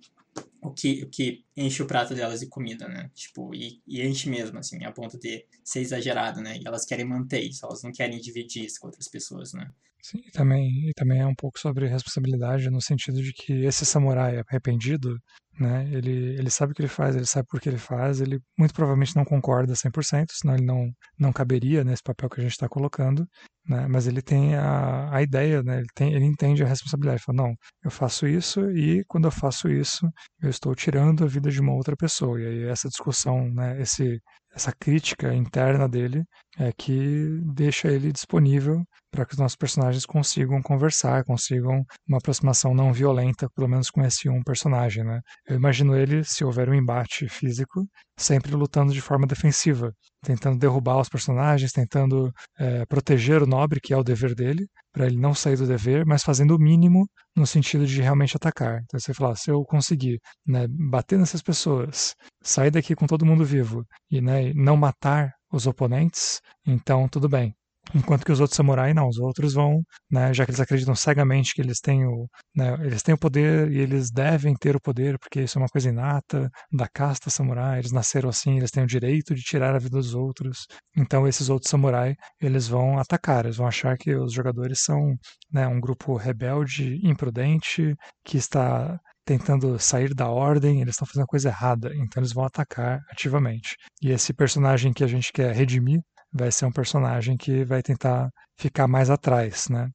o 0.62 0.70
que, 0.70 1.02
o 1.02 1.08
que 1.08 1.44
enche 1.56 1.82
o 1.82 1.86
prato 1.86 2.14
delas 2.14 2.40
de 2.40 2.46
comida, 2.46 2.86
né? 2.86 3.10
Tipo, 3.14 3.54
e, 3.54 3.82
e 3.86 4.02
enche 4.02 4.28
mesmo, 4.28 4.58
assim, 4.58 4.84
a 4.84 4.92
ponto 4.92 5.18
de 5.18 5.44
ser 5.64 5.80
exagerado, 5.80 6.40
né? 6.40 6.58
E 6.58 6.66
elas 6.66 6.84
querem 6.84 7.04
manter 7.04 7.40
isso, 7.40 7.64
elas 7.64 7.82
não 7.82 7.90
querem 7.90 8.20
dividir 8.20 8.64
isso 8.64 8.78
com 8.78 8.86
outras 8.86 9.08
pessoas, 9.08 9.52
né? 9.52 9.70
Sim, 10.02 10.18
e 10.26 10.30
também, 10.30 10.88
e 10.88 10.92
também 10.94 11.20
é 11.20 11.26
um 11.26 11.34
pouco 11.34 11.58
sobre 11.58 11.86
responsabilidade 11.86 12.70
no 12.70 12.80
sentido 12.80 13.22
de 13.22 13.32
que 13.32 13.52
esse 13.64 13.84
samurai 13.84 14.38
arrependido, 14.48 15.18
né, 15.58 15.86
ele, 15.92 16.10
ele 16.38 16.50
sabe 16.50 16.72
o 16.72 16.74
que 16.74 16.80
ele 16.80 16.88
faz, 16.88 17.14
ele 17.14 17.26
sabe 17.26 17.46
por 17.48 17.60
que 17.60 17.68
ele 17.68 17.76
faz, 17.78 18.20
ele 18.20 18.40
muito 18.58 18.72
provavelmente 18.72 19.14
não 19.14 19.24
concorda 19.26 19.74
100%, 19.74 20.32
senão 20.32 20.54
ele 20.54 20.64
não, 20.64 20.90
não 21.18 21.32
caberia 21.32 21.84
nesse 21.84 22.02
papel 22.02 22.30
que 22.30 22.40
a 22.40 22.42
gente 22.42 22.52
está 22.52 22.66
colocando, 22.68 23.26
né, 23.68 23.86
mas 23.88 24.06
ele 24.06 24.22
tem 24.22 24.54
a, 24.54 25.14
a 25.14 25.22
ideia, 25.22 25.62
né, 25.62 25.78
ele, 25.80 25.86
tem, 25.94 26.14
ele 26.14 26.24
entende 26.24 26.62
a 26.64 26.66
responsabilidade, 26.66 27.20
ele 27.20 27.24
fala, 27.36 27.48
não, 27.48 27.54
eu 27.84 27.90
faço 27.90 28.26
isso 28.26 28.70
e 28.70 29.04
quando 29.06 29.26
eu 29.26 29.30
faço 29.30 29.68
isso, 29.68 30.08
eu 30.42 30.48
estou 30.48 30.74
tirando 30.74 31.24
a 31.24 31.26
vida 31.26 31.50
de 31.50 31.60
uma 31.60 31.74
outra 31.74 31.94
pessoa, 31.94 32.40
e 32.40 32.46
aí 32.46 32.62
essa 32.64 32.88
discussão, 32.88 33.50
né, 33.52 33.80
esse, 33.82 34.18
essa 34.54 34.72
crítica 34.72 35.34
interna 35.34 35.88
dele 35.88 36.24
é 36.58 36.72
que 36.72 37.40
deixa 37.54 37.88
ele 37.88 38.12
disponível 38.12 38.84
para 39.10 39.24
que 39.24 39.32
os 39.32 39.38
nossos 39.38 39.56
personagens 39.56 40.04
consigam 40.04 40.60
conversar, 40.62 41.24
consigam 41.24 41.84
uma 42.08 42.18
aproximação 42.18 42.74
não 42.74 42.92
violenta, 42.92 43.48
pelo 43.54 43.68
menos 43.68 43.90
com 43.90 44.02
esse 44.02 44.28
um 44.28 44.42
personagem, 44.42 45.04
né? 45.04 45.20
Eu 45.46 45.56
imagino 45.56 45.96
ele, 45.96 46.24
se 46.24 46.44
houver 46.44 46.68
um 46.68 46.74
embate 46.74 47.28
físico, 47.28 47.86
sempre 48.16 48.52
lutando 48.52 48.92
de 48.92 49.00
forma 49.00 49.26
defensiva, 49.26 49.92
tentando 50.22 50.58
derrubar 50.58 51.00
os 51.00 51.08
personagens, 51.08 51.72
tentando 51.72 52.32
é, 52.58 52.84
proteger 52.86 53.42
o 53.42 53.46
nobre, 53.46 53.80
que 53.80 53.92
é 53.92 53.96
o 53.96 54.04
dever 54.04 54.34
dele, 54.34 54.66
para 54.92 55.06
ele 55.06 55.16
não 55.16 55.34
sair 55.34 55.56
do 55.56 55.66
dever, 55.66 56.04
mas 56.06 56.22
fazendo 56.22 56.54
o 56.56 56.58
mínimo 56.58 57.08
no 57.36 57.46
sentido 57.46 57.86
de 57.86 58.00
realmente 58.00 58.36
atacar. 58.36 58.80
Então 58.84 58.98
você 58.98 59.14
fala, 59.14 59.36
se 59.36 59.50
eu 59.50 59.62
conseguir 59.64 60.20
né, 60.46 60.66
bater 60.68 61.18
nessas 61.18 61.42
pessoas, 61.42 62.14
sair 62.42 62.70
daqui 62.70 62.94
com 62.94 63.06
todo 63.06 63.26
mundo 63.26 63.44
vivo 63.44 63.84
e 64.10 64.20
né, 64.20 64.52
não 64.54 64.76
matar 64.76 65.32
os 65.52 65.66
oponentes, 65.66 66.40
então 66.66 67.08
tudo 67.08 67.28
bem. 67.28 67.54
Enquanto 67.94 68.24
que 68.24 68.32
os 68.32 68.40
outros 68.40 68.56
samurais 68.56 68.94
não, 68.94 69.08
os 69.08 69.18
outros 69.18 69.54
vão, 69.54 69.82
né, 70.10 70.32
já 70.32 70.44
que 70.44 70.50
eles 70.50 70.60
acreditam 70.60 70.94
cegamente 70.94 71.54
que 71.54 71.60
eles 71.60 71.80
têm 71.80 72.06
o, 72.06 72.28
né, 72.54 72.74
eles 72.80 73.02
têm 73.02 73.14
o 73.14 73.18
poder 73.18 73.70
e 73.70 73.78
eles 73.78 74.10
devem 74.10 74.54
ter 74.54 74.76
o 74.76 74.80
poder, 74.80 75.18
porque 75.18 75.40
isso 75.40 75.58
é 75.58 75.62
uma 75.62 75.68
coisa 75.68 75.88
inata 75.88 76.50
da 76.72 76.88
casta 76.88 77.30
samurai, 77.30 77.78
eles 77.78 77.92
nasceram 77.92 78.28
assim, 78.28 78.58
eles 78.58 78.70
têm 78.70 78.84
o 78.84 78.86
direito 78.86 79.34
de 79.34 79.42
tirar 79.42 79.74
a 79.74 79.78
vida 79.78 79.96
dos 79.96 80.14
outros. 80.14 80.66
Então 80.96 81.26
esses 81.26 81.48
outros 81.48 81.70
samurais, 81.70 82.14
eles 82.40 82.68
vão 82.68 82.98
atacar, 82.98 83.44
eles 83.44 83.56
vão 83.56 83.66
achar 83.66 83.96
que 83.96 84.14
os 84.14 84.32
jogadores 84.32 84.82
são, 84.82 85.16
né, 85.52 85.66
um 85.66 85.80
grupo 85.80 86.16
rebelde, 86.16 87.00
imprudente, 87.02 87.94
que 88.24 88.36
está 88.36 88.98
tentando 89.24 89.78
sair 89.78 90.14
da 90.14 90.28
ordem, 90.28 90.80
eles 90.80 90.94
estão 90.94 91.06
fazendo 91.06 91.24
a 91.24 91.26
coisa 91.26 91.48
errada, 91.48 91.92
então 91.94 92.20
eles 92.20 92.32
vão 92.32 92.44
atacar 92.44 93.00
ativamente. 93.10 93.76
E 94.02 94.10
esse 94.10 94.32
personagem 94.32 94.92
que 94.92 95.04
a 95.04 95.06
gente 95.06 95.32
quer 95.32 95.54
redimir 95.54 96.00
vai 96.32 96.50
ser 96.52 96.66
um 96.66 96.72
personagem 96.72 97.36
que 97.36 97.64
vai 97.64 97.82
tentar 97.82 98.30
ficar 98.56 98.86
mais 98.86 99.10
atrás, 99.10 99.68
né? 99.68 99.90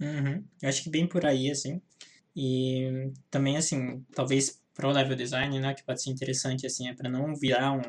Uhum. 0.00 0.44
Eu 0.62 0.68
acho 0.68 0.82
que 0.82 0.90
bem 0.90 1.06
por 1.06 1.24
aí, 1.26 1.50
assim. 1.50 1.80
E 2.34 3.12
também, 3.30 3.56
assim, 3.56 4.04
talvez 4.14 4.60
para 4.74 4.88
o 4.88 4.92
level 4.92 5.16
design, 5.16 5.60
né, 5.60 5.74
que 5.74 5.84
pode 5.84 6.02
ser 6.02 6.10
interessante, 6.10 6.66
assim, 6.66 6.88
é 6.88 6.94
para 6.94 7.10
não 7.10 7.34
virar 7.36 7.72
um, 7.72 7.82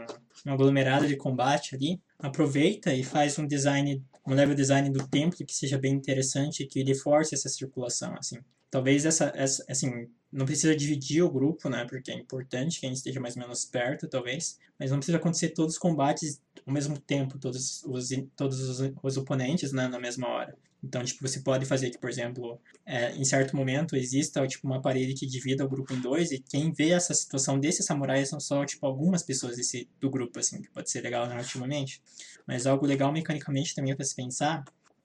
um 0.45 0.53
aglomerado 0.53 1.07
de 1.07 1.15
combate 1.15 1.75
ali, 1.75 2.01
aproveita 2.19 2.93
e 2.93 3.03
faz 3.03 3.39
um 3.39 3.47
design, 3.47 4.03
um 4.27 4.33
level 4.33 4.55
design 4.55 4.89
do 4.89 5.07
templo 5.07 5.45
que 5.45 5.53
seja 5.53 5.77
bem 5.77 5.93
interessante, 5.93 6.65
que 6.65 6.79
ele 6.79 6.93
force 6.93 7.33
essa 7.33 7.47
circulação, 7.47 8.13
assim. 8.17 8.39
Talvez 8.69 9.05
essa, 9.05 9.31
essa 9.35 9.63
assim, 9.69 10.07
não 10.31 10.45
precisa 10.45 10.75
dividir 10.75 11.21
o 11.23 11.29
grupo, 11.29 11.67
né? 11.69 11.85
Porque 11.85 12.11
é 12.11 12.15
importante 12.15 12.79
que 12.79 12.85
a 12.85 12.89
gente 12.89 12.97
esteja 12.97 13.19
mais 13.19 13.35
ou 13.35 13.41
menos 13.41 13.65
perto, 13.65 14.07
talvez. 14.07 14.57
Mas 14.79 14.89
não 14.89 14.97
precisa 14.97 15.17
acontecer 15.17 15.49
todos 15.49 15.73
os 15.73 15.79
combates 15.79 16.41
ao 16.65 16.73
mesmo 16.73 16.97
tempo, 16.97 17.37
todos 17.37 17.83
os, 17.83 18.09
todos 18.35 18.59
os, 18.59 18.93
os 19.03 19.17
oponentes, 19.17 19.73
né? 19.73 19.87
Na 19.87 19.99
mesma 19.99 20.27
hora. 20.29 20.55
Então, 20.83 21.03
tipo, 21.03 21.27
você 21.27 21.39
pode 21.41 21.65
fazer 21.65 21.91
que, 21.91 21.97
por 21.99 22.09
exemplo, 22.09 22.59
é, 22.85 23.11
em 23.15 23.23
certo 23.23 23.55
momento 23.55 23.95
exista, 23.95 24.45
tipo, 24.47 24.65
uma 24.65 24.81
parede 24.81 25.13
que 25.13 25.27
divida 25.27 25.63
o 25.63 25.69
grupo 25.69 25.93
em 25.93 26.01
dois 26.01 26.31
e 26.31 26.39
quem 26.39 26.73
vê 26.73 26.89
essa 26.89 27.13
situação 27.13 27.59
desses 27.59 27.85
samurais 27.85 28.29
são 28.29 28.39
só, 28.39 28.65
tipo, 28.65 28.83
algumas 28.85 29.21
pessoas 29.21 29.57
desse, 29.57 29.87
do 29.99 30.09
grupo, 30.09 30.39
assim, 30.39 30.59
que 30.61 30.69
pode 30.71 30.89
ser 30.89 31.01
legal 31.01 31.27
narrativamente. 31.27 32.01
Mas 32.47 32.65
algo 32.65 32.85
legal 32.85 33.11
mecanicamente 33.11 33.75
também 33.75 33.95
para 33.95 34.05
se 34.05 34.15
pensar 34.15 34.63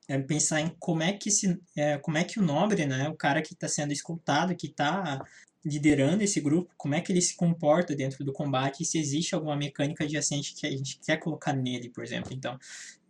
é 0.08 0.18
pensar 0.18 0.60
em 0.60 0.68
como 0.78 1.02
é 1.02 1.12
que 1.12 1.30
se, 1.30 1.60
é, 1.76 1.98
como 1.98 2.16
é 2.16 2.24
que 2.24 2.38
o 2.38 2.42
nobre, 2.42 2.86
né, 2.86 3.08
o 3.08 3.16
cara 3.16 3.42
que 3.42 3.54
está 3.54 3.68
sendo 3.68 3.92
escoltado, 3.92 4.54
que 4.54 4.68
está 4.68 5.24
liderando 5.64 6.22
esse 6.22 6.40
grupo, 6.40 6.72
como 6.76 6.94
é 6.94 7.00
que 7.00 7.10
ele 7.10 7.20
se 7.20 7.34
comporta 7.34 7.94
dentro 7.96 8.24
do 8.24 8.32
combate 8.32 8.84
e 8.84 8.86
se 8.86 8.98
existe 8.98 9.34
alguma 9.34 9.56
mecânica 9.56 10.04
adjacente 10.04 10.54
que 10.54 10.64
a 10.64 10.70
gente 10.70 11.00
quer 11.04 11.16
colocar 11.16 11.52
nele, 11.52 11.90
por 11.90 12.04
exemplo. 12.04 12.32
Então, 12.32 12.56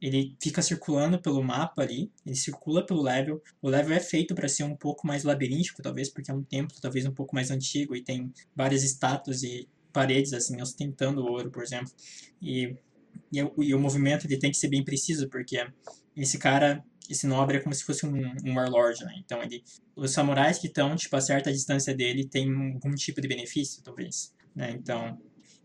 ele 0.00 0.34
fica 0.40 0.62
circulando 0.62 1.20
pelo 1.20 1.42
mapa 1.42 1.82
ali, 1.82 2.10
ele 2.24 2.34
circula 2.34 2.84
pelo 2.84 3.02
level. 3.02 3.42
O 3.60 3.68
level 3.68 3.94
é 3.94 4.00
feito 4.00 4.34
para 4.34 4.48
ser 4.48 4.64
um 4.64 4.74
pouco 4.74 5.06
mais 5.06 5.22
labiríntico, 5.22 5.82
talvez, 5.82 6.08
porque 6.08 6.30
é 6.30 6.34
um 6.34 6.42
templo 6.42 6.78
talvez 6.80 7.04
um 7.04 7.12
pouco 7.12 7.34
mais 7.34 7.50
antigo 7.50 7.94
e 7.94 8.02
tem 8.02 8.32
várias 8.54 8.82
estátuas 8.82 9.42
e 9.42 9.68
paredes 9.92 10.32
assim 10.32 10.60
ostentando 10.62 11.26
ouro, 11.26 11.50
por 11.50 11.62
exemplo. 11.62 11.92
E, 12.40 12.74
e, 13.30 13.38
e 13.58 13.74
o 13.74 13.78
movimento 13.78 14.26
ele 14.26 14.38
tem 14.38 14.50
que 14.50 14.56
ser 14.56 14.68
bem 14.68 14.82
preciso, 14.82 15.28
porque 15.28 15.66
esse 16.16 16.38
cara, 16.38 16.82
esse 17.08 17.26
nobre 17.26 17.58
é 17.58 17.60
como 17.60 17.74
se 17.74 17.84
fosse 17.84 18.06
um, 18.06 18.34
um 18.44 18.54
warlord, 18.54 19.04
né? 19.04 19.14
Então 19.18 19.42
ele, 19.42 19.62
os 19.94 20.12
samurais 20.12 20.58
que 20.58 20.66
estão 20.66 20.96
tipo 20.96 21.14
a 21.16 21.20
certa 21.20 21.52
distância 21.52 21.94
dele 21.94 22.26
têm 22.26 22.50
algum 22.74 22.94
tipo 22.94 23.20
de 23.20 23.28
benefício, 23.28 23.82
talvez, 23.82 24.34
né? 24.54 24.70
Então 24.72 25.20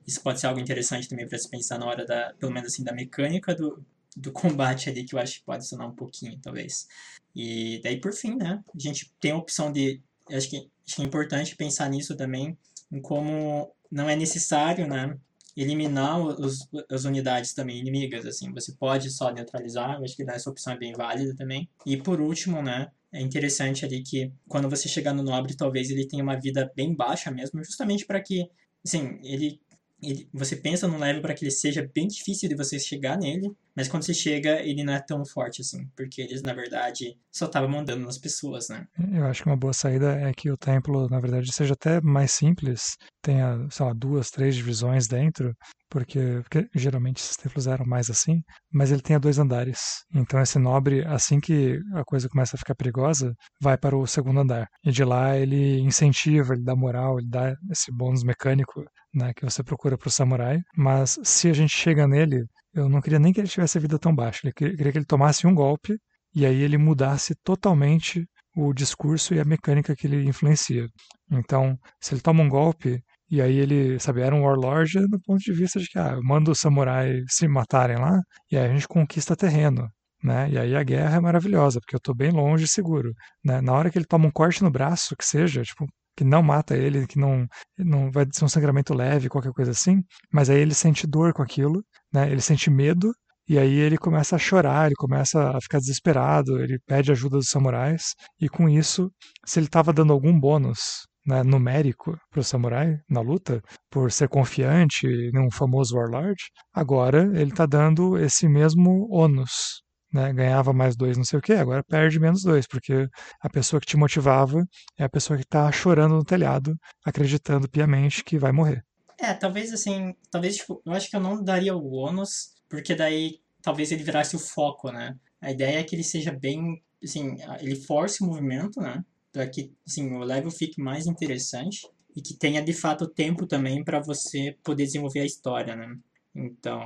isso 0.06 0.22
pode 0.22 0.40
ser 0.40 0.48
algo 0.48 0.60
interessante 0.60 1.08
também 1.08 1.28
para 1.28 1.38
se 1.38 1.50
pensar 1.50 1.78
na 1.78 1.86
hora 1.86 2.06
da, 2.06 2.34
pelo 2.40 2.52
menos 2.52 2.74
assim, 2.74 2.84
da 2.84 2.94
mecânica 2.94 3.56
do, 3.56 3.84
do 4.16 4.32
combate 4.34 4.90
ali 4.90 5.06
que 5.06 5.16
eu 5.16 5.20
acho 5.20 5.40
que 5.40 5.46
pode 5.46 5.68
sonar 5.68 5.88
um 5.88 5.96
pouquinho, 5.96 6.38
talvez. 6.42 6.88
E 7.36 7.80
daí 7.84 8.00
por 8.00 8.14
fim, 8.14 8.36
né? 8.36 8.64
A 8.74 8.80
gente 8.80 9.12
tem 9.20 9.32
a 9.32 9.38
opção 9.38 9.72
de, 9.72 10.02
acho 10.30 10.50
que, 10.50 10.70
acho 10.86 10.96
que 10.96 11.02
é 11.02 11.06
importante 11.06 11.56
pensar 11.56 11.90
nisso 11.90 12.16
também, 12.16 12.58
em 12.92 13.02
como 13.02 13.74
não 13.90 14.10
é 14.10 14.16
necessário, 14.16 14.88
né? 14.88 15.18
Eliminar 15.56 16.20
os, 16.20 16.68
as 16.90 17.06
unidades 17.06 17.54
também 17.54 17.80
inimigas, 17.80 18.26
assim, 18.26 18.52
você 18.54 18.74
pode 18.74 19.10
só 19.10 19.32
neutralizar, 19.32 19.98
eu 19.98 20.04
acho 20.04 20.16
que 20.16 20.24
essa 20.24 20.50
opção 20.50 20.74
é 20.74 20.78
bem 20.78 20.94
válida 20.94 21.36
também. 21.36 21.70
E 21.86 21.98
por 21.98 22.22
último, 22.22 22.62
né, 22.62 22.90
é 23.12 23.22
interessante 23.22 23.84
ali 23.86 24.02
que 24.02 24.32
quando 24.48 24.70
você 24.70 24.88
chegar 24.88 25.14
no 25.14 25.24
nobre, 25.24 25.56
talvez 25.56 25.90
ele 25.90 26.08
tenha 26.08 26.24
uma 26.24 26.40
vida 26.40 26.72
bem 26.76 26.96
baixa 26.96 27.30
mesmo, 27.30 27.64
justamente 27.64 28.06
para 28.06 28.22
que, 28.22 28.50
assim, 28.84 29.20
ele 29.24 29.60
ele, 30.02 30.28
você 30.34 30.56
pensa 30.56 30.88
no 30.88 30.98
level 30.98 31.22
para 31.22 31.34
que 31.34 31.44
ele 31.44 31.52
seja 31.52 31.88
bem 31.94 32.08
difícil 32.08 32.50
de 32.50 32.56
você 32.56 32.80
chegar 32.80 33.18
nele, 33.18 33.56
mas 33.76 33.88
quando 33.88 34.04
você 34.04 34.14
chega, 34.14 34.62
ele 34.62 34.84
não 34.84 34.94
é 34.94 35.00
tão 35.00 35.26
forte 35.26 35.62
assim, 35.62 35.88
porque 35.96 36.22
eles, 36.22 36.42
na 36.42 36.54
verdade, 36.54 37.18
só 37.32 37.46
estavam 37.46 37.70
mandando 37.70 38.06
nas 38.06 38.18
pessoas, 38.18 38.70
né? 38.70 38.86
Eu 39.14 39.26
acho 39.26 39.44
que 39.44 39.50
uma 39.50 39.58
boa 39.58 39.74
saída 39.74 40.20
é 40.20 40.34
que 40.34 40.52
o 40.52 40.58
templo, 40.58 41.08
na 41.10 41.20
verdade, 41.20 41.52
seja 41.54 41.74
até 41.74 42.02
mais 42.02 42.32
simples, 42.32 42.96
tenha, 43.22 43.68
sei 43.70 43.86
lá, 43.86 43.94
duas, 43.94 44.30
três 44.30 44.56
divisões 44.56 45.08
dentro, 45.08 45.54
porque, 45.90 46.42
porque 46.44 46.70
geralmente 46.74 47.18
esses 47.18 47.36
templos 47.36 47.68
eram 47.68 47.86
mais 47.86 48.10
assim, 48.10 48.42
mas 48.72 48.92
ele 48.92 49.02
tem 49.02 49.16
a 49.16 49.20
dois 49.20 49.38
andares. 49.38 49.80
Então 50.16 50.42
esse 50.42 50.58
nobre, 50.58 51.06
assim 51.06 51.40
que 51.40 51.80
a 51.94 52.04
coisa 52.06 52.30
começa 52.30 52.56
a 52.56 52.60
ficar 52.60 52.76
perigosa, 52.76 53.34
vai 53.62 53.78
para 53.78 53.98
o 53.98 54.08
segundo 54.08 54.40
andar. 54.40 54.68
E 54.86 54.92
de 54.92 55.04
lá 55.04 55.38
ele 55.38 55.80
incentiva, 55.82 56.54
ele 56.54 56.64
dá 56.64 56.76
moral, 56.76 57.20
ele 57.20 57.30
dá 57.30 57.54
esse 57.70 57.92
bônus 57.92 58.24
mecânico 58.24 58.84
né, 59.14 59.34
que 59.34 59.44
você 59.44 59.64
procura 59.64 59.98
para 59.98 60.08
o 60.08 60.12
samurai. 60.12 60.60
Mas 60.76 61.20
se 61.24 61.50
a 61.50 61.54
gente 61.54 61.76
chega 61.76 62.08
nele, 62.08 62.46
eu 62.74 62.88
não 62.90 63.02
queria 63.02 63.20
nem 63.20 63.34
que 63.34 63.40
ele 63.40 63.48
tivesse 63.48 63.78
a 63.78 63.82
vida 63.82 64.00
tão 64.00 64.14
baixa. 64.16 64.48
Eu 64.48 64.54
queria 64.54 64.92
que 64.92 64.98
ele 64.98 65.06
tomasse 65.06 65.46
um 65.46 65.54
golpe 65.54 65.98
e 66.34 66.46
aí 66.46 66.62
ele 66.62 66.78
mudasse 66.78 67.36
totalmente 67.44 68.26
o 68.56 68.74
discurso 68.74 69.34
e 69.34 69.40
a 69.40 69.46
mecânica 69.46 69.96
que 69.96 70.08
ele 70.08 70.24
influencia. 70.26 70.88
Então, 71.32 71.78
se 72.00 72.14
ele 72.14 72.22
toma 72.22 72.44
um 72.44 72.50
golpe, 72.50 73.02
e 73.30 73.42
aí 73.42 73.58
ele, 73.58 73.98
sabe, 74.00 74.22
era 74.22 74.36
um 74.36 74.44
warlord 74.44 75.08
do 75.08 75.20
ponto 75.22 75.40
de 75.40 75.54
vista 75.54 75.80
de 75.80 75.88
que, 75.88 75.98
ah, 75.98 76.14
eu 76.14 76.24
mando 76.24 76.52
os 76.52 76.60
samurais 76.60 77.24
se 77.30 77.48
matarem 77.48 77.98
lá, 77.98 78.20
e 78.52 78.58
aí 78.58 78.66
a 78.70 78.74
gente 78.74 78.88
conquista 78.88 79.36
terreno. 79.36 79.88
Né? 80.24 80.52
E 80.52 80.58
aí 80.58 80.76
a 80.76 80.84
guerra 80.84 81.18
é 81.18 81.20
maravilhosa, 81.20 81.80
porque 81.80 81.96
eu 81.96 81.98
estou 81.98 82.14
bem 82.14 82.30
longe 82.30 82.66
e 82.66 82.68
seguro. 82.68 83.14
Né? 83.44 83.62
Na 83.62 83.74
hora 83.74 83.90
que 83.90 83.98
ele 83.98 84.06
toma 84.06 84.28
um 84.28 84.32
corte 84.32 84.62
no 84.64 84.70
braço, 84.70 85.16
que 85.16 85.26
seja, 85.26 85.64
tipo, 85.64 85.86
que 86.22 86.24
não 86.24 86.44
mata 86.44 86.78
ele, 86.78 87.08
que 87.08 87.18
não, 87.18 87.48
não 87.80 88.12
vai 88.12 88.28
ser 88.32 88.46
um 88.46 88.48
sangramento 88.48 88.94
leve, 88.94 89.28
qualquer 89.28 89.52
coisa 89.52 89.72
assim, 89.72 90.04
mas 90.32 90.52
aí 90.52 90.60
ele 90.60 90.76
sente 90.76 91.08
dor 91.08 91.34
com 91.34 91.42
aquilo, 91.42 91.84
né? 92.14 92.32
ele 92.32 92.42
sente 92.42 92.70
medo, 92.70 93.12
e 93.50 93.58
aí 93.58 93.74
ele 93.74 93.98
começa 93.98 94.36
a 94.36 94.40
chorar, 94.40 94.86
ele 94.86 94.96
começa 94.96 95.50
a 95.50 95.60
ficar 95.60 95.80
desesperado, 95.80 96.62
ele 96.62 96.78
pede 96.86 97.12
ajuda 97.12 97.38
dos 97.38 97.50
samurais, 97.50 98.14
e 98.40 98.48
com 98.48 98.70
isso, 98.70 99.12
se 99.44 99.58
ele 99.58 99.66
estava 99.66 99.92
dando 99.92 100.14
algum 100.14 100.40
bônus 100.40 101.08
né, 101.26 101.42
numérico 101.42 102.16
para 102.30 102.42
o 102.42 102.44
samurai 102.44 102.98
na 103.10 103.22
luta, 103.22 103.60
por 103.90 104.12
ser 104.12 104.30
confiante 104.30 105.08
num 105.34 105.50
famoso 105.50 105.96
warlord, 105.98 106.38
agora 106.72 107.24
ele 107.34 107.50
está 107.50 107.66
dando 107.66 108.16
esse 108.16 108.48
mesmo 108.48 109.08
ônus. 109.10 109.82
Né, 110.14 110.34
ganhava 110.34 110.74
mais 110.74 110.96
dois, 110.96 111.16
não 111.16 111.24
sei 111.24 111.40
o 111.40 111.42
que, 111.42 111.54
agora 111.54 111.82
perde 111.82 112.20
menos 112.20 112.44
dois, 112.44 112.68
porque 112.68 113.08
a 113.40 113.50
pessoa 113.50 113.80
que 113.80 113.86
te 113.86 113.96
motivava 113.96 114.68
é 114.98 115.06
a 115.06 115.10
pessoa 115.10 115.38
que 115.38 115.46
está 115.46 115.72
chorando 115.72 116.16
no 116.16 116.24
telhado, 116.26 116.78
acreditando 117.06 117.70
piamente 117.70 118.22
que 118.22 118.38
vai 118.38 118.52
morrer. 118.52 118.84
É, 119.18 119.34
talvez 119.34 119.72
assim, 119.72 120.14
talvez 120.30 120.58
tipo, 120.58 120.82
eu 120.86 120.92
acho 120.92 121.10
que 121.10 121.16
eu 121.16 121.22
não 121.22 121.42
daria 121.42 121.74
o 121.74 121.94
ônus 121.94 122.52
porque 122.68 122.96
daí 122.96 123.40
talvez 123.62 123.92
ele 123.92 124.04
virasse 124.04 124.36
o 124.36 124.40
foco, 124.40 124.92
né? 124.92 125.16
A 125.40 125.52
ideia 125.52 125.80
é 125.80 125.84
que 125.84 125.96
ele 125.96 126.04
seja 126.04 126.32
bem, 126.32 126.82
assim, 127.04 127.36
ele 127.60 127.76
force 127.76 128.24
o 128.24 128.28
movimento, 128.28 128.80
né? 128.80 129.04
Para 129.32 129.48
que, 129.48 129.74
assim, 129.88 130.12
o 130.14 130.20
level 130.20 130.52
fique 130.52 130.82
mais 130.82 131.06
interessante 131.06 131.88
e 132.16 132.22
que 132.22 132.34
tenha 132.34 132.62
de 132.62 132.74
fato 132.74 133.08
tempo 133.08 133.46
também 133.46 133.84
para 133.84 134.00
você 134.00 134.58
poder 134.64 134.86
desenvolver 134.86 135.20
a 135.20 135.26
história, 135.26 135.76
né? 135.76 135.96
Então, 136.36 136.82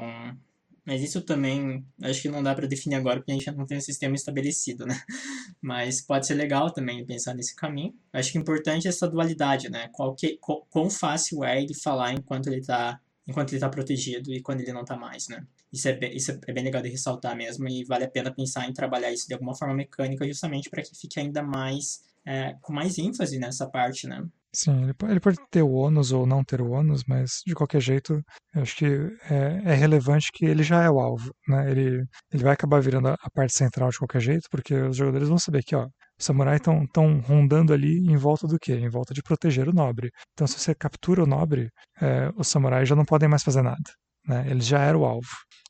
mas 0.85 1.01
isso 1.01 1.21
também 1.21 1.83
acho 2.03 2.21
que 2.21 2.29
não 2.29 2.43
dá 2.43 2.53
para 2.53 2.67
definir 2.67 2.95
agora 2.95 3.17
porque 3.17 3.31
a 3.31 3.35
gente 3.35 3.51
não 3.51 3.65
tem 3.65 3.77
um 3.77 3.81
sistema 3.81 4.15
estabelecido, 4.15 4.85
né? 4.85 4.95
Mas 5.59 5.99
pode 5.99 6.27
ser 6.27 6.35
legal 6.35 6.71
também 6.71 7.03
pensar 7.05 7.33
nesse 7.33 7.55
caminho. 7.55 7.93
Acho 8.13 8.31
que 8.31 8.37
o 8.37 8.41
importante 8.41 8.85
é 8.85 8.89
essa 8.89 9.07
dualidade, 9.09 9.67
né? 9.69 9.89
Qual 9.91 10.13
que, 10.13 10.37
quão 10.69 10.89
fácil 10.89 11.43
é 11.43 11.59
ele 11.59 11.73
falar 11.73 12.13
enquanto 12.13 12.47
ele 12.47 12.59
está 12.59 12.99
enquanto 13.27 13.49
ele 13.49 13.57
está 13.57 13.69
protegido 13.69 14.31
e 14.31 14.39
quando 14.39 14.61
ele 14.61 14.71
não 14.71 14.81
está 14.81 14.95
mais, 14.95 15.27
né? 15.27 15.43
Isso 15.73 15.87
é, 15.87 15.93
bem, 15.93 16.15
isso 16.15 16.31
é 16.31 16.53
bem 16.53 16.63
legal 16.63 16.81
de 16.81 16.89
ressaltar 16.89 17.35
mesmo 17.35 17.67
e 17.67 17.83
vale 17.83 18.03
a 18.03 18.09
pena 18.09 18.31
pensar 18.31 18.69
em 18.69 18.73
trabalhar 18.73 19.11
isso 19.11 19.27
de 19.27 19.33
alguma 19.33 19.55
forma 19.55 19.73
mecânica 19.73 20.25
justamente 20.27 20.69
para 20.69 20.83
que 20.83 20.95
fique 20.95 21.19
ainda 21.19 21.41
mais, 21.41 22.03
é, 22.23 22.55
com 22.61 22.71
mais 22.71 22.99
ênfase 22.99 23.39
nessa 23.39 23.67
parte, 23.67 24.05
né? 24.07 24.23
Sim, 24.55 24.83
ele 24.83 24.93
pode, 24.93 25.11
ele 25.11 25.19
pode, 25.19 25.37
ter 25.51 25.61
o 25.63 25.71
ônus 25.73 26.13
ou 26.13 26.25
não 26.25 26.41
ter 26.41 26.61
o 26.61 26.71
ônus, 26.71 27.03
mas 27.05 27.41
de 27.45 27.53
qualquer 27.53 27.81
jeito, 27.81 28.21
eu 28.53 28.61
acho 28.61 28.73
que 28.77 28.85
é, 29.29 29.61
é, 29.65 29.73
relevante 29.73 30.31
que 30.31 30.45
ele 30.45 30.63
já 30.63 30.81
é 30.81 30.89
o 30.89 30.97
alvo, 30.97 31.29
né? 31.45 31.69
Ele, 31.69 32.05
ele 32.31 32.43
vai 32.43 32.53
acabar 32.53 32.79
virando 32.81 33.09
a, 33.09 33.17
parte 33.33 33.53
central 33.53 33.89
de 33.89 33.97
qualquer 33.97 34.21
jeito, 34.21 34.47
porque 34.49 34.73
os 34.73 34.95
jogadores 34.95 35.27
vão 35.27 35.37
saber 35.37 35.61
que, 35.61 35.75
ó, 35.75 35.87
os 36.17 36.25
samurais 36.25 36.61
estão 36.61 37.19
rondando 37.19 37.73
ali 37.73 37.97
em 37.97 38.15
volta 38.15 38.47
do 38.47 38.57
quê? 38.57 38.75
Em 38.75 38.89
volta 38.89 39.13
de 39.13 39.21
proteger 39.21 39.67
o 39.67 39.73
nobre. 39.73 40.09
Então, 40.31 40.47
se 40.47 40.57
você 40.57 40.73
captura 40.73 41.21
o 41.23 41.27
nobre, 41.27 41.69
é, 42.01 42.31
os 42.37 42.47
samurais 42.47 42.87
já 42.87 42.95
não 42.95 43.03
podem 43.03 43.27
mais 43.27 43.43
fazer 43.43 43.61
nada, 43.61 43.91
né? 44.25 44.45
Eles 44.49 44.65
já 44.65 44.79
eram 44.79 45.01
o 45.01 45.05
alvo. 45.05 45.27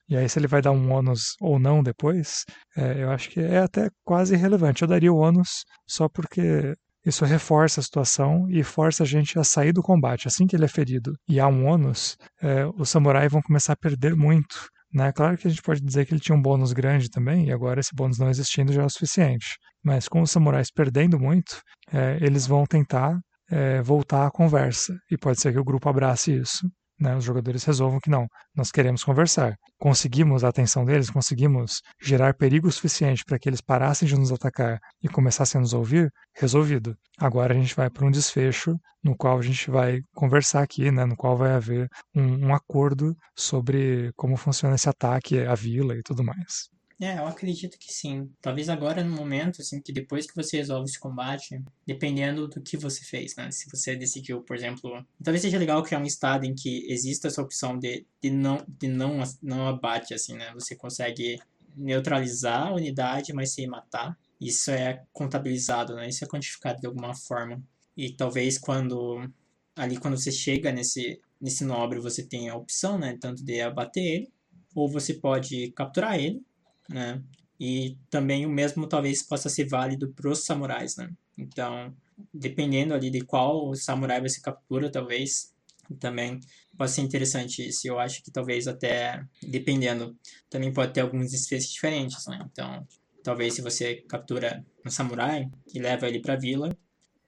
E 0.07 0.15
aí, 0.15 0.29
se 0.29 0.37
ele 0.37 0.47
vai 0.47 0.61
dar 0.61 0.71
um 0.71 0.91
ônus 0.91 1.35
ou 1.41 1.57
não 1.57 1.81
depois, 1.81 2.43
é, 2.77 3.01
eu 3.01 3.09
acho 3.09 3.31
que 3.31 3.39
é 3.39 3.57
até 3.59 3.89
quase 4.03 4.35
irrelevante. 4.35 4.83
Eu 4.83 4.87
daria 4.87 5.11
o 5.11 5.17
ônus 5.17 5.65
só 5.87 6.07
porque 6.07 6.75
isso 7.05 7.23
reforça 7.25 7.79
a 7.79 7.83
situação 7.83 8.47
e 8.49 8.63
força 8.63 9.03
a 9.03 9.05
gente 9.05 9.37
a 9.37 9.43
sair 9.43 9.71
do 9.71 9.83
combate. 9.83 10.27
Assim 10.27 10.47
que 10.47 10.55
ele 10.55 10.65
é 10.65 10.67
ferido 10.67 11.13
e 11.27 11.39
há 11.39 11.47
um 11.47 11.65
ônus, 11.65 12.17
é, 12.41 12.65
os 12.77 12.89
samurais 12.89 13.31
vão 13.31 13.41
começar 13.41 13.73
a 13.73 13.77
perder 13.77 14.15
muito. 14.15 14.67
Né? 14.93 15.11
Claro 15.11 15.37
que 15.37 15.47
a 15.47 15.49
gente 15.49 15.61
pode 15.61 15.81
dizer 15.81 16.05
que 16.05 16.13
ele 16.13 16.21
tinha 16.21 16.35
um 16.35 16.41
bônus 16.41 16.71
grande 16.71 17.09
também, 17.09 17.47
e 17.47 17.51
agora 17.51 17.79
esse 17.79 17.93
bônus 17.93 18.17
não 18.17 18.29
existindo 18.29 18.71
já 18.71 18.81
é 18.81 18.85
o 18.85 18.89
suficiente. 18.89 19.57
Mas 19.83 20.07
com 20.07 20.21
os 20.21 20.31
samurais 20.31 20.71
perdendo 20.71 21.19
muito, 21.19 21.61
é, 21.91 22.17
eles 22.21 22.47
vão 22.47 22.65
tentar 22.65 23.19
é, 23.51 23.81
voltar 23.81 24.25
à 24.25 24.31
conversa. 24.31 24.97
E 25.11 25.17
pode 25.17 25.39
ser 25.41 25.51
que 25.51 25.59
o 25.59 25.65
grupo 25.65 25.89
abrace 25.89 26.31
isso 26.33 26.67
né, 26.99 27.15
os 27.15 27.23
jogadores 27.23 27.63
resolvam 27.63 27.99
que 27.99 28.09
não, 28.09 28.27
nós 28.55 28.71
queremos 28.71 29.03
conversar. 29.03 29.55
Conseguimos 29.77 30.43
a 30.43 30.49
atenção 30.49 30.85
deles, 30.85 31.09
conseguimos 31.09 31.81
gerar 32.01 32.33
perigo 32.35 32.71
suficiente 32.71 33.23
para 33.25 33.37
que 33.37 33.49
eles 33.49 33.61
parassem 33.61 34.07
de 34.07 34.15
nos 34.15 34.31
atacar 34.31 34.79
e 35.03 35.09
começassem 35.09 35.59
a 35.59 35.61
nos 35.61 35.73
ouvir, 35.73 36.09
resolvido. 36.35 36.95
Agora 37.19 37.53
a 37.53 37.57
gente 37.57 37.75
vai 37.75 37.89
para 37.89 38.05
um 38.05 38.11
desfecho 38.11 38.75
no 39.03 39.15
qual 39.15 39.37
a 39.37 39.41
gente 39.41 39.69
vai 39.69 40.01
conversar 40.13 40.63
aqui, 40.63 40.91
né, 40.91 41.05
no 41.05 41.15
qual 41.15 41.37
vai 41.37 41.51
haver 41.51 41.87
um, 42.15 42.47
um 42.47 42.55
acordo 42.55 43.15
sobre 43.35 44.11
como 44.15 44.35
funciona 44.35 44.75
esse 44.75 44.89
ataque 44.89 45.39
à 45.39 45.53
vila 45.53 45.95
e 45.95 46.01
tudo 46.01 46.23
mais. 46.23 46.74
É, 46.99 47.17
eu 47.17 47.27
acredito 47.27 47.77
que 47.77 47.93
sim. 47.93 48.31
Talvez 48.41 48.69
agora 48.69 49.03
no 49.03 49.13
momento, 49.13 49.61
assim, 49.61 49.81
que 49.81 49.91
depois 49.91 50.25
que 50.25 50.35
você 50.35 50.57
resolve 50.57 50.85
esse 50.89 50.99
combate, 50.99 51.61
dependendo 51.85 52.47
do 52.47 52.61
que 52.61 52.77
você 52.77 53.03
fez, 53.03 53.35
né? 53.35 53.51
Se 53.51 53.69
você 53.69 53.95
decidiu, 53.95 54.41
por 54.41 54.55
exemplo. 54.55 55.05
Talvez 55.21 55.41
seja 55.41 55.57
legal 55.57 55.83
criar 55.83 55.99
um 55.99 56.05
estado 56.05 56.45
em 56.45 56.55
que 56.55 56.89
exista 56.89 57.27
essa 57.27 57.41
opção 57.41 57.77
de, 57.77 58.05
de, 58.21 58.29
não, 58.29 58.65
de 58.67 58.87
não, 58.87 59.21
não 59.41 59.67
abate, 59.67 60.13
assim, 60.13 60.35
né? 60.35 60.53
Você 60.53 60.75
consegue 60.75 61.37
neutralizar 61.75 62.67
a 62.67 62.73
unidade, 62.73 63.33
mas 63.33 63.53
sem 63.53 63.67
matar. 63.67 64.17
Isso 64.39 64.71
é 64.71 65.03
contabilizado, 65.11 65.95
né? 65.95 66.07
Isso 66.07 66.23
é 66.23 66.27
quantificado 66.27 66.79
de 66.79 66.87
alguma 66.87 67.13
forma. 67.13 67.61
E 67.97 68.11
talvez 68.13 68.57
quando. 68.57 69.29
Ali, 69.75 69.97
quando 69.97 70.17
você 70.17 70.31
chega 70.31 70.71
nesse, 70.71 71.19
nesse 71.41 71.65
nobre, 71.65 71.99
você 71.99 72.23
tem 72.23 72.47
a 72.49 72.55
opção, 72.55 72.97
né? 72.97 73.17
Tanto 73.19 73.43
de 73.43 73.59
abater 73.59 74.03
ele, 74.03 74.33
ou 74.73 74.87
você 74.89 75.13
pode 75.13 75.71
capturar 75.73 76.17
ele 76.17 76.41
né? 76.89 77.21
E 77.59 77.97
também 78.09 78.45
o 78.45 78.49
mesmo 78.49 78.87
talvez 78.87 79.23
possa 79.23 79.49
ser 79.49 79.67
válido 79.67 80.11
para 80.13 80.29
os 80.29 80.45
samurais, 80.45 80.97
né? 80.97 81.09
Então, 81.37 81.93
dependendo 82.33 82.93
ali 82.93 83.09
de 83.09 83.21
qual 83.21 83.73
samurai 83.75 84.21
você 84.21 84.41
captura, 84.41 84.91
talvez 84.91 85.53
também 85.99 86.39
pode 86.77 86.91
ser 86.91 87.01
interessante 87.01 87.67
isso. 87.67 87.87
Eu 87.87 87.99
acho 87.99 88.23
que 88.23 88.31
talvez 88.31 88.67
até, 88.67 89.23
dependendo, 89.41 90.17
também 90.49 90.73
pode 90.73 90.93
ter 90.93 91.01
alguns 91.01 91.31
desfechos 91.31 91.71
diferentes, 91.71 92.25
né? 92.27 92.39
Então, 92.51 92.85
talvez 93.23 93.53
se 93.53 93.61
você 93.61 93.95
captura 94.07 94.65
um 94.85 94.89
samurai 94.89 95.49
e 95.73 95.79
leva 95.79 96.07
ele 96.07 96.19
para 96.19 96.33
a 96.33 96.39
vila, 96.39 96.69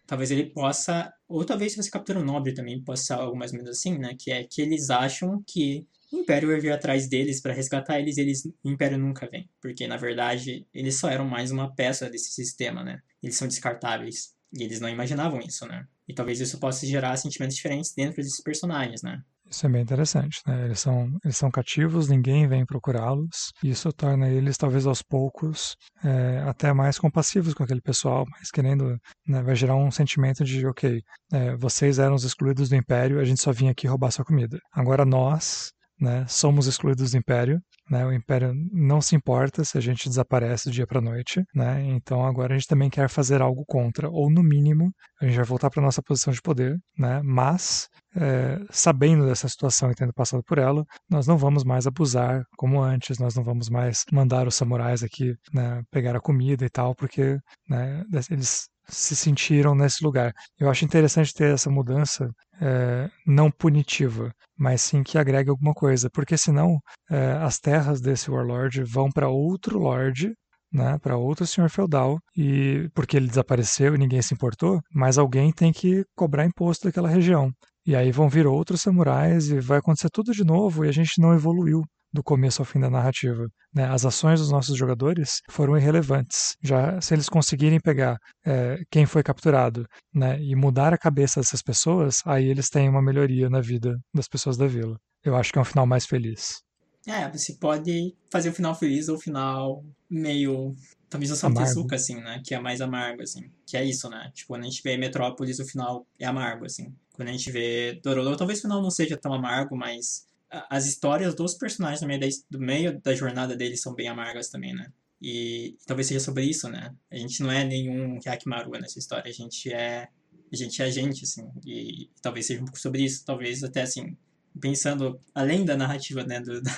talvez 0.05 0.32
ele 0.32 0.49
possa, 0.49 1.14
ou 1.28 1.45
talvez 1.45 1.74
se 1.74 1.82
você 1.82 1.89
captura 1.89 2.20
um 2.20 2.26
nobre 2.26 2.53
também, 2.53 2.82
possa 2.82 3.03
ser 3.03 3.14
algo 3.14 3.38
mais 3.38 3.51
ou 3.51 3.58
menos 3.58 3.78
assim, 3.78 3.97
né? 3.97 4.16
Que 4.18 4.32
é 4.32 4.43
que 4.43 4.62
eles 4.62 4.89
acham 4.89 5.43
que 5.45 5.86
o 6.12 6.18
Império 6.18 6.49
vai 6.49 6.60
vir 6.60 6.72
atrás 6.72 7.08
deles 7.08 7.41
para 7.41 7.53
resgatar 7.53 7.99
eles, 7.99 8.18
eles, 8.18 8.45
o 8.64 8.70
Império 8.70 8.97
nunca 8.97 9.28
vem, 9.30 9.49
porque 9.62 9.88
na 9.88 9.97
verdade 9.97 10.66
eles 10.74 10.99
só 10.99 11.10
eram 11.10 11.26
mais 11.26 11.51
uma 11.51 11.74
peça 11.74 12.10
desse 12.10 12.32
sistema, 12.32 12.84
né? 12.84 12.99
Eles 13.22 13.36
são 13.36 13.47
descartáveis 13.47 14.34
e 14.53 14.64
eles 14.64 14.80
não 14.80 14.89
imaginavam 14.89 15.39
isso, 15.39 15.66
né? 15.66 15.86
E 16.08 16.14
talvez 16.14 16.39
isso 16.39 16.60
possa 16.60 16.86
gerar 16.86 17.18
sentimentos 17.18 17.55
diferentes 17.55 17.93
dentro 17.93 18.18
desses 18.18 18.41
personagens, 18.41 19.01
né? 19.01 19.22
Isso 19.49 19.66
é 19.66 19.70
bem 19.70 19.82
interessante, 19.82 20.41
né? 20.45 20.66
Eles 20.66 20.80
são, 20.80 21.18
eles 21.24 21.38
são 21.38 21.49
cativos, 21.49 22.10
ninguém 22.10 22.47
vem 22.47 22.66
procurá-los. 22.66 23.51
Isso 23.64 23.91
torna 23.93 24.30
eles, 24.30 24.58
talvez 24.58 24.86
aos 24.86 25.01
poucos, 25.01 25.76
é, 26.03 26.39
até 26.39 26.74
mais 26.74 26.99
compassivos 26.99 27.53
com 27.53 27.64
aquele 27.64 27.82
pessoal, 27.82 28.26
mas 28.30 28.51
querendo, 28.51 28.99
né, 29.26 29.41
vai 29.41 29.55
gerar 29.55 29.76
um 29.76 29.89
sentimento 29.89 30.43
de, 30.43 30.66
ok, 30.66 31.01
é, 31.32 31.55
vocês 31.55 31.97
eram 31.97 32.16
os 32.16 32.26
excluídos 32.26 32.70
do 32.70 32.76
Império, 32.76 33.20
a 33.20 33.24
gente 33.24 33.41
só 33.41 33.51
vinha 33.51 33.72
aqui 33.72 33.88
roubar 33.88 34.12
sua 34.12 34.26
comida. 34.26 34.60
Agora 34.74 35.05
nós, 35.05 35.72
né? 35.99 36.25
Somos 36.27 36.67
excluídos 36.67 37.11
do 37.11 37.17
Império, 37.17 37.61
né? 37.89 38.05
O 38.05 38.11
Império 38.11 38.53
não 38.71 39.01
se 39.01 39.15
importa 39.15 39.63
se 39.63 39.77
a 39.77 39.81
gente 39.81 40.07
desaparece 40.07 40.69
do 40.69 40.73
dia 40.73 40.87
para 40.87 41.01
noite, 41.01 41.43
né? 41.53 41.81
Então 41.85 42.25
agora 42.25 42.53
a 42.53 42.57
gente 42.57 42.67
também 42.67 42.89
quer 42.89 43.09
fazer 43.09 43.41
algo 43.41 43.63
contra, 43.65 44.09
ou 44.09 44.29
no 44.29 44.43
mínimo 44.43 44.91
a 45.21 45.25
gente 45.25 45.35
vai 45.35 45.45
voltar 45.45 45.69
para 45.69 45.81
nossa 45.81 46.01
posição 46.01 46.31
de 46.33 46.41
poder, 46.41 46.77
né? 46.97 47.21
Mas 47.23 47.87
é, 48.15 48.59
sabendo 48.69 49.25
dessa 49.25 49.47
situação 49.47 49.91
e 49.91 49.95
tendo 49.95 50.13
passado 50.13 50.43
por 50.43 50.57
ela, 50.57 50.83
nós 51.09 51.27
não 51.27 51.37
vamos 51.37 51.63
mais 51.63 51.87
abusar 51.87 52.43
como 52.57 52.81
antes, 52.81 53.19
nós 53.19 53.35
não 53.35 53.43
vamos 53.43 53.69
mais 53.69 54.03
mandar 54.11 54.47
os 54.47 54.55
samurais 54.55 55.03
aqui 55.03 55.35
né, 55.53 55.83
pegar 55.91 56.15
a 56.15 56.21
comida 56.21 56.65
e 56.65 56.69
tal, 56.69 56.95
porque 56.95 57.37
né, 57.69 58.03
eles 58.29 58.67
se 58.89 59.15
sentiram 59.15 59.75
nesse 59.75 60.03
lugar. 60.03 60.33
Eu 60.59 60.69
acho 60.69 60.85
interessante 60.85 61.33
ter 61.33 61.53
essa 61.53 61.69
mudança 61.69 62.29
é, 62.61 63.09
não 63.25 63.51
punitiva, 63.51 64.31
mas 64.57 64.81
sim 64.81 65.03
que 65.03 65.17
agregue 65.17 65.49
alguma 65.49 65.73
coisa, 65.73 66.09
porque 66.09 66.38
senão 66.38 66.79
é, 67.09 67.33
as 67.33 67.59
terras 67.59 68.01
desse 68.01 68.31
warlord 68.31 68.83
vão 68.83 69.09
para 69.09 69.29
outro 69.29 69.77
lord 69.77 70.33
né, 70.71 70.97
para 70.99 71.17
outro 71.17 71.45
senhor 71.45 71.69
feudal 71.69 72.19
e 72.35 72.89
porque 72.93 73.17
ele 73.17 73.27
desapareceu 73.27 73.95
e 73.95 73.97
ninguém 73.97 74.21
se 74.21 74.33
importou, 74.33 74.81
mas 74.93 75.17
alguém 75.17 75.51
tem 75.51 75.71
que 75.71 76.03
cobrar 76.15 76.45
imposto 76.45 76.88
daquela 76.88 77.09
região. 77.09 77.51
E 77.85 77.95
aí 77.95 78.11
vão 78.11 78.27
vir 78.27 78.45
outros 78.45 78.81
samurais 78.81 79.49
e 79.49 79.59
vai 79.59 79.79
acontecer 79.79 80.09
tudo 80.09 80.33
de 80.33 80.43
novo 80.43 80.83
e 80.83 80.89
a 80.89 80.91
gente 80.91 81.21
não 81.21 81.33
evoluiu 81.33 81.83
do 82.14 82.24
começo 82.24 82.62
ao 82.62 82.66
fim 82.66 82.80
da 82.80 82.89
narrativa. 82.89 83.47
Né? 83.74 83.86
As 83.86 84.05
ações 84.05 84.39
dos 84.39 84.51
nossos 84.51 84.78
jogadores 84.78 85.41
foram 85.49 85.78
irrelevantes. 85.78 86.55
Já 86.64 86.99
se 87.01 87.14
eles 87.14 87.30
conseguirem 87.30 87.80
pegar 87.80 88.18
é, 88.45 88.78
quem 88.89 89.05
foi 89.05 89.24
capturado 89.24 89.86
né, 90.14 90.41
e 90.41 90.55
mudar 90.55 90.93
a 90.93 90.97
cabeça 90.97 91.39
dessas 91.39 91.62
pessoas, 91.62 92.22
aí 92.26 92.45
eles 92.45 92.70
têm 92.70 92.89
uma 92.89 93.01
melhoria 93.01 93.49
na 93.49 93.62
vida 93.62 93.97
das 94.14 94.28
pessoas 94.28 94.58
da 94.58 94.68
vila. 94.68 94.97
Eu 95.24 95.36
acho 95.36 95.51
que 95.51 95.60
é 95.60 95.62
um 95.62 95.66
final 95.66 95.86
mais 95.86 96.05
feliz. 96.05 96.62
É, 97.08 97.30
você 97.32 97.53
pode 97.53 98.14
fazer 98.30 98.49
o 98.49 98.53
final 98.53 98.76
feliz 98.76 99.08
ou 99.08 99.16
o 99.16 99.20
final 99.20 99.84
meio. 100.10 100.76
Talvez 101.10 101.32
o 101.32 101.38
Santesuka, 101.38 101.95
assim, 101.95 102.16
né? 102.16 102.41
Que 102.45 102.53
é 102.53 102.60
mais 102.60 102.82
amargo, 102.82 103.22
assim. 103.22 103.49
Que 103.66 103.78
é 103.78 103.86
isso, 103.86 104.10
né? 104.10 104.30
Tipo, 104.34 104.49
quando 104.49 104.64
a 104.64 104.66
gente 104.66 104.82
vê 104.84 104.97
Metrópolis, 104.97 105.58
o 105.60 105.66
final 105.66 106.05
é 106.20 106.26
amargo, 106.26 106.66
assim. 106.66 106.93
Quando 107.14 107.30
a 107.30 107.32
gente 107.32 107.49
vê 107.49 107.99
Dororo, 108.03 108.36
talvez 108.36 108.60
o 108.60 108.64
final 108.64 108.82
não 108.82 108.91
seja 108.91 109.16
tão 109.16 109.34
amargo, 109.34 109.76
mas 109.78 110.26
as 110.69 110.85
histórias 110.85 111.35
dos 111.35 111.53
personagens 111.55 112.01
no 112.01 112.07
meio 112.07 112.19
da, 112.19 112.27
do 112.49 112.59
meio 112.59 113.01
da 113.01 113.13
jornada 113.13 113.55
deles 113.55 113.81
são 113.81 113.93
bem 113.93 114.07
amargas 114.07 114.49
também, 114.49 114.73
né? 114.73 114.91
E, 115.21 115.69
e 115.69 115.85
talvez 115.85 116.07
seja 116.07 116.19
sobre 116.19 116.43
isso, 116.45 116.69
né? 116.69 116.93
A 117.11 117.17
gente 117.17 117.41
não 117.41 117.51
é 117.51 117.63
nenhum 117.63 118.19
Hyakimaru 118.19 118.71
nessa 118.71 118.99
história, 118.99 119.29
a 119.29 119.33
gente 119.33 119.71
é 119.73 120.07
a 120.51 120.55
gente 120.55 120.81
é 120.81 120.85
a 120.85 120.89
gente, 120.89 121.23
assim, 121.23 121.45
e, 121.65 122.03
e 122.03 122.09
talvez 122.21 122.45
seja 122.45 122.61
um 122.61 122.65
pouco 122.65 122.79
sobre 122.79 123.03
isso, 123.03 123.25
talvez 123.25 123.63
até, 123.63 123.81
assim, 123.81 124.15
pensando 124.59 125.19
além 125.35 125.65
da 125.65 125.75
narrativa, 125.75 126.23
né, 126.23 126.39
do, 126.39 126.61
da, 126.63 126.71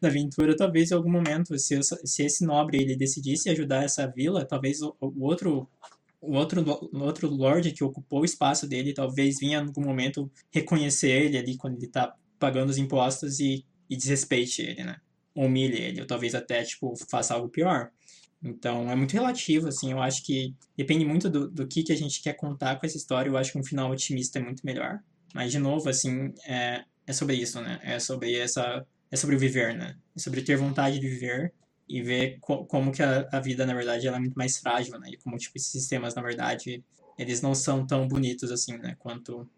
da, 0.00 0.08
aventura, 0.08 0.56
talvez 0.56 0.90
em 0.90 0.94
algum 0.94 1.10
momento, 1.10 1.58
se, 1.58 1.78
se 1.82 2.22
esse 2.22 2.44
nobre 2.44 2.78
ele 2.78 2.96
decidisse 2.96 3.50
ajudar 3.50 3.84
essa 3.84 4.06
vila, 4.06 4.44
talvez 4.44 4.80
o, 4.82 4.96
o 5.00 5.24
outro 5.24 5.68
o 6.22 6.34
outro, 6.34 6.62
o 6.92 6.98
outro 6.98 7.30
lord 7.30 7.72
que 7.72 7.82
ocupou 7.82 8.20
o 8.20 8.24
espaço 8.26 8.68
dele 8.68 8.92
talvez 8.92 9.38
vinha 9.38 9.56
em 9.56 9.66
algum 9.66 9.80
momento 9.80 10.30
reconhecer 10.50 11.08
ele 11.08 11.38
ali 11.38 11.56
quando 11.56 11.78
ele 11.78 11.86
tá 11.86 12.14
pagando 12.40 12.70
os 12.70 12.78
impostos 12.78 13.38
e, 13.38 13.64
e 13.88 13.96
desrespeite 13.96 14.62
ele, 14.62 14.82
né? 14.82 14.96
Humilhe 15.34 15.78
ele, 15.78 16.00
ou 16.00 16.06
talvez 16.06 16.34
até, 16.34 16.64
tipo, 16.64 16.94
faça 17.08 17.34
algo 17.34 17.48
pior. 17.48 17.90
Então, 18.42 18.90
é 18.90 18.96
muito 18.96 19.12
relativo, 19.12 19.68
assim, 19.68 19.92
eu 19.92 20.02
acho 20.02 20.24
que 20.24 20.54
depende 20.76 21.04
muito 21.04 21.28
do, 21.28 21.48
do 21.48 21.68
que, 21.68 21.82
que 21.82 21.92
a 21.92 21.96
gente 21.96 22.22
quer 22.22 22.32
contar 22.32 22.76
com 22.76 22.86
essa 22.86 22.96
história, 22.96 23.28
eu 23.28 23.36
acho 23.36 23.52
que 23.52 23.58
um 23.58 23.64
final 23.64 23.90
otimista 23.90 24.38
é 24.38 24.42
muito 24.42 24.64
melhor. 24.64 24.98
Mas, 25.34 25.52
de 25.52 25.58
novo, 25.58 25.88
assim, 25.88 26.32
é, 26.46 26.84
é 27.06 27.12
sobre 27.12 27.36
isso, 27.36 27.60
né? 27.60 27.78
É 27.82 27.98
sobre 28.00 28.34
essa... 28.36 28.84
É 29.10 29.16
sobre 29.16 29.36
viver, 29.36 29.76
né? 29.76 29.96
É 30.16 30.20
sobre 30.20 30.40
ter 30.40 30.56
vontade 30.56 30.98
de 30.98 31.08
viver 31.08 31.52
e 31.88 32.00
ver 32.00 32.38
co 32.40 32.64
como 32.64 32.92
que 32.92 33.02
a, 33.02 33.28
a, 33.32 33.40
vida, 33.40 33.66
na 33.66 33.74
verdade, 33.74 34.06
ela 34.06 34.16
é 34.16 34.20
muito 34.20 34.36
mais 34.36 34.58
frágil, 34.58 34.98
né? 34.98 35.10
E 35.10 35.16
como, 35.18 35.36
tipo, 35.36 35.58
esses 35.58 35.70
sistemas, 35.70 36.14
na 36.14 36.22
verdade, 36.22 36.82
eles 37.18 37.42
não 37.42 37.54
são 37.54 37.84
tão 37.86 38.06
bonitos, 38.08 38.50
assim, 38.50 38.78
né? 38.78 38.96
Quanto 38.98 39.48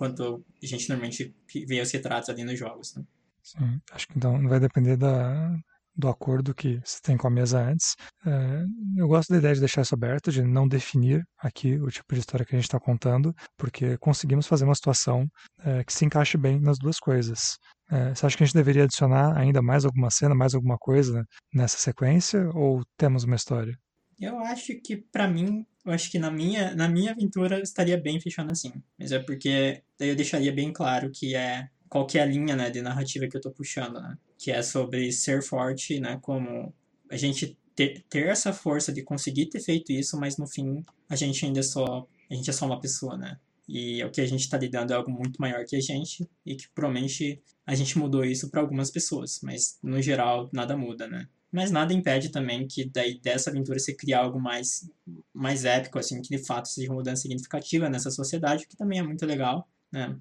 quanto 0.00 0.42
a 0.62 0.66
gente 0.66 0.88
normalmente 0.88 1.36
vê 1.68 1.78
os 1.82 1.92
retratos 1.92 2.30
ali 2.30 2.42
nos 2.42 2.58
jogos. 2.58 2.94
Né? 2.94 3.04
Sim, 3.42 3.78
acho 3.92 4.08
que 4.08 4.16
então 4.16 4.48
vai 4.48 4.58
depender 4.58 4.96
da, 4.96 5.54
do 5.94 6.08
acordo 6.08 6.54
que 6.54 6.80
você 6.82 6.98
tem 7.02 7.18
com 7.18 7.26
a 7.26 7.30
mesa 7.30 7.60
antes. 7.60 7.96
É, 8.24 8.64
eu 8.96 9.06
gosto 9.06 9.28
da 9.28 9.36
ideia 9.36 9.52
de 9.52 9.60
deixar 9.60 9.82
isso 9.82 9.94
aberto, 9.94 10.32
de 10.32 10.42
não 10.42 10.66
definir 10.66 11.22
aqui 11.38 11.78
o 11.78 11.88
tipo 11.88 12.14
de 12.14 12.20
história 12.20 12.46
que 12.46 12.54
a 12.54 12.58
gente 12.58 12.64
está 12.64 12.80
contando, 12.80 13.34
porque 13.58 13.98
conseguimos 13.98 14.46
fazer 14.46 14.64
uma 14.64 14.74
situação 14.74 15.28
é, 15.58 15.84
que 15.84 15.92
se 15.92 16.06
encaixe 16.06 16.38
bem 16.38 16.58
nas 16.58 16.78
duas 16.78 16.98
coisas. 16.98 17.58
É, 17.90 18.14
você 18.14 18.24
acha 18.24 18.38
que 18.38 18.42
a 18.42 18.46
gente 18.46 18.56
deveria 18.56 18.84
adicionar 18.84 19.36
ainda 19.36 19.60
mais 19.60 19.84
alguma 19.84 20.10
cena, 20.10 20.34
mais 20.34 20.54
alguma 20.54 20.78
coisa 20.78 21.26
nessa 21.52 21.76
sequência, 21.76 22.48
ou 22.54 22.80
temos 22.96 23.24
uma 23.24 23.36
história? 23.36 23.76
Eu 24.18 24.38
acho 24.38 24.80
que, 24.82 24.96
para 24.96 25.28
mim, 25.28 25.66
eu 25.84 25.92
acho 25.92 26.10
que 26.10 26.18
na 26.18 26.30
minha, 26.30 26.74
na 26.74 26.88
minha 26.88 27.12
aventura 27.12 27.60
estaria 27.60 27.96
bem 27.96 28.20
fechando 28.20 28.52
assim. 28.52 28.72
Mas 28.98 29.12
é 29.12 29.18
porque 29.18 29.82
daí 29.98 30.08
eu 30.08 30.16
deixaria 30.16 30.52
bem 30.52 30.72
claro 30.72 31.10
que 31.10 31.34
é 31.34 31.68
qual 31.88 32.06
que 32.06 32.18
é 32.18 32.22
a 32.22 32.26
linha, 32.26 32.54
né, 32.54 32.70
de 32.70 32.80
narrativa 32.80 33.26
que 33.26 33.36
eu 33.36 33.40
tô 33.40 33.50
puxando, 33.50 34.00
né? 34.00 34.16
Que 34.38 34.52
é 34.52 34.62
sobre 34.62 35.10
ser 35.10 35.42
forte, 35.42 35.98
né, 35.98 36.18
como 36.22 36.72
a 37.10 37.16
gente 37.16 37.58
ter, 37.74 38.04
ter 38.08 38.28
essa 38.28 38.52
força 38.52 38.92
de 38.92 39.02
conseguir 39.02 39.46
ter 39.46 39.60
feito 39.60 39.90
isso, 39.92 40.18
mas 40.18 40.36
no 40.36 40.46
fim 40.46 40.84
a 41.08 41.16
gente 41.16 41.44
ainda 41.44 41.60
é 41.60 41.62
só, 41.62 42.06
a 42.30 42.34
gente 42.34 42.48
é 42.48 42.52
só 42.52 42.66
uma 42.66 42.80
pessoa, 42.80 43.16
né? 43.16 43.38
E 43.68 44.02
o 44.04 44.10
que 44.10 44.20
a 44.20 44.26
gente 44.26 44.40
está 44.40 44.58
lidando 44.58 44.92
é 44.92 44.96
algo 44.96 45.10
muito 45.10 45.40
maior 45.40 45.64
que 45.64 45.76
a 45.76 45.80
gente 45.80 46.28
e 46.44 46.56
que 46.56 46.68
provavelmente 46.74 47.42
a 47.66 47.74
gente 47.74 47.98
mudou 47.98 48.24
isso 48.24 48.50
para 48.50 48.60
algumas 48.60 48.90
pessoas, 48.90 49.40
mas 49.42 49.78
no 49.82 50.00
geral 50.02 50.48
nada 50.52 50.76
muda, 50.76 51.06
né? 51.08 51.28
Mas 51.52 51.70
nada 51.70 51.92
impede 51.92 52.30
também 52.30 52.66
que 52.66 52.88
daí 52.88 53.20
dessa 53.20 53.50
aventura 53.50 53.78
você 53.78 53.94
criar 53.94 54.20
algo 54.20 54.40
mais, 54.40 54.88
mais 55.34 55.64
épico, 55.64 55.98
assim, 55.98 56.22
que 56.22 56.36
de 56.36 56.44
fato 56.44 56.68
seja 56.68 56.88
uma 56.88 56.96
mudança 56.96 57.22
significativa 57.22 57.88
nessa 57.88 58.10
sociedade, 58.10 58.66
que 58.68 58.76
também 58.76 59.00
é 59.00 59.02
muito 59.02 59.26
legal, 59.26 59.68
né? 59.92 60.16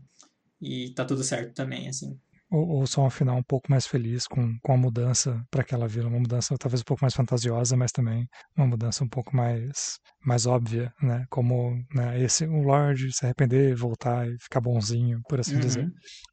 E 0.61 0.91
tá 0.93 1.05
tudo 1.05 1.23
certo 1.23 1.53
também, 1.53 1.87
assim. 1.87 2.19
Ou, 2.51 2.67
ou 2.67 2.87
só 2.87 3.05
um 3.05 3.09
final 3.11 3.37
um 3.37 3.43
pouco 3.43 3.69
mais 3.69 3.85
feliz 3.85 4.25
com, 4.25 4.57
com 4.63 4.73
a 4.73 4.77
mudança 4.77 5.39
para 5.51 5.61
aquela 5.61 5.87
vila, 5.87 6.09
uma 6.09 6.19
mudança 6.19 6.57
talvez 6.57 6.81
um 6.81 6.85
pouco 6.85 7.03
mais 7.03 7.13
fantasiosa, 7.13 7.77
mas 7.77 7.91
também 7.91 8.27
uma 8.57 8.65
mudança 8.65 9.03
um 9.03 9.07
pouco 9.07 9.35
mais, 9.35 9.99
mais 10.25 10.47
óbvia, 10.47 10.91
né? 10.99 11.25
Como 11.29 11.75
né, 11.93 12.19
esse 12.19 12.45
o 12.45 12.63
Lorde 12.63 13.13
se 13.13 13.23
arrepender, 13.23 13.75
voltar 13.75 14.27
e 14.27 14.35
ficar 14.39 14.61
bonzinho, 14.61 15.21
por 15.29 15.39
assim 15.39 15.55
uhum. 15.55 15.59
dizer. 15.59 15.87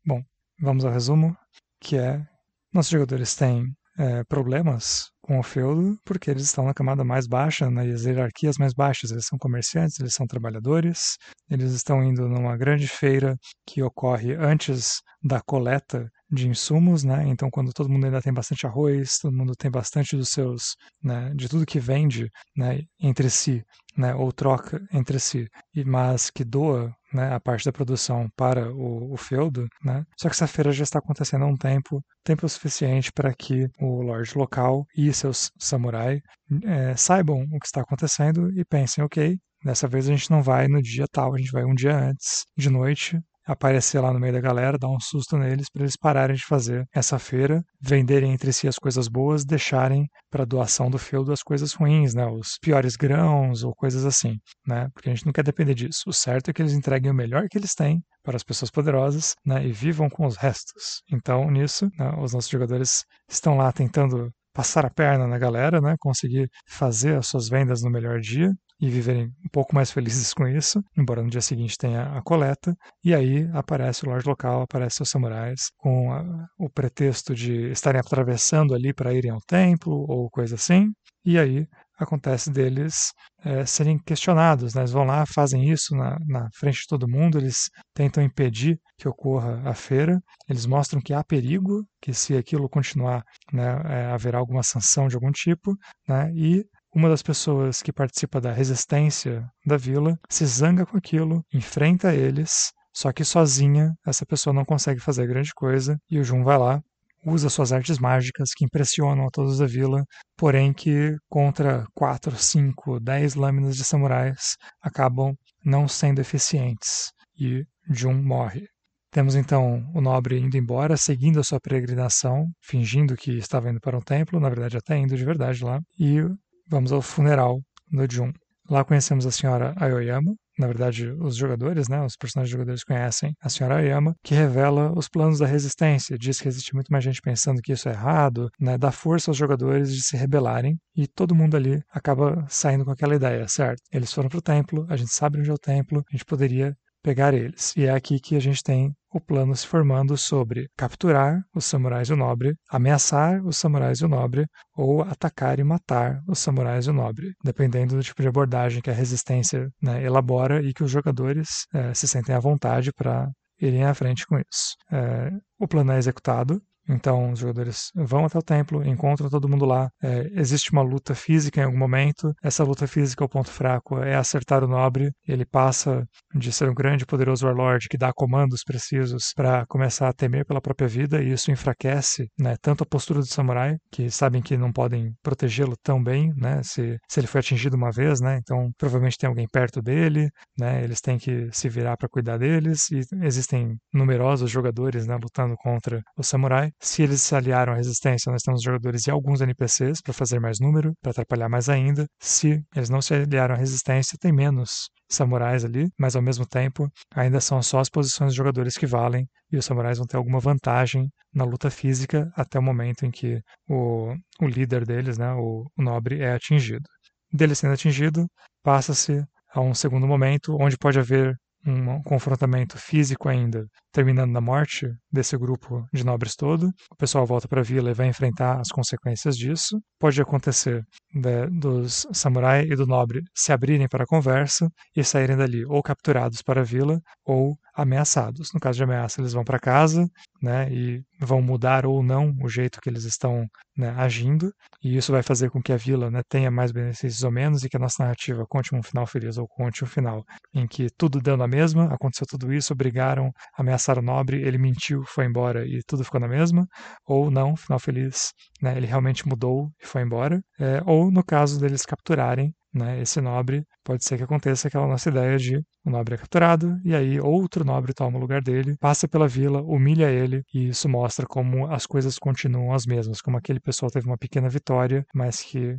Bom, 0.07 0.23
vamos 0.59 0.87
ao 0.87 0.93
resumo, 0.93 1.37
que 1.81 1.99
é 1.99 2.25
nossos 2.73 2.91
jogadores 2.91 3.35
têm 3.35 3.77
é, 3.99 4.25
problemas 4.25 5.11
com 5.23 5.39
o 5.39 5.43
feudo, 5.43 5.99
porque 6.05 6.31
eles 6.31 6.45
estão 6.45 6.65
na 6.65 6.75
camada 6.75 7.05
mais 7.05 7.27
baixa, 7.27 7.71
nas 7.71 8.05
hierarquias 8.05 8.57
mais 8.59 8.73
baixas. 8.75 9.11
Eles 9.11 9.27
são 9.27 9.39
comerciantes, 9.39 9.99
eles 9.99 10.15
são 10.15 10.27
trabalhadores, 10.27 11.17
eles 11.51 11.73
estão 11.73 12.03
indo 12.03 12.29
numa 12.29 12.57
grande 12.57 12.87
feira 12.87 13.37
que 13.67 13.83
ocorre 13.83 14.35
antes 14.35 15.01
da 15.23 15.41
coleta 15.41 16.09
de 16.31 16.49
insumos, 16.49 17.05
né? 17.05 17.25
Então, 17.29 17.51
quando 17.51 17.73
todo 17.73 17.89
mundo 17.89 18.07
ainda 18.07 18.21
tem 18.23 18.33
bastante 18.33 18.67
arroz, 18.67 19.19
todo 19.19 19.37
mundo 19.37 19.55
tem 19.57 19.71
bastante 19.71 20.17
dos 20.17 20.29
seus, 20.31 20.77
né, 21.03 21.33
de 21.35 21.49
tudo 21.49 21.67
que 21.67 21.79
vende, 21.79 22.31
né, 22.57 22.81
entre 23.01 23.31
si, 23.31 23.63
né, 23.97 24.15
ou 24.15 24.33
troca 24.33 24.81
entre 24.93 25.19
si, 25.21 25.49
mas 25.87 26.31
que 26.31 26.45
doa, 26.45 26.93
né, 27.13 27.33
a 27.33 27.41
parte 27.41 27.65
da 27.65 27.73
produção 27.73 28.29
para 28.37 28.71
o, 28.75 29.13
o 29.13 29.17
feudo, 29.17 29.67
né? 29.85 30.05
Só 30.19 30.29
que 30.29 30.35
essa 30.35 30.47
feira 30.47 30.73
já 30.73 30.83
está 30.85 30.99
acontecendo 30.99 31.45
há 31.45 31.49
um 31.49 31.57
tempo, 31.57 32.03
tempo 32.25 32.49
suficiente 32.49 33.13
para 33.13 33.33
que 33.35 33.69
o 33.81 34.03
lord 34.03 34.37
local 34.37 34.85
e 34.97 35.13
seus 35.13 35.51
samurai 35.59 36.21
é, 36.65 36.97
saibam 36.97 37.43
o 37.53 37.59
que 37.61 37.67
está 37.67 37.81
acontecendo 37.83 38.51
e 38.59 38.65
pensem, 38.65 39.05
ok, 39.05 39.39
Dessa 39.65 39.89
vez 39.89 40.09
a 40.09 40.13
gente 40.13 40.31
não 40.31 40.43
vai 40.43 40.69
no 40.69 40.81
dia 40.81 41.07
tal, 41.11 41.35
a 41.35 41.39
gente 41.39 41.51
vai 41.51 41.65
um 41.65 41.75
dia 41.75 41.97
antes, 41.97 42.45
de 42.57 42.71
noite, 42.71 43.19
aparecer 43.47 44.01
lá 44.01 44.13
no 44.13 44.19
meio 44.19 44.33
da 44.33 44.41
galera, 44.41 44.79
dar 44.79 44.89
um 44.89 45.01
susto 45.01 45.39
neles 45.39 45.71
para 45.71 45.83
eles 45.83 45.97
pararem 45.97 46.37
de 46.37 46.45
fazer 46.45 46.87
essa 46.95 47.19
feira, 47.19 47.63
venderem 47.81 48.33
entre 48.33 48.53
si 48.53 48.67
as 48.67 48.77
coisas 48.77 49.09
boas, 49.09 49.45
deixarem 49.45 50.09
para 50.31 50.45
doação 50.45 50.91
do 50.91 50.99
feudo 50.99 51.33
as 51.33 51.43
coisas 51.43 51.73
ruins, 51.73 52.15
né, 52.15 52.27
os 52.27 52.59
piores 52.61 52.97
grãos 52.97 53.63
ou 53.63 53.75
coisas 53.75 54.05
assim, 54.05 54.39
né? 54.67 54.89
Porque 54.93 55.09
a 55.09 55.15
gente 55.15 55.25
não 55.25 55.33
quer 55.33 55.45
depender 55.45 55.75
disso. 55.75 56.03
O 56.07 56.13
certo 56.13 56.51
é 56.51 56.53
que 56.53 56.61
eles 56.61 56.73
entreguem 56.73 57.11
o 57.11 57.15
melhor 57.15 57.47
que 57.49 57.57
eles 57.57 57.75
têm 57.75 58.03
para 58.23 58.37
as 58.37 58.43
pessoas 58.43 58.71
poderosas, 58.71 59.35
né, 59.45 59.65
e 59.65 59.73
vivam 59.73 60.11
com 60.11 60.27
os 60.27 60.37
restos. 60.37 61.03
Então, 61.13 61.49
nisso, 61.51 61.89
né, 61.99 62.11
os 62.21 62.33
nossos 62.33 62.51
jogadores 62.51 63.05
estão 63.29 63.57
lá 63.57 63.73
tentando 63.73 64.33
passar 64.53 64.87
a 64.87 64.91
perna 64.91 65.27
na 65.27 65.39
galera, 65.39 65.81
né, 65.81 65.95
conseguir 66.01 66.49
fazer 66.67 67.17
as 67.17 67.27
suas 67.29 67.49
vendas 67.49 67.83
no 67.83 67.91
melhor 67.91 68.19
dia, 68.19 68.51
e 68.81 68.91
viverem 68.91 69.27
um 69.27 69.49
pouco 69.53 69.75
mais 69.75 69.91
felizes 69.91 70.35
com 70.35 70.47
isso, 70.47 70.83
embora 70.97 71.23
no 71.23 71.31
dia 71.31 71.41
seguinte 71.41 71.79
tenha 71.79 72.17
a 72.17 72.23
coleta. 72.23 72.75
E 73.03 73.15
aí 73.15 73.49
aparece 73.53 74.05
o 74.05 74.11
Lorde 74.11 74.29
Local, 74.29 74.63
aparece 74.63 75.03
os 75.03 75.09
samurais 75.09 75.71
com 75.79 76.13
a, 76.13 76.47
o 76.59 76.69
pretexto 76.69 77.35
de 77.35 77.71
estarem 77.71 78.01
atravessando 78.01 78.75
ali 78.75 78.93
para 78.93 79.15
irem 79.15 79.31
ao 79.31 79.41
templo 79.41 80.05
ou 80.09 80.29
coisa 80.31 80.57
assim. 80.57 80.91
E 81.25 81.39
aí 81.39 81.67
acontece 81.99 82.51
deles 82.51 83.13
é, 83.45 83.65
serem 83.65 83.99
questionados. 83.99 84.75
Né? 84.75 84.83
Eles 84.83 84.93
vão 84.93 85.05
lá, 85.05 85.25
fazem 85.27 85.71
isso 85.71 85.95
na, 85.97 86.17
na, 86.27 86.49
frente 86.55 86.83
de 86.83 86.87
todo 86.87 87.09
mundo, 87.09 87.39
eles 87.39 87.71
tentam 87.95 88.23
impedir 88.23 88.79
que 88.99 89.09
ocorra 89.09 89.63
a 89.65 89.75
feira, 89.75 90.21
eles 90.49 90.67
mostram 90.67 91.01
que 91.01 91.15
há 91.15 91.25
perigo, 91.25 91.85
que 92.01 92.13
se 92.13 92.37
aquilo 92.37 92.69
continuar, 92.69 93.23
né, 93.53 93.81
é, 93.87 94.07
haverá 94.07 94.39
alguma 94.39 94.63
sanção 94.63 95.09
de 95.09 95.15
algum 95.15 95.31
tipo, 95.31 95.75
né? 96.09 96.31
e 96.35 96.65
uma 96.97 97.11
das 97.11 97.23
pessoas 97.23 97.83
que 97.83 97.93
participa 97.93 98.41
da 98.41 98.51
resistência 98.51 99.47
da 99.67 99.77
vila 99.77 100.19
se 100.31 100.47
zanga 100.47 100.87
com 100.87 100.97
aquilo, 100.97 101.45
enfrenta 101.53 102.15
eles, 102.15 102.73
só 102.91 103.13
que 103.13 103.23
sozinha 103.23 103.93
essa 104.07 104.25
pessoa 104.25 104.55
não 104.55 104.65
consegue 104.65 104.99
fazer 104.99 105.27
grande 105.27 105.53
coisa 105.53 105.99
e 106.11 106.19
o 106.19 106.25
Jun 106.25 106.43
vai 106.43 106.57
lá, 106.57 106.81
usa 107.23 107.51
suas 107.51 107.71
artes 107.71 107.99
mágicas 107.99 108.55
que 108.57 108.65
impressionam 108.65 109.27
a 109.27 109.31
todos 109.31 109.59
da 109.59 109.67
vila, 109.67 110.07
porém 110.39 110.73
que 110.73 111.15
contra 111.29 111.85
4, 111.95 112.35
5, 112.35 112.99
10 112.99 113.35
lâminas 113.35 113.77
de 113.77 113.85
samurais 113.85 114.57
acabam 114.81 115.35
não 115.63 115.87
sendo 115.87 116.23
eficientes 116.23 117.13
e 117.39 117.63
Jun 117.91 118.23
morre. 118.23 118.67
Temos 119.11 119.35
então 119.35 119.87
o 119.95 120.01
nobre 120.01 120.39
indo 120.39 120.57
embora, 120.57 120.97
seguindo 120.97 121.41
a 121.41 121.45
sua 121.45 121.61
peregrinação, 121.61 122.47
fingindo 122.63 123.17
que 123.17 123.33
estava 123.33 123.69
indo 123.71 123.81
para 123.81 123.99
um 123.99 124.03
templo, 124.03 124.41
na 124.41 124.49
verdade 124.49 124.79
até 124.79 124.97
indo 124.97 125.15
de 125.15 125.25
verdade 125.25 125.63
lá, 125.63 125.79
e 125.99 126.23
vamos 126.67 126.93
ao 126.93 127.03
funeral 127.03 127.61
do 127.91 128.07
Jun. 128.11 128.33
Lá 128.69 128.85
conhecemos 128.85 129.27
a 129.27 129.31
senhora 129.31 129.75
Aoyama, 129.77 130.35
na 130.59 130.67
verdade, 130.67 131.11
os 131.11 131.37
jogadores, 131.37 131.87
né, 131.89 132.03
os 132.03 132.17
personagens 132.17 132.51
jogadores 132.51 132.83
conhecem 132.83 133.35
a 133.43 133.49
senhora 133.49 133.77
Ayama, 133.77 134.15
que 134.23 134.35
revela 134.35 134.91
os 134.97 135.09
planos 135.09 135.39
da 135.39 135.47
resistência, 135.47 136.17
diz 136.17 136.41
que 136.41 136.49
existe 136.49 136.75
muito 136.75 136.91
mais 136.91 137.05
gente 137.05 137.21
pensando 137.21 137.61
que 137.61 137.73
isso 137.73 137.89
é 137.89 137.93
errado, 137.93 138.49
né, 138.59 138.79
dá 138.79 138.91
força 138.91 139.31
aos 139.31 139.37
jogadores 139.37 139.95
de 139.95 140.03
se 140.03 140.17
rebelarem 140.17 140.79
e 140.97 141.07
todo 141.07 141.35
mundo 141.35 141.57
ali 141.57 141.83
acaba 141.91 142.47
saindo 142.49 142.85
com 142.85 142.91
aquela 142.91 143.15
ideia, 143.15 143.47
certo? 143.49 143.83
Eles 143.93 144.13
foram 144.13 144.31
para 144.31 144.39
o 144.39 144.43
templo, 144.43 144.87
a 144.89 144.97
gente 144.97 145.13
sabe 145.13 145.39
onde 145.39 145.51
é 145.51 145.53
o 145.53 145.59
templo, 145.59 146.03
a 146.09 146.13
gente 146.13 146.25
poderia 146.25 146.75
pegar 147.07 147.33
eles. 147.33 147.73
E 147.77 147.85
é 147.85 147.91
aqui 147.93 148.19
que 148.19 148.35
a 148.35 148.41
gente 148.41 148.65
tem 148.65 148.93
o 149.15 149.21
plano 149.21 149.55
se 149.55 149.65
formando 149.65 150.17
sobre 150.17 150.69
capturar 150.77 151.41
os 151.55 151.65
samurais 151.65 152.09
e 152.09 152.13
o 152.13 152.17
nobre, 152.17 152.57
ameaçar 152.69 153.41
os 153.47 153.57
samurais 153.57 154.01
e 154.01 154.05
o 154.05 154.09
nobre, 154.09 154.45
ou 154.77 155.03
atacar 155.03 155.61
e 155.61 155.65
matar 155.65 156.21
os 156.27 156.41
samurais 156.41 156.87
e 156.87 156.91
o 156.91 156.93
nobre, 156.93 157.33
dependendo 157.45 157.95
do 157.95 158.03
tipo 158.03 158.21
de 158.21 158.27
abordagem 158.27 158.83
que 158.83 158.91
a 158.91 158.93
resistência 158.93 159.69
né, 159.81 160.03
elabora 160.03 160.61
e 160.61 160.75
que 160.75 160.83
os 160.83 160.91
jogadores 160.91 161.67
é, 161.73 161.95
se 161.95 162.09
sentem 162.09 162.35
à 162.35 162.41
vontade 162.41 162.91
para 162.93 163.29
irem 163.61 163.85
à 163.85 163.95
frente 163.95 164.27
com 164.27 164.37
isso. 164.37 164.75
É, 164.91 165.31
o 165.61 165.69
plano 165.69 165.93
é 165.93 165.99
executado, 165.99 166.61
então 166.89 167.33
os 167.33 167.39
jogadores 167.41 167.91
vão 167.95 168.25
até 168.25 168.39
o 168.39 168.43
templo, 168.43 168.87
encontram 168.87 169.29
todo 169.29 169.49
mundo 169.49 169.65
lá. 169.65 169.89
É, 170.03 170.29
existe 170.35 170.73
uma 170.73 170.83
luta 170.83 171.15
física 171.15 171.61
em 171.61 171.65
algum 171.65 171.79
momento. 171.79 172.33
Essa 172.43 172.65
luta 172.65 172.87
física, 172.87 173.25
o 173.25 173.29
ponto 173.29 173.51
fraco 173.51 173.99
é 173.99 174.15
acertar 174.15 174.63
o 174.65 174.69
nobre. 174.69 175.13
Ele 175.27 175.45
passa 175.45 176.05
de 176.35 176.53
ser 176.53 176.69
um 176.69 176.75
grande 176.75 177.05
e 177.05 177.07
poderoso 177.07 177.47
warlord 177.47 177.89
que 177.89 177.97
dá 177.97 178.13
comandos 178.13 178.63
precisos 178.65 179.33
para 179.35 179.65
começar 179.67 180.09
a 180.09 180.13
temer 180.13 180.45
pela 180.45 180.61
própria 180.61 180.89
vida, 180.89 181.23
e 181.23 181.33
isso 181.33 181.51
enfraquece 181.51 182.29
né, 182.39 182.57
tanto 182.61 182.83
a 182.83 182.87
postura 182.87 183.21
do 183.21 183.27
samurai, 183.27 183.77
que 183.91 184.11
sabem 184.11 184.43
que 184.43 184.57
não 184.57 184.73
podem 184.73 185.13
protegê-lo 185.23 185.77
tão 185.83 186.03
bem, 186.03 186.33
né, 186.37 186.63
se, 186.63 186.99
se 187.09 187.21
ele 187.21 187.27
foi 187.27 187.41
atingido 187.41 187.77
uma 187.77 187.91
vez, 187.91 188.21
né, 188.21 188.39
então 188.39 188.71
provavelmente 188.79 189.19
tem 189.19 189.29
alguém 189.29 189.47
perto 189.49 189.81
dele, 189.81 190.29
né, 190.59 190.83
eles 190.83 191.01
têm 191.01 191.19
que 191.19 191.49
se 191.53 191.69
virar 191.69 191.97
para 191.97 192.09
cuidar 192.09 192.39
deles, 192.39 192.91
e 192.91 193.01
existem 193.23 193.77
numerosos 193.93 194.51
jogadores 194.51 195.07
né, 195.07 195.17
lutando 195.17 195.55
contra 195.57 196.03
o 196.17 196.23
samurai. 196.23 196.71
Se 196.81 197.03
eles 197.03 197.23
se 197.23 197.35
aliaram 197.35 197.73
à 197.73 197.77
resistência, 197.77 198.31
nós 198.31 198.43
temos 198.43 198.63
jogadores 198.63 199.07
e 199.07 199.11
alguns 199.11 199.41
NPCs 199.41 200.01
para 200.03 200.13
fazer 200.13 200.39
mais 200.39 200.59
número, 200.61 200.93
para 201.01 201.11
atrapalhar 201.11 201.49
mais 201.49 201.69
ainda. 201.69 202.07
Se 202.21 202.63
eles 202.75 202.91
não 202.91 203.01
se 203.01 203.15
aliaram 203.15 203.55
à 203.55 203.59
resistência, 203.59 204.19
tem 204.21 204.33
menos 204.33 204.91
samurais 205.09 205.65
ali, 205.65 205.89
mas 205.99 206.17
ao 206.17 206.23
mesmo 206.23 206.47
tempo 206.47 206.89
ainda 207.15 207.41
são 207.41 207.63
só 207.63 207.81
as 207.81 207.89
posições 207.89 208.29
dos 208.29 208.37
jogadores 208.37 208.77
que 208.77 208.87
valem 208.87 209.27
e 209.51 209.57
os 209.57 209.65
samurais 209.65 209.99
vão 209.99 210.07
ter 210.07 210.17
alguma 210.17 210.41
vantagem 210.41 211.09
na 211.33 211.45
luta 211.45 211.71
física 211.71 212.31
até 212.35 212.59
o 212.59 212.63
momento 212.63 213.07
em 213.07 213.11
que 213.11 213.41
o, 213.69 214.15
o 214.41 214.47
líder 214.47 214.85
deles, 214.85 215.17
né, 215.17 215.33
o, 215.33 215.65
o 215.77 215.83
nobre, 215.83 216.21
é 216.21 216.33
atingido. 216.35 216.85
Dele 217.33 217.55
sendo 217.55 217.75
atingido, 217.75 218.27
passa-se 218.63 219.25
a 219.53 219.61
um 219.61 219.75
segundo 219.75 220.07
momento 220.07 220.57
onde 220.61 220.77
pode 220.77 220.99
haver 220.99 221.37
um 221.67 222.01
confrontamento 222.03 222.79
físico 222.79 223.29
ainda, 223.29 223.67
terminando 223.97 224.31
na 224.31 224.43
morte 224.43 224.87
desse 225.11 225.39
grupo 225.39 225.83
de 225.91 226.05
nobres 226.05 226.37
todo. 226.37 226.69
O 226.91 226.97
pessoal 226.97 227.25
volta 227.25 227.49
para 227.49 227.63
a 227.63 227.65
vila 227.65 227.91
e 227.91 227.95
vai 227.95 228.07
enfrentar 228.07 228.61
as 228.61 228.69
consequências 228.69 229.39
disso. 229.39 229.81
Pode 229.99 230.21
acontecer 230.21 230.83
né, 231.15 231.47
dos 231.47 232.07
samurai 232.13 232.65
e 232.65 232.77
do 232.77 232.87
nobre 232.87 233.23
se 233.35 233.55
abrirem 233.55 233.89
para 233.89 234.05
a 234.05 234.07
conversa 234.07 234.69
e 234.95 235.03
saírem 235.03 235.35
dali 235.35 235.65
ou 235.65 235.83
capturados 235.83 236.43
para 236.43 236.61
a 236.61 236.65
vila 236.65 237.01
ou 237.25 237.57
ameaçados. 237.75 238.51
No 238.53 238.61
caso 238.61 238.77
de 238.77 238.85
ameaça, 238.85 239.21
eles 239.21 239.33
vão 239.33 239.45
para 239.45 239.59
casa 239.59 240.07
né, 240.43 240.71
e 240.71 241.03
vão 241.21 241.41
mudar 241.43 241.87
ou 241.87 242.03
não 242.03 242.35
o 242.43 242.49
jeito 242.49 242.81
que 242.81 242.89
eles 242.89 243.05
estão 243.05 243.47
né, 243.77 243.91
agindo, 243.97 244.53
e 244.83 244.97
isso 244.97 245.13
vai 245.13 245.23
fazer 245.23 245.51
com 245.51 245.61
que 245.61 245.73
a 245.73 245.77
vila 245.77 246.11
né, 246.11 246.23
tenha 246.29 246.51
mais 246.51 246.73
benefícios 246.73 247.23
ou 247.23 247.31
menos 247.31 247.63
e 247.63 247.69
que 247.69 247.77
a 247.77 247.81
nossa 247.81 248.03
narrativa 248.03 248.45
conte 248.49 248.75
um 248.75 248.83
final 248.83 249.07
feliz 249.07 249.37
ou 249.37 249.47
conte 249.47 249.85
um 249.85 249.87
final 249.87 250.25
em 250.55 250.67
que 250.67 250.89
tudo 250.97 251.21
deu 251.21 251.37
na 251.37 251.47
mesma, 251.47 251.93
aconteceu 251.93 252.27
tudo 252.27 252.53
isso, 252.53 252.73
obrigaram, 252.73 253.31
ameaçaram 253.57 253.86
o 253.99 254.03
nobre, 254.03 254.43
ele 254.43 254.59
mentiu, 254.59 255.03
foi 255.05 255.27
embora 255.27 255.67
e 255.67 255.81
tudo 255.87 256.05
ficou 256.05 256.21
na 256.21 256.29
mesma, 256.29 256.67
ou 257.07 257.31
não, 257.31 257.57
final 257.57 257.79
feliz, 257.79 258.33
né, 258.61 258.77
ele 258.77 258.87
realmente 258.87 259.27
mudou 259.29 259.71
e 259.83 259.87
foi 259.87 260.03
embora, 260.03 260.43
é, 260.59 260.83
ou 260.85 261.11
no 261.11 261.25
caso 261.25 261.61
deles 261.61 261.85
capturarem 261.85 262.53
né, 262.75 263.01
esse 263.01 263.21
nobre, 263.21 263.65
pode 263.83 264.05
ser 264.05 264.19
que 264.19 264.25
aconteça 264.25 264.69
aquela 264.69 264.87
nossa 264.87 265.09
ideia 265.09 265.39
de 265.39 265.57
o 265.85 265.91
nobre 265.91 266.15
é 266.15 266.19
capturado 266.19 266.77
e 266.85 266.95
aí 266.95 267.19
outro 267.19 267.65
nobre 267.65 267.95
toma 267.95 268.19
o 268.19 268.21
lugar 268.21 268.43
dele, 268.43 268.77
passa 268.79 269.09
pela 269.09 269.27
vila, 269.27 269.63
humilha 269.63 270.11
ele 270.11 270.43
e 270.53 270.69
isso 270.69 270.89
mostra 270.89 271.27
como 271.27 271.67
as 271.73 271.87
coisas 271.87 272.19
continuam 272.19 272.75
as 272.75 272.85
mesmas, 272.85 273.21
como 273.21 273.37
aquele 273.39 273.61
pessoal 273.61 273.91
teve 273.91 274.07
uma 274.07 274.19
pequena 274.19 274.49
vitória, 274.49 275.05
mas 275.15 275.41
que 275.41 275.79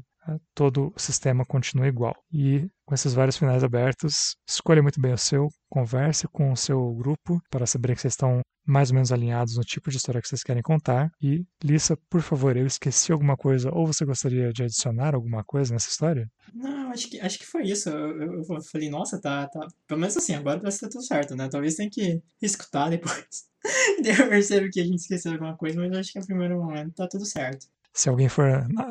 todo 0.53 0.93
o 0.95 0.99
sistema 0.99 1.45
continua 1.45 1.88
igual. 1.88 2.15
E 2.32 2.67
com 2.86 2.95
esses 2.95 3.13
vários 3.13 3.38
finais 3.38 3.63
abertos, 3.63 4.36
escolha 4.47 4.82
muito 4.82 4.99
bem 4.99 5.13
o 5.13 5.17
seu, 5.17 5.47
converse 5.69 6.28
com 6.28 6.51
o 6.51 6.57
seu 6.57 6.93
grupo 6.95 7.39
para 7.49 7.65
saber 7.65 7.95
que 7.95 8.01
vocês 8.01 8.13
estão 8.13 8.41
mais 8.65 8.89
ou 8.89 8.95
menos 8.95 9.11
alinhados 9.11 9.55
no 9.55 9.63
tipo 9.63 9.89
de 9.89 9.97
história 9.97 10.21
que 10.21 10.28
vocês 10.28 10.43
querem 10.43 10.61
contar. 10.61 11.09
E, 11.21 11.45
Lissa, 11.63 11.97
por 12.09 12.21
favor, 12.21 12.57
eu 12.57 12.67
esqueci 12.67 13.11
alguma 13.11 13.38
coisa 13.38 13.71
ou 13.73 13.88
você 13.88 14.05
gostaria 14.05 14.51
de 14.51 14.63
adicionar 14.63 15.15
alguma 15.15 15.43
coisa 15.43 15.73
nessa 15.73 15.89
história? 15.89 16.30
Não, 16.53 16.91
acho 16.91 17.09
que, 17.09 17.19
acho 17.19 17.39
que 17.39 17.45
foi 17.45 17.63
isso. 17.63 17.89
Eu, 17.89 18.43
eu, 18.43 18.61
falei, 18.69 18.89
nossa, 18.89 19.19
tá, 19.21 19.47
tá. 19.47 19.65
Pelo 19.88 20.01
menos 20.01 20.17
assim, 20.17 20.34
agora 20.34 20.59
vai 20.59 20.71
ser 20.71 20.89
tudo 20.89 21.03
certo, 21.03 21.36
né? 21.36 21.47
Talvez 21.49 21.75
tenha 21.75 21.89
que 21.89 22.21
escutar 22.41 22.89
depois. 22.89 23.47
Eu 24.03 24.30
percebo 24.30 24.69
que 24.69 24.80
a 24.80 24.86
gente 24.86 24.99
esqueceu 24.99 25.32
alguma 25.32 25.57
coisa, 25.57 25.80
mas 25.80 25.97
acho 25.97 26.13
que 26.13 26.19
no 26.19 26.25
primeiro 26.25 26.57
momento 26.57 26.93
tá 26.93 27.07
tudo 27.07 27.25
certo. 27.25 27.67
Se 27.98 28.10
alguém 28.10 28.30
for 28.30 28.45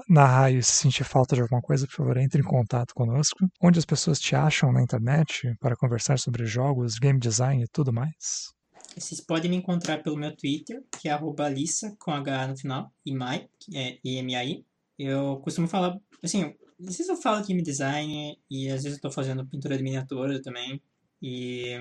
narrar 0.08 0.50
e 0.50 0.60
sentir 0.64 1.04
falta 1.04 1.36
de 1.36 1.40
alguma 1.40 1.62
coisa, 1.62 1.86
por 1.86 1.94
favor, 1.94 2.16
entre 2.16 2.40
em 2.40 2.44
contato 2.44 2.92
conosco. 2.92 3.48
Onde 3.62 3.78
as 3.78 3.84
pessoas 3.84 4.18
te 4.18 4.34
acham 4.34 4.72
na 4.72 4.82
internet 4.82 5.54
para 5.60 5.76
conversar 5.76 6.18
sobre 6.18 6.44
jogos, 6.44 6.98
game 6.98 7.20
design 7.20 7.62
e 7.62 7.68
tudo 7.68 7.92
mais? 7.92 8.52
Vocês 8.96 9.20
podem 9.20 9.48
me 9.48 9.58
encontrar 9.58 10.02
pelo 10.02 10.16
meu 10.16 10.34
Twitter, 10.34 10.82
que 11.00 11.08
é 11.08 11.12
Alissa, 11.12 11.94
com 12.00 12.10
H 12.10 12.48
no 12.48 12.56
final, 12.56 12.92
Imai, 13.04 13.48
que 13.60 13.78
é 13.78 13.96
I-M-A-I. 14.02 14.66
Eu 14.98 15.36
costumo 15.36 15.68
falar, 15.68 15.96
assim, 16.20 16.52
às 16.80 16.86
vezes 16.96 17.08
eu 17.08 17.16
falo 17.16 17.46
game 17.46 17.62
design 17.62 18.36
e 18.50 18.68
às 18.68 18.82
vezes 18.82 18.98
eu 18.98 19.02
tô 19.02 19.12
fazendo 19.12 19.46
pintura 19.46 19.76
de 19.76 19.84
miniatura 19.84 20.42
também. 20.42 20.82
E 21.22 21.76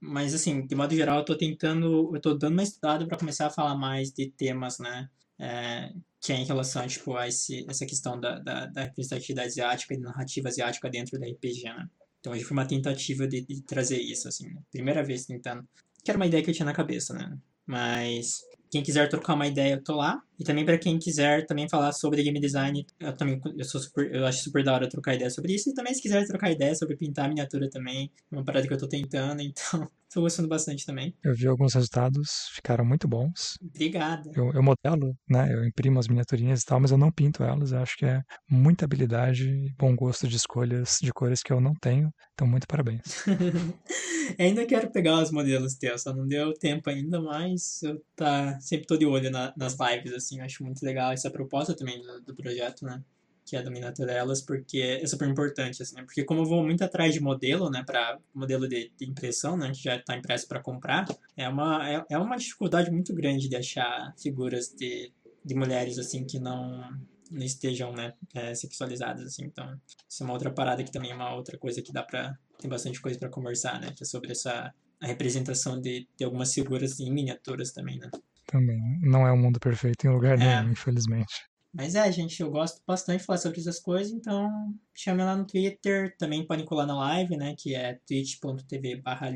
mas 0.00 0.34
assim, 0.34 0.66
de 0.66 0.74
modo 0.74 0.92
geral, 0.92 1.18
eu 1.18 1.24
tô 1.24 1.36
tentando, 1.38 2.10
eu 2.12 2.20
tô 2.20 2.34
dando 2.34 2.54
uma 2.54 2.64
estudada 2.64 3.06
para 3.06 3.16
começar 3.16 3.46
a 3.46 3.50
falar 3.50 3.76
mais 3.76 4.10
de 4.10 4.28
temas, 4.32 4.80
né? 4.80 5.08
É, 5.38 5.92
que 6.24 6.32
é 6.32 6.36
em 6.36 6.46
relação 6.46 6.86
tipo, 6.86 7.14
a 7.18 7.28
esse, 7.28 7.66
essa 7.68 7.84
questão 7.84 8.18
da, 8.18 8.38
da, 8.38 8.64
da 8.64 8.84
representatividade 8.84 9.48
asiática 9.48 9.92
e 9.92 10.00
da 10.00 10.08
narrativa 10.08 10.48
asiática 10.48 10.88
dentro 10.88 11.20
da 11.20 11.26
RPG, 11.26 11.64
né? 11.64 11.86
Então 12.18 12.32
hoje 12.32 12.42
foi 12.44 12.56
uma 12.56 12.66
tentativa 12.66 13.28
de, 13.28 13.42
de 13.42 13.60
trazer 13.60 13.98
isso, 14.00 14.26
assim, 14.26 14.48
né? 14.48 14.62
primeira 14.72 15.04
vez 15.04 15.26
tentando. 15.26 15.68
Que 16.02 16.10
era 16.10 16.16
uma 16.16 16.24
ideia 16.26 16.42
que 16.42 16.48
eu 16.48 16.54
tinha 16.54 16.64
na 16.64 16.72
cabeça, 16.72 17.12
né? 17.12 17.36
Mas 17.66 18.42
quem 18.70 18.82
quiser 18.82 19.06
trocar 19.10 19.34
uma 19.34 19.46
ideia, 19.46 19.74
eu 19.74 19.84
tô 19.84 19.96
lá. 19.96 20.18
E 20.38 20.44
também 20.44 20.64
para 20.64 20.78
quem 20.78 20.98
quiser 20.98 21.44
também 21.44 21.68
falar 21.68 21.92
sobre 21.92 22.22
game 22.22 22.40
design, 22.40 22.86
eu 22.98 23.14
também 23.14 23.38
eu 23.58 23.64
sou 23.66 23.78
super, 23.78 24.10
eu 24.10 24.24
acho 24.24 24.44
super 24.44 24.64
da 24.64 24.72
hora 24.72 24.88
trocar 24.88 25.14
ideia 25.14 25.28
sobre 25.28 25.52
isso. 25.52 25.68
E 25.68 25.74
também 25.74 25.92
se 25.92 26.00
quiser 26.00 26.26
trocar 26.26 26.50
ideia 26.50 26.74
sobre 26.74 26.96
pintar 26.96 27.28
miniatura 27.28 27.68
também, 27.68 28.10
é 28.32 28.34
uma 28.34 28.42
parada 28.42 28.66
que 28.66 28.72
eu 28.72 28.78
tô 28.78 28.88
tentando, 28.88 29.42
então 29.44 29.86
tô 30.12 30.20
gostando 30.20 30.48
bastante 30.48 30.86
também. 30.86 31.14
Eu 31.22 31.34
vi 31.34 31.46
alguns 31.46 31.74
resultados, 31.74 32.48
ficaram 32.54 32.84
muito 32.84 33.08
bons. 33.08 33.56
Obrigada. 33.60 34.30
Eu, 34.34 34.52
eu 34.52 34.62
modelo, 34.62 35.14
né? 35.28 35.52
Eu 35.52 35.64
imprimo 35.64 35.98
as 35.98 36.08
miniaturinhas 36.08 36.62
e 36.62 36.64
tal, 36.64 36.80
mas 36.80 36.90
eu 36.90 36.98
não 36.98 37.10
pinto 37.10 37.42
elas. 37.42 37.72
Eu 37.72 37.78
acho 37.78 37.96
que 37.96 38.04
é 38.04 38.22
muita 38.48 38.84
habilidade 38.84 39.48
e 39.48 39.72
bom 39.78 39.94
gosto 39.94 40.28
de 40.28 40.36
escolhas 40.36 40.98
de 41.00 41.12
cores 41.12 41.42
que 41.42 41.52
eu 41.52 41.60
não 41.60 41.74
tenho. 41.74 42.10
Então, 42.32 42.46
muito 42.46 42.66
parabéns. 42.66 43.24
ainda 44.38 44.66
quero 44.66 44.90
pegar 44.90 45.22
os 45.22 45.30
modelos 45.30 45.74
teus, 45.74 46.02
só 46.02 46.14
não 46.14 46.26
deu 46.26 46.52
tempo 46.54 46.90
ainda, 46.90 47.20
mas 47.20 47.82
eu 47.82 48.00
tá 48.16 48.58
sempre 48.60 48.86
tô 48.86 48.96
de 48.96 49.06
olho 49.06 49.30
na, 49.30 49.52
nas 49.56 49.76
lives, 49.78 50.12
assim, 50.12 50.38
eu 50.38 50.44
acho 50.44 50.64
muito 50.64 50.84
legal 50.84 51.12
essa 51.12 51.30
proposta 51.30 51.74
também 51.74 52.00
do, 52.00 52.20
do 52.22 52.34
projeto, 52.34 52.84
né? 52.84 53.02
Que 53.44 53.56
é 53.56 53.62
do 53.62 53.70
Miniaturelas, 53.70 54.40
porque 54.40 54.78
é 54.78 55.06
super 55.06 55.28
importante, 55.28 55.82
assim, 55.82 55.96
né? 55.96 56.02
Porque 56.02 56.24
como 56.24 56.40
eu 56.40 56.46
vou 56.46 56.64
muito 56.64 56.82
atrás 56.82 57.12
de 57.12 57.20
modelo, 57.20 57.70
né, 57.70 57.82
para 57.84 58.18
modelo 58.34 58.66
de, 58.66 58.90
de, 58.98 59.04
impressão, 59.04 59.56
né, 59.56 59.70
que 59.70 59.82
já 59.82 59.96
está 59.96 60.16
impresso 60.16 60.48
para 60.48 60.62
comprar, 60.62 61.04
é 61.36 61.48
uma, 61.48 61.88
é, 61.88 62.04
é 62.10 62.18
uma 62.18 62.36
dificuldade 62.36 62.90
muito 62.90 63.14
grande 63.14 63.48
de 63.48 63.56
achar 63.56 64.14
figuras 64.18 64.68
de, 64.68 65.12
de 65.44 65.54
mulheres, 65.54 65.98
assim, 65.98 66.24
que 66.24 66.38
não 66.38 66.90
não 67.30 67.42
estejam 67.42 67.90
né, 67.92 68.12
é, 68.34 68.54
sexualizadas 68.54 69.24
assim 69.26 69.46
então 69.46 69.80
isso 70.08 70.22
é 70.22 70.24
uma 70.24 70.34
outra 70.34 70.52
parada 70.52 70.84
que 70.84 70.92
também 70.92 71.10
é 71.10 71.14
uma 71.14 71.34
outra 71.34 71.58
coisa 71.58 71.80
que 71.80 71.90
dá 71.90 72.02
para 72.02 72.38
tem 72.58 72.68
bastante 72.68 73.00
coisa 73.00 73.18
para 73.18 73.30
conversar, 73.30 73.80
né? 73.80 73.92
Que 73.96 74.04
é 74.04 74.06
sobre 74.06 74.30
essa 74.30 74.72
a 75.00 75.06
representação 75.06 75.80
de, 75.80 76.06
de 76.16 76.24
algumas 76.24 76.52
figuras 76.52 77.00
em 77.00 77.10
miniaturas 77.12 77.72
também, 77.72 77.98
né? 77.98 78.08
também. 78.46 78.80
Não 79.02 79.26
é 79.26 79.32
um 79.32 79.36
mundo 79.36 79.58
perfeito 79.58 80.06
em 80.06 80.10
lugar 80.10 80.38
É. 80.40 80.60
nenhum, 80.60 80.72
infelizmente. 80.72 81.34
Mas 81.74 81.96
é, 81.96 82.10
gente, 82.12 82.40
eu 82.40 82.50
gosto 82.50 82.80
bastante 82.86 83.20
de 83.20 83.26
falar 83.26 83.38
sobre 83.38 83.58
essas 83.58 83.80
coisas, 83.80 84.12
então 84.12 84.48
chame 84.94 85.24
lá 85.24 85.36
no 85.36 85.44
Twitter, 85.44 86.14
também 86.16 86.46
podem 86.46 86.64
colar 86.64 86.86
na 86.86 86.96
live, 86.96 87.36
né, 87.36 87.56
que 87.58 87.74
é 87.74 87.98
twitch.tv 88.06 89.02
barra 89.02 89.28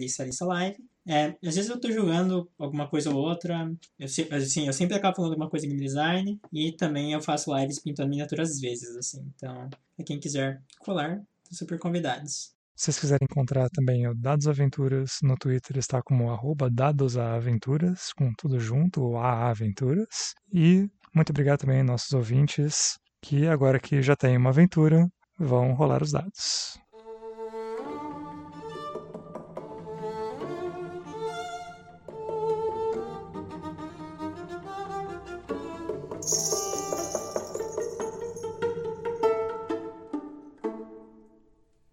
live. 0.43 0.79
É, 1.05 1.35
às 1.45 1.57
vezes 1.57 1.69
eu 1.69 1.81
tô 1.81 1.91
jogando 1.91 2.49
alguma 2.57 2.87
coisa 2.89 3.11
ou 3.11 3.17
outra, 3.17 3.69
eu, 3.99 4.07
assim, 4.07 4.67
eu 4.67 4.73
sempre 4.73 4.95
acabo 4.95 5.17
falando 5.17 5.33
alguma 5.33 5.51
coisa 5.51 5.67
de 5.67 5.73
game 5.73 5.85
design, 5.85 6.41
e 6.53 6.71
também 6.73 7.13
eu 7.13 7.21
faço 7.21 7.53
lives 7.57 7.81
pintando 7.81 8.11
miniaturas 8.11 8.51
às 8.51 8.61
vezes, 8.61 8.95
assim, 8.97 9.29
então, 9.35 9.69
pra 9.97 10.05
quem 10.05 10.21
quiser 10.21 10.63
colar, 10.81 11.21
super 11.51 11.79
convidados. 11.79 12.57
Se 12.77 12.85
vocês 12.85 13.01
quiserem 13.01 13.27
encontrar 13.29 13.69
também 13.71 14.07
o 14.07 14.15
Dados 14.15 14.47
Aventuras 14.47 15.19
no 15.21 15.35
Twitter, 15.37 15.77
está 15.79 16.01
como 16.01 16.31
arroba 16.31 16.71
dadosaventuras, 16.71 18.13
com 18.13 18.33
tudo 18.35 18.61
junto, 18.61 19.03
ou 19.03 19.17
aaventuras. 19.19 20.35
E 20.53 20.89
muito 21.15 21.31
obrigado 21.31 21.61
também 21.61 21.81
aos 21.81 21.87
nossos 21.87 22.13
ouvintes, 22.13 22.99
que 23.23 23.47
agora 23.47 23.79
que 23.81 24.03
já 24.03 24.15
tem 24.17 24.37
uma 24.37 24.51
aventura, 24.51 25.09
vão 25.39 25.73
rolar 25.75 26.03
os 26.03 26.13
dados. 26.13 26.79